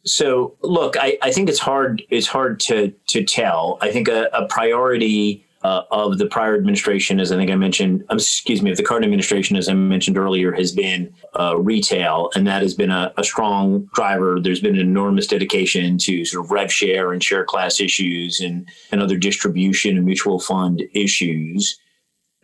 So 0.06 0.56
look, 0.62 0.98
I, 0.98 1.18
I 1.22 1.32
think 1.32 1.50
it's 1.50 1.60
hard 1.60 2.04
it's 2.10 2.28
hard 2.28 2.60
to 2.62 2.90
to 3.08 3.24
tell. 3.24 3.78
I 3.82 3.92
think 3.92 4.08
a, 4.08 4.30
a 4.34 4.48
priority 4.48 5.46
uh, 5.64 5.84
of 5.92 6.18
the 6.18 6.26
prior 6.26 6.56
administration, 6.56 7.20
as 7.20 7.32
I 7.32 7.38
think 7.38 7.50
I 7.50 7.56
mentioned, 7.56 8.04
um, 8.10 8.18
excuse 8.18 8.62
me, 8.62 8.72
of 8.72 8.78
the 8.78 8.84
current 8.84 9.06
administration, 9.06 9.56
as 9.56 9.70
I 9.70 9.74
mentioned 9.74 10.18
earlier, 10.18 10.52
has 10.52 10.72
been 10.72 11.14
uh, 11.40 11.58
retail, 11.58 12.30
and 12.36 12.46
that 12.48 12.62
has 12.62 12.74
been 12.74 12.92
a, 12.92 13.14
a, 13.18 13.24
strong 13.24 13.90
driver. 13.94 14.40
There's 14.42 14.60
been 14.60 14.76
an 14.76 14.82
enormous 14.82 15.26
dedication 15.28 15.98
to 16.00 16.26
sort 16.26 16.46
of 16.46 16.52
rev 16.52 16.72
share 16.72 17.14
and 17.14 17.24
share 17.24 17.46
class 17.46 17.80
issues 17.80 18.42
and 18.42 18.68
and 18.92 19.02
other 19.02 19.18
distribution 19.18 19.96
and 19.96 20.06
mutual 20.06 20.40
fund 20.40 20.84
issues. 20.94 21.80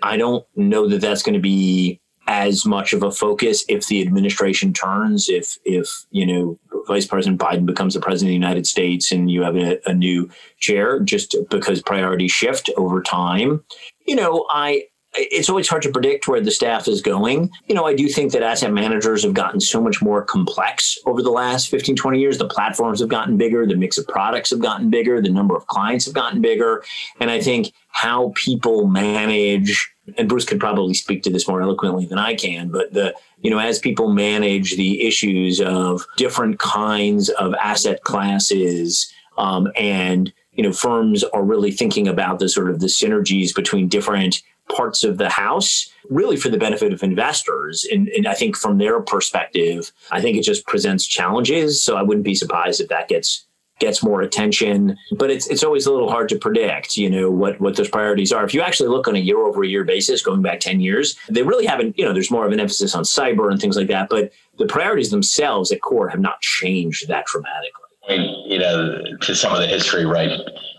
I 0.02 0.16
don't 0.16 0.46
know 0.56 0.88
that 0.88 1.02
that's 1.02 1.24
going 1.24 1.34
to 1.34 1.42
be 1.42 2.00
as 2.30 2.64
much 2.64 2.94
of 2.94 3.02
a 3.02 3.12
focus 3.12 3.66
if 3.68 3.88
the 3.88 4.04
administration 4.04 4.72
turns, 4.72 5.28
if 5.30 5.58
if 5.66 6.06
you 6.12 6.26
know 6.26 6.60
Vice 6.88 7.08
President 7.08 7.42
Biden 7.42 7.66
becomes 7.66 7.96
the 7.96 8.00
president 8.00 8.30
of 8.30 8.30
the 8.30 8.48
United 8.48 8.68
States 8.68 9.12
and 9.12 9.32
you 9.32 9.42
have 9.42 9.56
a, 9.56 9.80
a 9.90 9.94
new 9.94 10.30
chair, 10.60 11.00
just 11.00 11.36
because 11.50 11.82
priorities 11.82 12.32
shift 12.32 12.70
over 12.78 13.02
time. 13.02 13.64
You 14.06 14.16
know, 14.16 14.46
I 14.50 14.86
it's 15.16 15.50
always 15.50 15.68
hard 15.68 15.82
to 15.82 15.92
predict 15.92 16.28
where 16.28 16.40
the 16.40 16.52
staff 16.52 16.88
is 16.88 17.02
going. 17.02 17.50
You 17.68 17.74
know, 17.74 17.86
I 17.86 17.96
do 17.96 18.08
think 18.08 18.32
that 18.34 18.44
asset 18.44 18.72
managers 18.72 19.24
have 19.24 19.34
gotten 19.34 19.60
so 19.60 19.82
much 19.82 20.04
more 20.04 20.24
complex 20.24 21.00
over 21.08 21.24
the 21.24 21.32
last 21.32 21.70
15, 21.70 21.96
20 21.96 22.20
years. 22.20 22.38
The 22.38 22.48
platforms 22.48 23.00
have 23.00 23.10
gotten 23.10 23.36
bigger, 23.36 23.66
the 23.66 23.76
mix 23.76 23.98
of 23.98 24.08
products 24.08 24.52
have 24.52 24.60
gotten 24.60 24.92
bigger, 24.92 25.20
the 25.20 25.32
number 25.32 25.56
of 25.56 25.66
clients 25.66 26.06
have 26.06 26.14
gotten 26.14 26.42
bigger. 26.42 26.84
And 27.20 27.32
I 27.32 27.42
think 27.42 27.74
how 27.88 28.34
people 28.36 28.88
manage 28.88 29.92
and 30.18 30.30
Bruce 30.30 30.46
could 30.46 30.60
probably 30.60 30.94
speak 30.94 31.24
to 31.24 31.30
this 31.30 31.48
more 31.48 31.62
eloquently 31.62 32.06
than 32.06 32.18
I 32.18 32.36
can, 32.36 32.70
but 32.70 32.94
the 32.94 33.16
you 33.42 33.50
know 33.50 33.60
as 33.60 33.80
people 33.80 34.12
manage 34.12 34.76
the 34.76 35.06
issues 35.06 35.62
of 35.62 36.06
different 36.18 36.60
kinds 36.60 37.30
of 37.30 37.54
asset 37.56 38.04
classes 38.04 39.12
um, 39.38 39.68
and 39.76 40.32
you 40.54 40.64
know 40.64 40.74
firms 40.74 41.24
are 41.24 41.44
really 41.44 41.72
thinking 41.72 42.08
about 42.08 42.40
the 42.40 42.50
sort 42.50 42.70
of 42.70 42.80
the 42.80 42.88
synergies 42.88 43.56
between 43.56 43.88
different 43.88 44.42
parts 44.76 45.04
of 45.04 45.18
the 45.18 45.30
house 45.30 45.90
really 46.10 46.38
for 46.38 46.50
the 46.50 46.58
benefit 46.58 46.94
of 46.94 47.02
investors. 47.02 47.88
And, 47.92 48.08
and, 48.10 48.28
i 48.28 48.36
think 48.36 48.56
from 48.56 48.78
their 48.78 49.02
perspective 49.02 49.92
i 50.12 50.22
think 50.22 50.38
it 50.38 50.44
just 50.44 50.68
presents 50.68 51.08
challenges. 51.08 51.82
So 51.82 51.96
i 51.96 52.04
wouldn't 52.04 52.26
be 52.26 52.36
surprised 52.36 52.82
if 52.82 52.90
that 52.90 53.08
gets 53.08 53.46
gets 53.80 54.04
more 54.04 54.22
attention. 54.22 54.98
But 55.12 55.32
it's 55.32 55.48
it's 55.48 55.64
always 55.64 55.86
a 55.86 55.92
little 55.92 56.10
hard 56.10 56.30
to 56.30 56.38
predict, 56.38 56.98
you 56.98 57.10
know, 57.10 57.30
what 57.32 57.60
what 57.60 57.76
those 57.76 57.90
priorities 57.90 58.32
are. 58.32 58.44
If 58.44 58.54
you 58.54 58.62
actually 58.62 58.90
look 58.90 59.08
on 59.08 59.16
a 59.16 59.20
year 59.20 59.40
over 59.40 59.64
year 59.64 59.84
basis, 59.84 60.22
going 60.22 60.42
back 60.42 60.60
10 60.60 60.80
years, 60.80 61.18
they 61.30 61.44
really 61.44 61.66
haven't, 61.66 61.98
you 61.98 62.06
know, 62.06 62.14
there's 62.14 62.32
more 62.32 62.46
of 62.46 62.52
an 62.52 62.60
emphasis 62.60 62.96
on 62.96 63.04
cyber 63.04 63.52
and 63.52 63.60
things 63.60 63.78
like 63.78 63.88
that. 63.88 64.10
But 64.10 64.32
the 64.58 64.68
priorities 64.68 65.10
themselves 65.12 65.72
at 65.72 65.82
core 65.82 66.10
have 66.10 66.20
not 66.20 66.42
changed 66.42 67.08
that 67.08 67.26
dramatically. 67.26 67.84
Mean, 68.08 68.50
you 68.50 68.58
know, 68.58 69.04
to 69.22 69.36
some 69.36 69.54
of 69.54 69.60
the 69.60 69.68
history, 69.68 70.04
right? 70.04 70.32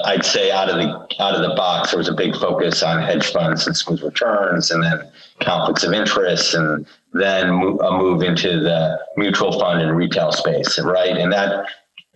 I'd 0.04 0.24
say 0.24 0.50
out 0.50 0.68
of 0.68 0.76
the 0.76 1.22
out 1.22 1.36
of 1.36 1.42
the 1.42 1.54
box, 1.54 1.90
there 1.90 1.98
was 1.98 2.08
a 2.08 2.14
big 2.14 2.34
focus 2.34 2.82
on 2.82 3.00
hedge 3.02 3.30
funds 3.32 3.66
and 3.68 3.76
smooth 3.76 4.02
returns, 4.02 4.72
and 4.72 4.82
then 4.82 5.08
conflicts 5.40 5.84
of 5.84 5.92
interest, 5.92 6.54
and 6.54 6.86
then 7.12 7.48
a 7.48 7.98
move 7.98 8.22
into 8.22 8.60
the 8.60 8.98
mutual 9.16 9.58
fund 9.60 9.80
and 9.80 9.96
retail 9.96 10.32
space, 10.32 10.78
right? 10.80 11.16
And 11.16 11.32
that 11.32 11.66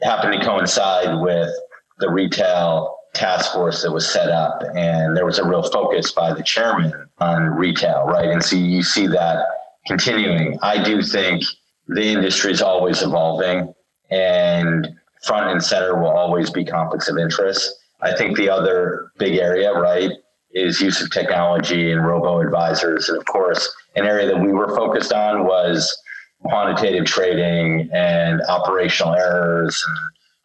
happened 0.03 0.41
to 0.41 0.47
coincide 0.47 1.21
with 1.21 1.51
the 1.99 2.11
retail 2.11 2.97
task 3.15 3.53
force 3.53 3.83
that 3.83 3.93
was 3.93 4.11
set 4.11 4.29
up 4.29 4.61
and 4.75 5.17
there 5.17 5.25
was 5.25 5.39
a 5.39 5.49
real 5.49 5.63
focus 5.63 6.11
by 6.11 6.35
the 6.35 6.43
chairman 6.43 6.93
on 7.19 7.45
retail 7.45 8.05
right? 8.07 8.29
And 8.29 8.43
so 8.43 8.57
you 8.57 8.83
see 8.83 9.07
that 9.07 9.47
continuing. 9.87 10.59
I 10.63 10.83
do 10.83 11.01
think 11.01 11.45
the 11.87 12.05
industry 12.05 12.51
is 12.51 12.61
always 12.61 13.03
evolving 13.03 13.73
and 14.11 14.89
front 15.25 15.51
and 15.51 15.63
center 15.63 15.97
will 16.01 16.11
always 16.11 16.51
be 16.51 16.65
conflicts 16.65 17.09
of 17.09 17.17
interest. 17.17 17.71
I 18.03 18.15
think 18.17 18.37
the 18.37 18.51
other 18.51 19.13
big 19.19 19.37
area 19.37 19.73
right 19.73 20.11
is 20.53 20.81
use 20.81 21.01
of 21.01 21.11
technology 21.11 21.91
and 21.93 22.05
robo 22.07 22.41
advisors 22.41 23.09
and 23.09 23.19
of 23.19 23.25
course 23.27 23.73
an 23.97 24.07
area 24.07 24.27
that 24.27 24.41
we 24.41 24.53
were 24.53 24.75
focused 24.77 25.13
on 25.13 25.45
was 25.45 25.97
quantitative 26.45 27.07
trading 27.07 27.89
and 27.93 28.43
operational 28.49 29.15
errors 29.15 29.83
and 29.87 29.97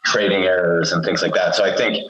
trading 0.06 0.44
errors 0.44 0.92
and 0.92 1.04
things 1.04 1.22
like 1.22 1.34
that. 1.34 1.56
So 1.56 1.64
I 1.64 1.76
think 1.76 2.10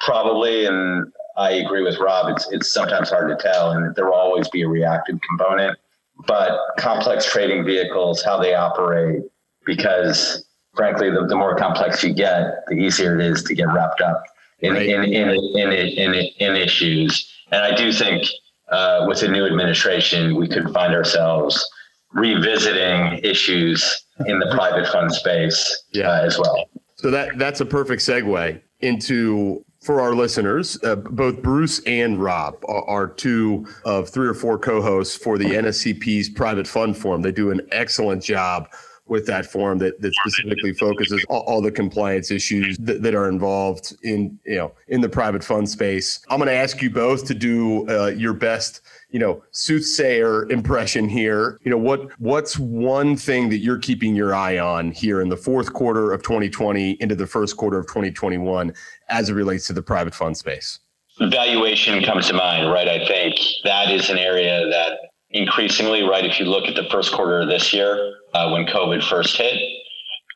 probably, 0.00 0.66
and 0.66 1.12
I 1.36 1.52
agree 1.52 1.82
with 1.82 1.98
Rob, 1.98 2.34
it's, 2.34 2.50
it's 2.50 2.72
sometimes 2.72 3.10
hard 3.10 3.28
to 3.28 3.42
tell 3.42 3.72
and 3.72 3.94
there 3.94 4.06
will 4.06 4.14
always 4.14 4.48
be 4.48 4.62
a 4.62 4.68
reactive 4.68 5.18
component, 5.28 5.78
but 6.26 6.58
complex 6.78 7.30
trading 7.30 7.64
vehicles, 7.64 8.22
how 8.22 8.40
they 8.40 8.54
operate, 8.54 9.22
because 9.66 10.46
frankly, 10.74 11.10
the, 11.10 11.26
the 11.26 11.36
more 11.36 11.56
complex 11.56 12.02
you 12.02 12.12
get, 12.12 12.64
the 12.68 12.74
easier 12.74 13.18
it 13.18 13.24
is 13.24 13.42
to 13.44 13.54
get 13.54 13.64
wrapped 13.64 14.00
up 14.00 14.22
in, 14.60 14.74
right. 14.74 14.88
in, 14.88 15.04
in, 15.04 15.30
in, 15.30 15.72
in, 15.72 16.14
in, 16.14 16.56
issues. 16.56 17.32
And 17.50 17.62
I 17.62 17.74
do 17.74 17.92
think 17.92 18.26
uh, 18.70 19.04
with 19.08 19.20
the 19.20 19.28
new 19.28 19.46
administration, 19.46 20.36
we 20.36 20.48
could 20.48 20.70
find 20.70 20.94
ourselves 20.94 21.68
revisiting 22.16 23.20
issues 23.22 24.06
in 24.26 24.38
the 24.38 24.50
private 24.54 24.88
fund 24.88 25.12
space 25.12 25.84
yeah. 25.92 26.08
uh, 26.08 26.22
as 26.22 26.38
well. 26.38 26.68
So 26.96 27.10
that 27.10 27.38
that's 27.38 27.60
a 27.60 27.66
perfect 27.66 28.02
segue 28.02 28.60
into 28.80 29.64
for 29.82 30.00
our 30.00 30.14
listeners. 30.14 30.82
Uh, 30.82 30.96
both 30.96 31.42
Bruce 31.42 31.80
and 31.86 32.20
Rob 32.20 32.56
are, 32.66 32.84
are, 32.88 33.06
two 33.06 33.66
of 33.84 34.08
three 34.08 34.26
or 34.26 34.34
four 34.34 34.58
co-hosts 34.58 35.16
for 35.16 35.38
the 35.38 35.44
NSCP's 35.44 36.30
private 36.30 36.66
fund 36.66 36.96
forum. 36.96 37.22
They 37.22 37.30
do 37.30 37.52
an 37.52 37.60
excellent 37.70 38.22
job 38.22 38.68
with 39.08 39.26
that 39.26 39.46
form 39.46 39.78
that, 39.78 40.00
that 40.00 40.12
specifically 40.14 40.72
focuses 40.72 41.24
all, 41.28 41.40
all 41.42 41.62
the 41.62 41.70
compliance 41.70 42.30
issues 42.30 42.76
that, 42.78 43.02
that, 43.02 43.14
are 43.14 43.28
involved 43.28 43.96
in 44.02 44.38
you 44.44 44.56
know 44.56 44.72
in 44.88 45.00
the 45.00 45.08
private 45.08 45.42
fund 45.42 45.68
space. 45.68 46.20
I'm 46.28 46.38
going 46.38 46.48
to 46.48 46.54
ask 46.54 46.82
you 46.82 46.90
both 46.90 47.24
to 47.26 47.34
do 47.34 47.88
uh, 47.88 48.08
your 48.08 48.32
best 48.32 48.82
you 49.10 49.18
know 49.18 49.42
soothsayer 49.52 50.50
impression 50.50 51.08
here. 51.08 51.58
You 51.62 51.70
know 51.70 51.78
what 51.78 52.18
what's 52.20 52.58
one 52.58 53.16
thing 53.16 53.48
that 53.50 53.58
you're 53.58 53.78
keeping 53.78 54.14
your 54.14 54.34
eye 54.34 54.58
on 54.58 54.90
here 54.90 55.20
in 55.20 55.28
the 55.28 55.36
fourth 55.36 55.72
quarter 55.72 56.12
of 56.12 56.22
2020 56.22 56.92
into 57.00 57.14
the 57.14 57.26
first 57.26 57.56
quarter 57.56 57.78
of 57.78 57.86
2021 57.86 58.72
as 59.08 59.30
it 59.30 59.34
relates 59.34 59.66
to 59.68 59.72
the 59.72 59.82
private 59.82 60.14
fund 60.14 60.36
space. 60.36 60.80
Valuation 61.18 62.02
comes 62.04 62.26
to 62.28 62.34
mind, 62.34 62.70
right? 62.70 62.88
I 62.88 63.06
think 63.06 63.36
that 63.64 63.90
is 63.90 64.10
an 64.10 64.18
area 64.18 64.68
that 64.68 64.98
increasingly, 65.30 66.02
right? 66.02 66.24
If 66.24 66.38
you 66.38 66.46
look 66.46 66.66
at 66.66 66.74
the 66.74 66.88
first 66.90 67.12
quarter 67.12 67.40
of 67.40 67.48
this 67.48 67.72
year, 67.72 68.14
uh, 68.36 68.50
when 68.50 68.66
COVID 68.66 69.02
first 69.02 69.36
hit, 69.38 69.58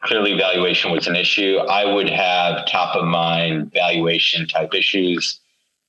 clearly 0.02 0.34
valuation 0.36 0.90
was 0.90 1.06
an 1.06 1.16
issue. 1.16 1.58
I 1.58 1.84
would 1.84 2.08
have 2.08 2.66
top 2.66 2.96
of 2.96 3.04
mind 3.04 3.72
valuation 3.72 4.48
type 4.48 4.74
issues, 4.74 5.38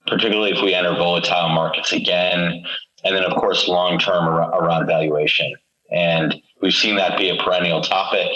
particularly 0.08 0.52
if 0.52 0.62
we 0.62 0.74
enter 0.74 0.94
volatile 0.94 1.50
markets 1.50 1.94
again. 1.94 2.66
And 3.06 3.16
then, 3.16 3.24
of 3.24 3.40
course, 3.40 3.68
long 3.68 3.98
term 3.98 4.28
around 4.28 4.88
valuation. 4.88 5.54
And 5.90 6.36
we've 6.62 6.74
seen 6.74 6.98
that 6.98 7.18
be 7.18 7.30
a 7.30 7.42
perennial 7.42 7.82
topic. 7.82 8.28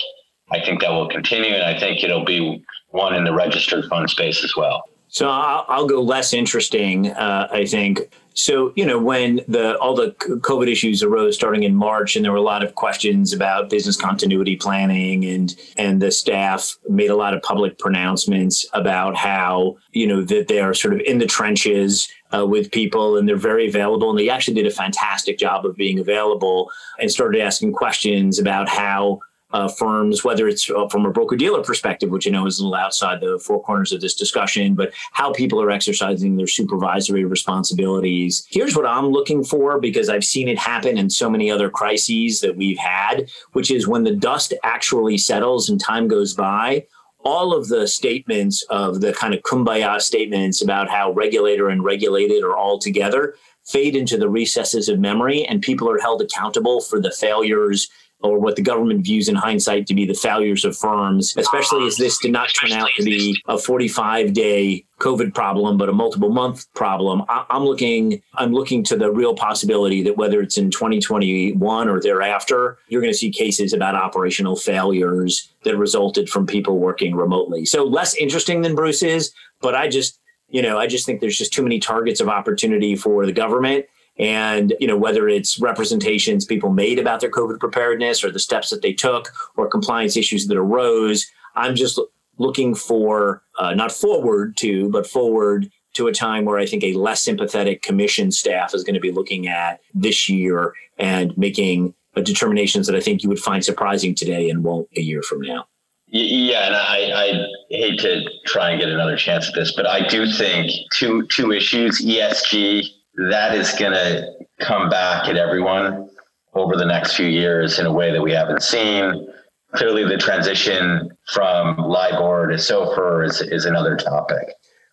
I 0.52 0.64
think 0.64 0.80
that 0.82 0.92
will 0.92 1.10
continue, 1.10 1.54
and 1.54 1.64
I 1.64 1.78
think 1.78 2.04
it'll 2.04 2.26
be 2.26 2.64
one 2.92 3.14
in 3.14 3.26
the 3.26 3.34
registered 3.34 3.86
fund 3.86 4.10
space 4.10 4.44
as 4.44 4.56
well. 4.56 4.84
So 5.08 5.30
I'll, 5.30 5.66
I'll 5.68 5.88
go 5.88 6.02
less 6.02 6.34
interesting. 6.34 7.12
Uh, 7.12 7.48
I 7.52 7.66
think 7.66 8.10
so, 8.38 8.74
you 8.76 8.86
know, 8.86 9.00
when 9.00 9.40
the 9.48 9.78
all 9.78 9.96
the 9.96 10.12
COVID 10.20 10.70
issues 10.70 11.02
arose 11.02 11.36
starting 11.36 11.64
in 11.64 11.74
March, 11.74 12.18
and 12.18 12.26
there 12.26 12.34
were 12.34 12.38
a 12.38 12.42
lot 12.42 12.66
of 12.66 12.76
questions 12.76 13.32
about 13.32 13.70
business 13.70 13.96
continuity 13.96 14.58
planning, 14.58 15.24
and 15.24 15.56
and 15.78 16.02
the 16.02 16.12
staff 16.12 16.76
made 16.90 17.10
a 17.10 17.16
lot 17.16 17.34
of 17.34 17.42
public 17.44 17.80
pronouncements 17.80 18.66
about 18.74 19.16
how 19.16 19.78
you 19.94 20.06
know 20.06 20.22
that 20.22 20.50
they 20.50 20.60
are 20.60 20.74
sort 20.74 20.94
of 20.96 21.00
in 21.02 21.20
the 21.20 21.26
trenches 21.26 22.10
uh, 22.36 22.46
with 22.46 22.72
people, 22.72 23.18
and 23.18 23.26
they're 23.26 23.38
very 23.38 23.70
available, 23.70 24.10
and 24.10 24.20
they 24.20 24.30
actually 24.30 24.56
did 24.56 24.68
a 24.68 24.76
fantastic 24.76 25.38
job 25.38 25.66
of 25.66 25.78
being 25.78 25.98
available, 25.98 26.70
and 27.00 27.10
started 27.10 27.40
asking 27.42 27.72
questions 27.72 28.38
about 28.38 28.68
how 28.68 29.22
uh, 29.56 29.70
firms, 29.70 30.22
whether 30.26 30.50
it's 30.50 30.70
uh, 30.70 30.86
from 30.90 31.06
a 31.06 31.12
broker 31.12 31.38
dealer 31.38 31.64
perspective, 31.64 32.10
which 32.10 32.28
I 32.28 32.30
know 32.30 32.46
is 32.46 32.60
a 32.60 32.64
little 32.64 32.76
outside 32.76 33.22
the 33.22 33.40
four 33.40 33.64
corners 33.64 33.94
of 33.94 34.02
this 34.02 34.14
discussion, 34.14 34.76
but 34.76 34.92
how 35.14 35.32
people 35.32 35.62
are 35.62 35.72
exercising 35.72 36.36
their 36.36 36.46
supervisory 36.46 37.24
responsibilities. 37.24 38.46
Here's 38.50 38.76
what 38.76 38.86
I'm 38.86 39.08
looking 39.08 39.46
for 39.46 39.80
because 39.80 40.10
I've 40.10 40.26
seen 40.26 40.50
it 40.50 40.58
happen 40.58 40.98
in 40.98 41.10
so 41.10 41.30
many 41.30 41.50
other 41.50 41.70
crises 41.70 42.42
that 42.42 42.58
we've 42.58 42.78
had, 42.78 43.30
which 43.54 43.72
is 43.72 43.88
when 43.88 44.04
the 44.04 44.16
dust 44.16 44.54
actually 44.64 45.18
settles 45.18 45.70
and 45.70 45.80
time 45.80 46.10
goes 46.10 46.34
by, 46.34 46.86
all 47.24 47.56
of 47.56 47.70
the 47.70 47.88
statements 47.88 48.62
of 48.70 49.00
the 49.00 49.14
kind 49.14 49.34
of 49.34 49.42
kumbaya 49.44 50.02
statements 50.02 50.62
about 50.62 50.90
how 50.90 51.14
regulator 51.14 51.70
and 51.70 51.82
regulated 51.82 52.44
are 52.44 52.58
all 52.58 52.78
together 52.78 53.36
fade 53.66 53.96
into 53.96 54.16
the 54.16 54.30
recesses 54.30 54.90
of 54.90 55.00
memory 55.00 55.44
and 55.46 55.62
people 55.62 55.90
are 55.90 55.98
held 55.98 56.22
accountable 56.22 56.82
for 56.82 57.02
the 57.02 57.12
failures 57.12 57.90
or 58.26 58.40
what 58.40 58.56
the 58.56 58.62
government 58.62 59.04
views 59.04 59.28
in 59.28 59.36
hindsight 59.36 59.88
to 59.88 59.94
be 59.94 60.06
the 60.06 60.14
failures 60.14 60.66
of 60.66 60.78
firms, 60.78 61.36
especially 61.38 61.86
as 61.86 61.98
this 61.98 62.18
did 62.20 62.32
not 62.32 62.50
turn 62.54 62.72
out 62.72 62.90
to 62.98 63.04
be 63.04 63.42
a 63.48 63.58
45 63.58 64.34
day 64.34 64.86
COVID 65.00 65.34
problem, 65.34 65.78
but 65.78 65.90
a 65.90 65.94
multiple 65.94 66.30
month 66.30 66.72
problem. 66.74 67.24
I- 67.28 67.46
am 67.50 67.64
looking, 67.64 68.22
I'm 68.36 68.54
looking 68.54 68.84
to 68.86 68.96
the 68.96 69.12
real 69.12 69.36
possibility 69.36 70.02
that 70.04 70.18
whether 70.18 70.42
it's 70.42 70.58
in 70.58 70.72
2021 70.72 71.90
or 71.90 72.00
thereafter, 72.00 72.78
you're 72.88 73.02
going 73.02 73.14
to 73.14 73.18
see 73.18 73.30
cases 73.30 73.74
about 73.74 73.96
operational 73.96 74.56
failures 74.56 75.52
that 75.64 75.78
resulted 75.78 76.30
from 76.30 76.48
people 76.48 76.80
working 76.80 77.16
remotely. 77.16 77.66
So 77.66 77.84
less 77.84 78.16
interesting 78.16 78.62
than 78.62 78.76
Bruce 78.76 79.04
is, 79.04 79.34
but 79.62 79.76
I 79.76 79.88
just, 79.88 80.20
you 80.48 80.62
know, 80.62 80.78
I 80.78 80.88
just 80.88 81.06
think 81.06 81.20
there's 81.20 81.38
just 81.38 81.54
too 81.54 81.64
many 81.64 81.80
targets 81.80 82.22
of 82.22 82.30
opportunity 82.30 82.96
for 82.96 83.26
the 83.26 83.34
government 83.34 83.86
and 84.18 84.74
you 84.80 84.88
know 84.88 84.98
whether 84.98 85.28
it's 85.28 85.60
representations 85.60 86.46
people 86.46 86.70
made 86.70 87.00
about 87.00 87.20
their 87.20 87.32
covid 87.32 87.60
preparedness 87.60 88.24
or 88.24 88.32
the 88.32 88.40
steps 88.40 88.70
that 88.70 88.82
they 88.82 88.94
took 88.94 89.32
or 89.58 89.68
compliance 89.68 90.16
issues 90.16 90.48
that 90.48 90.58
arose 90.58 91.26
i'm 91.56 91.76
just 91.76 92.00
looking 92.38 92.76
for 92.76 93.42
uh, 93.60 93.74
not 93.74 93.92
forward 93.92 94.56
to 94.58 94.90
but 94.90 95.08
forward 95.08 95.70
to 95.94 96.08
a 96.08 96.14
time 96.14 96.46
where 96.46 96.60
i 96.60 96.66
think 96.66 96.84
a 96.84 96.94
less 96.94 97.22
sympathetic 97.22 97.82
commission 97.82 98.32
staff 98.32 98.74
is 98.74 98.84
going 98.84 98.96
to 98.96 99.00
be 99.00 99.12
looking 99.12 99.48
at 99.48 99.80
this 99.94 100.30
year 100.30 100.74
and 100.98 101.38
making 101.38 101.94
determinations 102.24 102.88
that 102.88 102.96
i 102.96 103.02
think 103.02 103.24
you 103.24 103.30
would 103.30 103.40
find 103.40 103.64
surprising 103.64 104.16
today 104.16 104.50
and 104.50 104.64
won't 104.64 104.88
a 104.96 105.02
year 105.02 105.22
from 105.22 105.42
now. 105.42 105.68
Yeah, 106.08 106.68
and 106.68 106.76
I, 106.76 107.24
I 107.24 107.46
hate 107.70 108.00
to 108.00 108.24
try 108.46 108.72
and 108.72 108.80
get 108.80 108.90
another 108.90 109.18
chance 109.18 109.50
at 109.50 109.56
this, 109.56 109.74
but 109.76 109.86
I 109.86 110.08
do 110.08 110.32
think 110.32 110.72
two 110.94 111.28
two 111.28 111.52
issues: 111.52 112.06
ESG 112.06 112.86
that 113.18 113.56
is 113.56 113.72
going 113.74 113.94
to 113.94 114.34
come 114.60 114.90
back 114.90 115.28
at 115.28 115.38
everyone 115.38 116.10
over 116.54 116.76
the 116.76 116.86
next 116.86 117.16
few 117.16 117.28
years 117.28 117.80
in 117.80 117.86
a 117.86 117.92
way 117.92 118.12
that 118.12 118.22
we 118.22 118.32
haven't 118.32 118.64
seen. 118.64 119.28
Clearly, 119.74 120.06
the 120.06 120.18
transition 120.18 121.12
from 121.28 121.78
LIBOR 121.78 122.48
to 122.48 122.56
SOFR 122.56 123.26
is, 123.26 123.42
is 123.42 123.66
another 123.66 123.98
topic. 123.98 124.48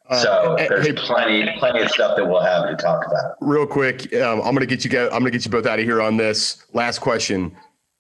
Uh, 0.09 0.19
so 0.19 0.57
there's 0.59 0.87
hey, 0.87 0.93
plenty, 0.93 1.49
plenty 1.59 1.81
of 1.81 1.91
stuff 1.91 2.17
that 2.17 2.27
we'll 2.27 2.43
have 2.43 2.69
to 2.69 2.77
talk 2.77 3.07
about. 3.07 3.37
Real 3.41 3.67
quick, 3.67 4.13
um, 4.15 4.41
I'm 4.41 4.53
gonna 4.55 4.67
get 4.67 4.85
you. 4.85 4.99
I'm 4.99 5.11
gonna 5.21 5.31
get 5.31 5.45
you 5.45 5.51
both 5.51 5.67
out 5.67 5.79
of 5.79 5.85
here 5.85 6.03
on 6.03 6.17
this. 6.17 6.65
Last 6.73 6.99
question: 6.99 7.55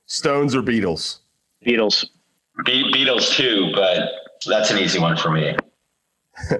Stones 0.06 0.54
or 0.54 0.62
Beatles? 0.62 1.20
Beatles. 1.64 2.04
Be- 2.64 2.92
Beatles 2.92 3.32
too, 3.34 3.70
but 3.74 4.10
that's 4.44 4.70
an 4.70 4.78
easy 4.78 4.98
one 4.98 5.16
for 5.16 5.30
me. 5.30 5.56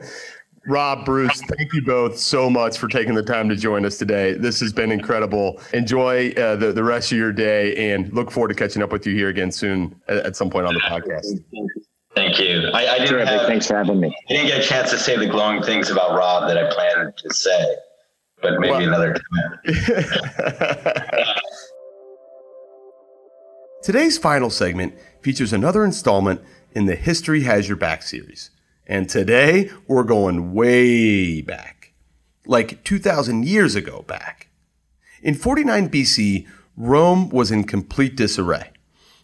Rob, 0.66 1.04
Bruce, 1.04 1.40
thank 1.42 1.72
you 1.72 1.82
both 1.82 2.16
so 2.16 2.48
much 2.48 2.78
for 2.78 2.86
taking 2.86 3.14
the 3.14 3.22
time 3.22 3.48
to 3.48 3.56
join 3.56 3.84
us 3.84 3.98
today. 3.98 4.34
This 4.34 4.60
has 4.60 4.72
been 4.72 4.92
incredible. 4.92 5.60
Enjoy 5.72 6.30
uh, 6.32 6.54
the, 6.56 6.72
the 6.72 6.84
rest 6.84 7.10
of 7.10 7.18
your 7.18 7.32
day 7.32 7.92
and 7.92 8.12
look 8.12 8.30
forward 8.30 8.48
to 8.48 8.54
catching 8.54 8.82
up 8.82 8.92
with 8.92 9.04
you 9.06 9.14
here 9.14 9.28
again 9.28 9.50
soon 9.50 10.00
at, 10.06 10.18
at 10.18 10.36
some 10.36 10.50
point 10.50 10.66
on 10.66 10.74
the 10.74 10.80
podcast. 10.80 11.42
Thank 12.14 12.38
you. 12.38 12.68
I, 12.72 12.86
I 12.86 12.98
didn't 12.98 13.26
have, 13.26 13.46
Thanks 13.46 13.66
for 13.66 13.76
having 13.76 13.98
me. 13.98 14.14
I 14.28 14.32
didn't 14.32 14.48
get 14.48 14.60
a 14.60 14.62
chance 14.62 14.90
to 14.90 14.98
say 14.98 15.16
the 15.16 15.26
glowing 15.26 15.62
things 15.62 15.90
about 15.90 16.16
Rob 16.16 16.46
that 16.48 16.58
I 16.58 16.72
planned 16.72 17.16
to 17.16 17.34
say, 17.34 17.74
but 18.40 18.60
maybe 18.60 18.70
well, 18.70 18.82
another 18.82 19.14
time. 19.14 19.58
Today's 23.82 24.16
final 24.16 24.50
segment 24.50 24.94
features 25.22 25.52
another 25.52 25.84
installment 25.84 26.40
in 26.70 26.86
the 26.86 26.94
History 26.94 27.42
Has 27.42 27.66
Your 27.66 27.76
Back 27.76 28.02
series. 28.02 28.50
And 28.87 29.09
today 29.09 29.70
we're 29.87 30.03
going 30.03 30.53
way 30.55 31.41
back, 31.41 31.93
like 32.47 32.83
2,000 32.85 33.47
years 33.47 33.74
ago 33.74 34.03
back. 34.03 34.49
In 35.22 35.35
49 35.35 35.89
BC, 35.89 36.47
Rome 36.76 37.28
was 37.28 37.53
in 37.53 37.64
complete 37.64 38.16
disarray, 38.16 38.70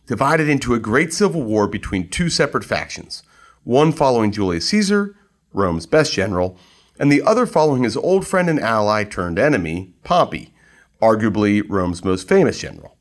divided 0.07 0.49
into 0.49 0.75
a 0.75 0.79
great 0.79 1.13
civil 1.13 1.43
war 1.43 1.67
between 1.67 2.09
two 2.09 2.31
separate 2.31 2.65
factions, 2.65 3.25
one 3.65 3.91
following 3.91 4.31
Julius 4.31 4.69
Caesar, 4.69 5.17
Rome's 5.53 5.87
best 5.87 6.13
general, 6.13 6.57
and 7.01 7.11
the 7.11 7.23
other 7.23 7.47
following 7.47 7.83
his 7.83 7.97
old 7.97 8.27
friend 8.27 8.49
and 8.49 8.61
ally 8.61 9.03
turned 9.03 9.39
enemy, 9.39 9.93
Pompey, 10.05 10.55
arguably 11.03 11.63
Rome's 11.69 12.05
most 12.05 12.29
famous 12.29 12.61
general. 12.61 12.97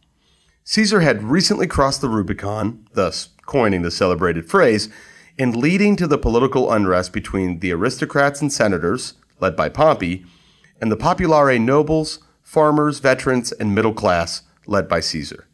Caesar 0.64 1.02
had 1.02 1.24
recently 1.24 1.68
crossed 1.68 2.02
the 2.02 2.10
Rubicon, 2.10 2.88
thus 2.94 3.30
coining 3.46 3.84
the 3.84 3.92
celebrated 3.92 4.50
phrase, 4.50 4.90
and 5.40 5.56
leading 5.56 5.96
to 5.96 6.08
the 6.08 6.18
political 6.18 6.72
unrest 6.72 7.14
between 7.14 7.60
the 7.60 7.72
aristocrats 7.72 8.42
and 8.42 8.52
senators, 8.52 9.14
led 9.40 9.56
by 9.56 9.70
Pompey, 9.70 10.26
and 10.82 10.92
the 10.92 10.98
populare 10.98 11.60
nobles, 11.60 12.20
farmers, 12.42 13.00
veterans, 13.00 13.52
and 13.52 13.76
middle 13.76 13.94
class, 13.94 14.44
led 14.66 14.88
by 14.88 15.00
Caesar. 15.00 15.48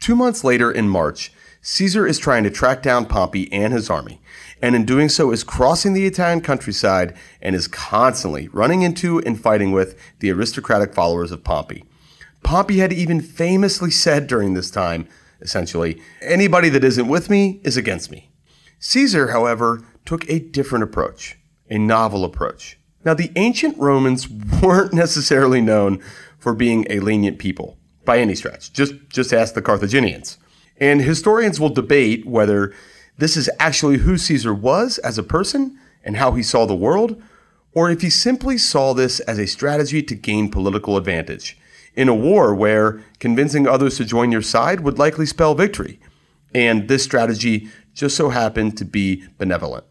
Two 0.00 0.16
months 0.16 0.44
later, 0.44 0.70
in 0.70 0.88
March, 0.88 1.32
Caesar 1.60 2.06
is 2.06 2.18
trying 2.18 2.44
to 2.44 2.50
track 2.50 2.82
down 2.82 3.04
Pompey 3.04 3.52
and 3.52 3.72
his 3.72 3.90
army, 3.90 4.20
and 4.62 4.74
in 4.74 4.84
doing 4.84 5.08
so 5.08 5.32
is 5.32 5.44
crossing 5.44 5.92
the 5.92 6.06
Italian 6.06 6.40
countryside 6.40 7.16
and 7.42 7.54
is 7.54 7.66
constantly 7.66 8.48
running 8.48 8.82
into 8.82 9.18
and 9.20 9.40
fighting 9.40 9.72
with 9.72 9.98
the 10.20 10.30
aristocratic 10.30 10.94
followers 10.94 11.32
of 11.32 11.44
Pompey. 11.44 11.84
Pompey 12.42 12.78
had 12.78 12.92
even 12.92 13.20
famously 13.20 13.90
said 13.90 14.26
during 14.26 14.54
this 14.54 14.70
time, 14.70 15.08
essentially, 15.40 16.00
anybody 16.22 16.68
that 16.68 16.84
isn't 16.84 17.08
with 17.08 17.28
me 17.28 17.60
is 17.64 17.76
against 17.76 18.10
me. 18.10 18.27
Caesar, 18.78 19.28
however, 19.28 19.82
took 20.04 20.28
a 20.28 20.38
different 20.38 20.84
approach, 20.84 21.38
a 21.68 21.78
novel 21.78 22.24
approach. 22.24 22.78
Now, 23.04 23.14
the 23.14 23.32
ancient 23.36 23.76
Romans 23.78 24.28
weren't 24.62 24.92
necessarily 24.92 25.60
known 25.60 26.02
for 26.38 26.54
being 26.54 26.86
a 26.88 27.00
lenient 27.00 27.38
people 27.38 27.76
by 28.04 28.18
any 28.18 28.34
stretch. 28.34 28.72
Just, 28.72 28.94
just 29.08 29.32
ask 29.32 29.54
the 29.54 29.62
Carthaginians. 29.62 30.38
And 30.78 31.00
historians 31.00 31.58
will 31.58 31.68
debate 31.68 32.26
whether 32.26 32.72
this 33.18 33.36
is 33.36 33.50
actually 33.58 33.98
who 33.98 34.16
Caesar 34.16 34.54
was 34.54 34.98
as 34.98 35.18
a 35.18 35.24
person 35.24 35.78
and 36.04 36.16
how 36.16 36.32
he 36.32 36.42
saw 36.42 36.66
the 36.66 36.74
world, 36.74 37.20
or 37.74 37.90
if 37.90 38.00
he 38.00 38.10
simply 38.10 38.56
saw 38.56 38.94
this 38.94 39.20
as 39.20 39.38
a 39.38 39.46
strategy 39.46 40.02
to 40.02 40.14
gain 40.14 40.50
political 40.50 40.96
advantage 40.96 41.58
in 41.94 42.08
a 42.08 42.14
war 42.14 42.54
where 42.54 43.02
convincing 43.18 43.66
others 43.66 43.96
to 43.96 44.04
join 44.04 44.30
your 44.30 44.42
side 44.42 44.80
would 44.80 44.98
likely 44.98 45.26
spell 45.26 45.54
victory. 45.54 45.98
And 46.54 46.88
this 46.88 47.02
strategy 47.02 47.68
just 47.98 48.16
so 48.16 48.28
happened 48.30 48.78
to 48.78 48.84
be 48.84 49.24
benevolent. 49.38 49.84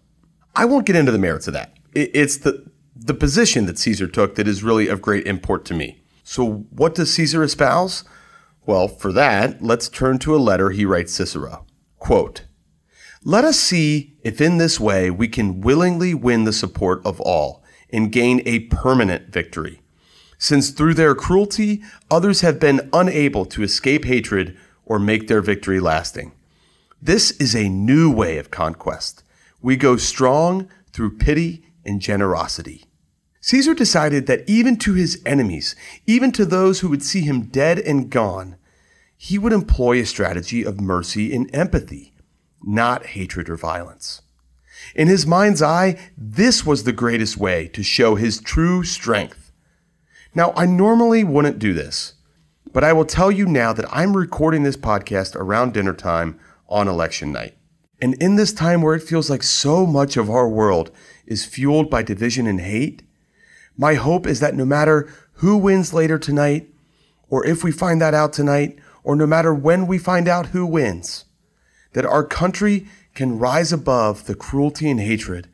I 0.55 0.65
won't 0.65 0.85
get 0.85 0.95
into 0.95 1.11
the 1.11 1.17
merits 1.17 1.47
of 1.47 1.53
that. 1.53 1.73
It's 1.93 2.37
the, 2.37 2.65
the 2.95 3.13
position 3.13 3.65
that 3.65 3.77
Caesar 3.77 4.07
took 4.07 4.35
that 4.35 4.47
is 4.47 4.63
really 4.63 4.87
of 4.87 5.01
great 5.01 5.27
import 5.27 5.65
to 5.65 5.73
me. 5.73 6.01
So, 6.23 6.65
what 6.71 6.95
does 6.95 7.13
Caesar 7.13 7.43
espouse? 7.43 8.03
Well, 8.65 8.87
for 8.87 9.11
that, 9.13 9.61
let's 9.61 9.89
turn 9.89 10.19
to 10.19 10.35
a 10.35 10.37
letter 10.37 10.69
he 10.69 10.85
writes 10.85 11.13
Cicero. 11.13 11.65
Quote, 11.99 12.45
Let 13.23 13.43
us 13.45 13.59
see 13.59 14.17
if 14.23 14.41
in 14.41 14.57
this 14.57 14.79
way 14.79 15.09
we 15.09 15.27
can 15.27 15.61
willingly 15.61 16.13
win 16.13 16.43
the 16.43 16.53
support 16.53 17.05
of 17.05 17.21
all 17.21 17.63
and 17.91 18.11
gain 18.11 18.41
a 18.45 18.59
permanent 18.61 19.29
victory 19.29 19.81
since 20.37 20.69
through 20.69 20.93
their 20.93 21.15
cruelty 21.15 21.81
others 22.11 22.41
have 22.41 22.59
been 22.59 22.89
unable 22.93 23.45
to 23.45 23.63
escape 23.63 24.05
hatred 24.05 24.57
or 24.85 24.99
make 24.99 25.27
their 25.27 25.41
victory 25.41 25.79
lasting. 25.79 26.31
This 27.01 27.31
is 27.31 27.55
a 27.55 27.69
new 27.69 28.11
way 28.11 28.37
of 28.37 28.51
conquest. 28.51 29.23
We 29.61 29.75
go 29.75 29.97
strong 29.97 30.69
through 30.91 31.17
pity 31.17 31.65
and 31.85 32.01
generosity. 32.01 32.85
Caesar 33.41 33.73
decided 33.73 34.27
that 34.27 34.47
even 34.47 34.77
to 34.77 34.93
his 34.93 35.21
enemies, 35.25 35.75
even 36.05 36.31
to 36.33 36.45
those 36.45 36.79
who 36.79 36.89
would 36.89 37.03
see 37.03 37.21
him 37.21 37.43
dead 37.43 37.79
and 37.79 38.09
gone, 38.09 38.57
he 39.15 39.37
would 39.37 39.53
employ 39.53 39.99
a 39.99 40.05
strategy 40.05 40.63
of 40.63 40.81
mercy 40.81 41.33
and 41.33 41.49
empathy, 41.55 42.13
not 42.61 43.05
hatred 43.07 43.49
or 43.49 43.55
violence. 43.55 44.21
In 44.95 45.07
his 45.07 45.25
mind's 45.25 45.61
eye, 45.61 45.97
this 46.17 46.65
was 46.65 46.83
the 46.83 46.91
greatest 46.91 47.37
way 47.37 47.67
to 47.69 47.83
show 47.83 48.15
his 48.15 48.39
true 48.39 48.83
strength 48.83 49.47
now, 50.37 50.53
I 50.55 50.67
normally 50.67 51.23
wouldn't 51.23 51.57
do 51.57 51.73
this, 51.73 52.13
but 52.71 52.83
I 52.83 52.93
will 52.93 53.05
tell 53.05 53.31
you 53.31 53.47
now 53.47 53.73
that 53.73 53.91
I'm 53.91 54.15
recording 54.15 54.61
this 54.61 54.77
podcast 54.77 55.35
around 55.35 55.73
dinner 55.73 55.95
time 55.95 56.39
on 56.70 56.88
election 56.88 57.32
night. 57.32 57.55
And 58.01 58.13
in 58.22 58.36
this 58.36 58.53
time 58.53 58.82
where 58.82 58.95
it 58.95 59.03
feels 59.03 59.30
like 59.30 59.43
so 59.43 59.86
much 59.86 60.18
of 60.18 60.30
our 60.30 60.47
world 60.47 60.91
is 61.26 61.45
fueled 61.45 61.89
by 61.89 62.03
division 62.03 62.45
and 62.45 62.61
hate, 62.61 63.03
my 63.76 63.95
hope 63.95 64.28
is 64.28 64.39
that 64.39 64.55
no 64.55 64.65
matter 64.65 65.11
who 65.34 65.57
wins 65.57 65.93
later 65.93 66.18
tonight, 66.18 66.70
or 67.30 67.45
if 67.45 67.63
we 67.63 67.72
find 67.72 68.01
that 68.01 68.13
out 68.13 68.34
tonight, 68.34 68.78
or 69.03 69.15
no 69.15 69.26
matter 69.26 69.53
when 69.53 69.88
we 69.88 69.97
find 69.97 70.28
out 70.28 70.47
who 70.47 70.65
wins, 70.65 71.26
that 71.93 72.05
our 72.05 72.24
country 72.24 72.88
can 73.15 73.39
rise 73.39 73.74
above 73.74 74.26
the 74.26 74.36
cruelty 74.36 74.89
and 74.89 74.99
hatred 74.99 75.47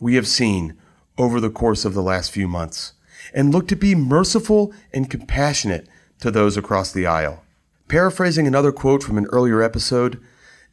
we 0.00 0.14
have 0.14 0.26
seen 0.26 0.76
over 1.18 1.40
the 1.40 1.50
course 1.50 1.84
of 1.84 1.94
the 1.94 2.02
last 2.02 2.30
few 2.30 2.48
months 2.48 2.94
and 3.34 3.52
look 3.52 3.68
to 3.68 3.76
be 3.76 3.94
merciful 3.94 4.72
and 4.92 5.10
compassionate 5.10 5.86
to 6.20 6.30
those 6.30 6.56
across 6.56 6.92
the 6.92 7.06
aisle. 7.06 7.42
Paraphrasing 7.88 8.46
another 8.46 8.72
quote 8.72 9.02
from 9.02 9.18
an 9.18 9.26
earlier 9.26 9.62
episode, 9.62 10.20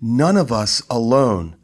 none 0.02 0.38
of 0.38 0.52
us 0.52 0.82
alone 0.90 1.56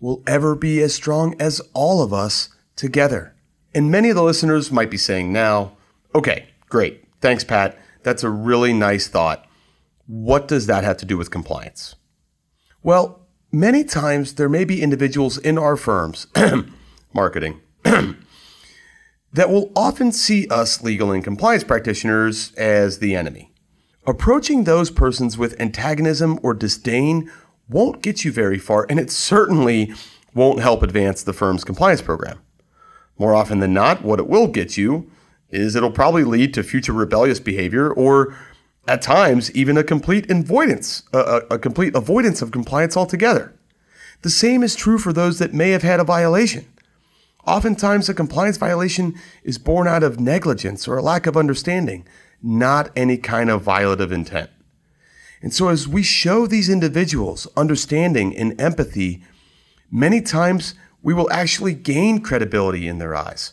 will 0.00 0.22
ever 0.26 0.54
be 0.54 0.82
as 0.82 0.94
strong 0.94 1.34
as 1.40 1.60
all 1.72 2.02
of 2.02 2.12
us 2.12 2.48
together. 2.76 3.34
And 3.74 3.90
many 3.90 4.10
of 4.10 4.16
the 4.16 4.22
listeners 4.22 4.72
might 4.72 4.90
be 4.90 4.96
saying 4.96 5.32
now, 5.32 5.76
okay, 6.14 6.48
great. 6.68 7.04
Thanks, 7.20 7.44
Pat. 7.44 7.78
That's 8.02 8.24
a 8.24 8.30
really 8.30 8.72
nice 8.72 9.08
thought. 9.08 9.46
What 10.06 10.48
does 10.48 10.66
that 10.66 10.84
have 10.84 10.96
to 10.98 11.06
do 11.06 11.16
with 11.16 11.30
compliance? 11.30 11.94
Well, 12.82 13.28
many 13.52 13.84
times 13.84 14.34
there 14.34 14.48
may 14.48 14.64
be 14.64 14.82
individuals 14.82 15.38
in 15.38 15.56
our 15.56 15.76
firms, 15.76 16.26
marketing, 17.14 17.60
that 17.84 19.48
will 19.48 19.70
often 19.76 20.10
see 20.10 20.48
us 20.48 20.82
legal 20.82 21.12
and 21.12 21.22
compliance 21.22 21.64
practitioners 21.64 22.52
as 22.54 22.98
the 22.98 23.14
enemy. 23.14 23.52
Approaching 24.04 24.64
those 24.64 24.90
persons 24.90 25.38
with 25.38 25.58
antagonism 25.60 26.40
or 26.42 26.54
disdain 26.54 27.30
won't 27.72 28.02
get 28.02 28.24
you 28.24 28.32
very 28.32 28.58
far, 28.58 28.86
and 28.88 29.00
it 29.00 29.10
certainly 29.10 29.92
won't 30.34 30.60
help 30.60 30.82
advance 30.82 31.22
the 31.22 31.32
firm's 31.32 31.64
compliance 31.64 32.02
program. 32.02 32.40
More 33.18 33.34
often 33.34 33.60
than 33.60 33.74
not, 33.74 34.02
what 34.02 34.18
it 34.18 34.28
will 34.28 34.48
get 34.48 34.76
you 34.76 35.10
is 35.50 35.76
it'll 35.76 35.90
probably 35.90 36.24
lead 36.24 36.54
to 36.54 36.62
future 36.62 36.92
rebellious 36.92 37.38
behavior 37.38 37.92
or 37.92 38.34
at 38.88 39.02
times 39.02 39.50
even 39.52 39.76
a 39.76 39.84
complete 39.84 40.30
avoidance, 40.30 41.02
a, 41.12 41.42
a, 41.50 41.58
complete 41.58 41.94
avoidance 41.94 42.42
of 42.42 42.50
compliance 42.50 42.96
altogether. 42.96 43.54
The 44.22 44.30
same 44.30 44.62
is 44.62 44.74
true 44.74 44.98
for 44.98 45.12
those 45.12 45.38
that 45.38 45.52
may 45.52 45.70
have 45.70 45.82
had 45.82 46.00
a 46.00 46.04
violation. 46.04 46.66
Oftentimes, 47.46 48.08
a 48.08 48.14
compliance 48.14 48.56
violation 48.56 49.14
is 49.42 49.58
born 49.58 49.88
out 49.88 50.02
of 50.02 50.20
negligence 50.20 50.86
or 50.86 50.96
a 50.96 51.02
lack 51.02 51.26
of 51.26 51.36
understanding, 51.36 52.06
not 52.42 52.90
any 52.96 53.16
kind 53.16 53.50
of 53.50 53.64
violative 53.64 54.12
intent. 54.12 54.50
And 55.42 55.52
so, 55.52 55.68
as 55.68 55.88
we 55.88 56.04
show 56.04 56.46
these 56.46 56.68
individuals 56.68 57.48
understanding 57.56 58.36
and 58.36 58.58
empathy, 58.60 59.22
many 59.90 60.20
times 60.20 60.74
we 61.02 61.12
will 61.12 61.30
actually 61.32 61.74
gain 61.74 62.20
credibility 62.20 62.86
in 62.86 62.98
their 62.98 63.14
eyes 63.14 63.52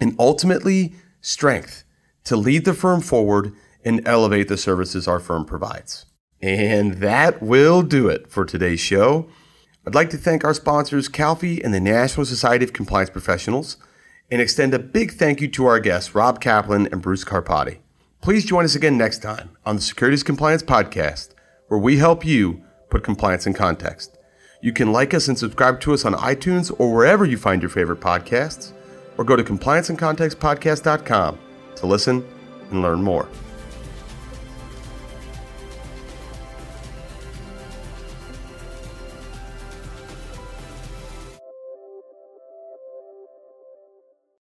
and 0.00 0.16
ultimately 0.18 0.94
strength 1.20 1.84
to 2.24 2.36
lead 2.36 2.64
the 2.64 2.74
firm 2.74 3.00
forward 3.00 3.52
and 3.84 4.06
elevate 4.06 4.48
the 4.48 4.56
services 4.56 5.06
our 5.06 5.20
firm 5.20 5.44
provides. 5.44 6.06
And 6.40 6.94
that 6.94 7.40
will 7.40 7.82
do 7.82 8.08
it 8.08 8.28
for 8.28 8.44
today's 8.44 8.80
show. 8.80 9.28
I'd 9.86 9.94
like 9.94 10.10
to 10.10 10.16
thank 10.16 10.44
our 10.44 10.54
sponsors, 10.54 11.08
Calfee 11.08 11.62
and 11.62 11.72
the 11.72 11.80
National 11.80 12.26
Society 12.26 12.64
of 12.64 12.72
Compliance 12.72 13.10
Professionals, 13.10 13.76
and 14.30 14.40
extend 14.40 14.74
a 14.74 14.78
big 14.78 15.12
thank 15.12 15.40
you 15.40 15.48
to 15.48 15.66
our 15.66 15.78
guests, 15.78 16.14
Rob 16.14 16.40
Kaplan 16.40 16.88
and 16.90 17.02
Bruce 17.02 17.24
Karpati. 17.24 17.78
Please 18.22 18.44
join 18.44 18.64
us 18.64 18.76
again 18.76 18.96
next 18.96 19.18
time 19.18 19.56
on 19.66 19.74
the 19.74 19.82
Securities 19.82 20.22
Compliance 20.22 20.62
Podcast, 20.62 21.30
where 21.66 21.80
we 21.80 21.96
help 21.96 22.24
you 22.24 22.62
put 22.88 23.02
compliance 23.02 23.48
in 23.48 23.52
context. 23.52 24.16
You 24.60 24.72
can 24.72 24.92
like 24.92 25.12
us 25.12 25.26
and 25.26 25.36
subscribe 25.36 25.80
to 25.80 25.92
us 25.92 26.04
on 26.04 26.14
iTunes 26.14 26.72
or 26.78 26.94
wherever 26.94 27.24
you 27.24 27.36
find 27.36 27.60
your 27.60 27.68
favorite 27.68 27.98
podcasts, 27.98 28.74
or 29.18 29.24
go 29.24 29.34
to 29.34 29.42
complianceincontextpodcast.com 29.42 31.38
to 31.74 31.86
listen 31.86 32.24
and 32.70 32.80
learn 32.80 33.02
more. 33.02 33.26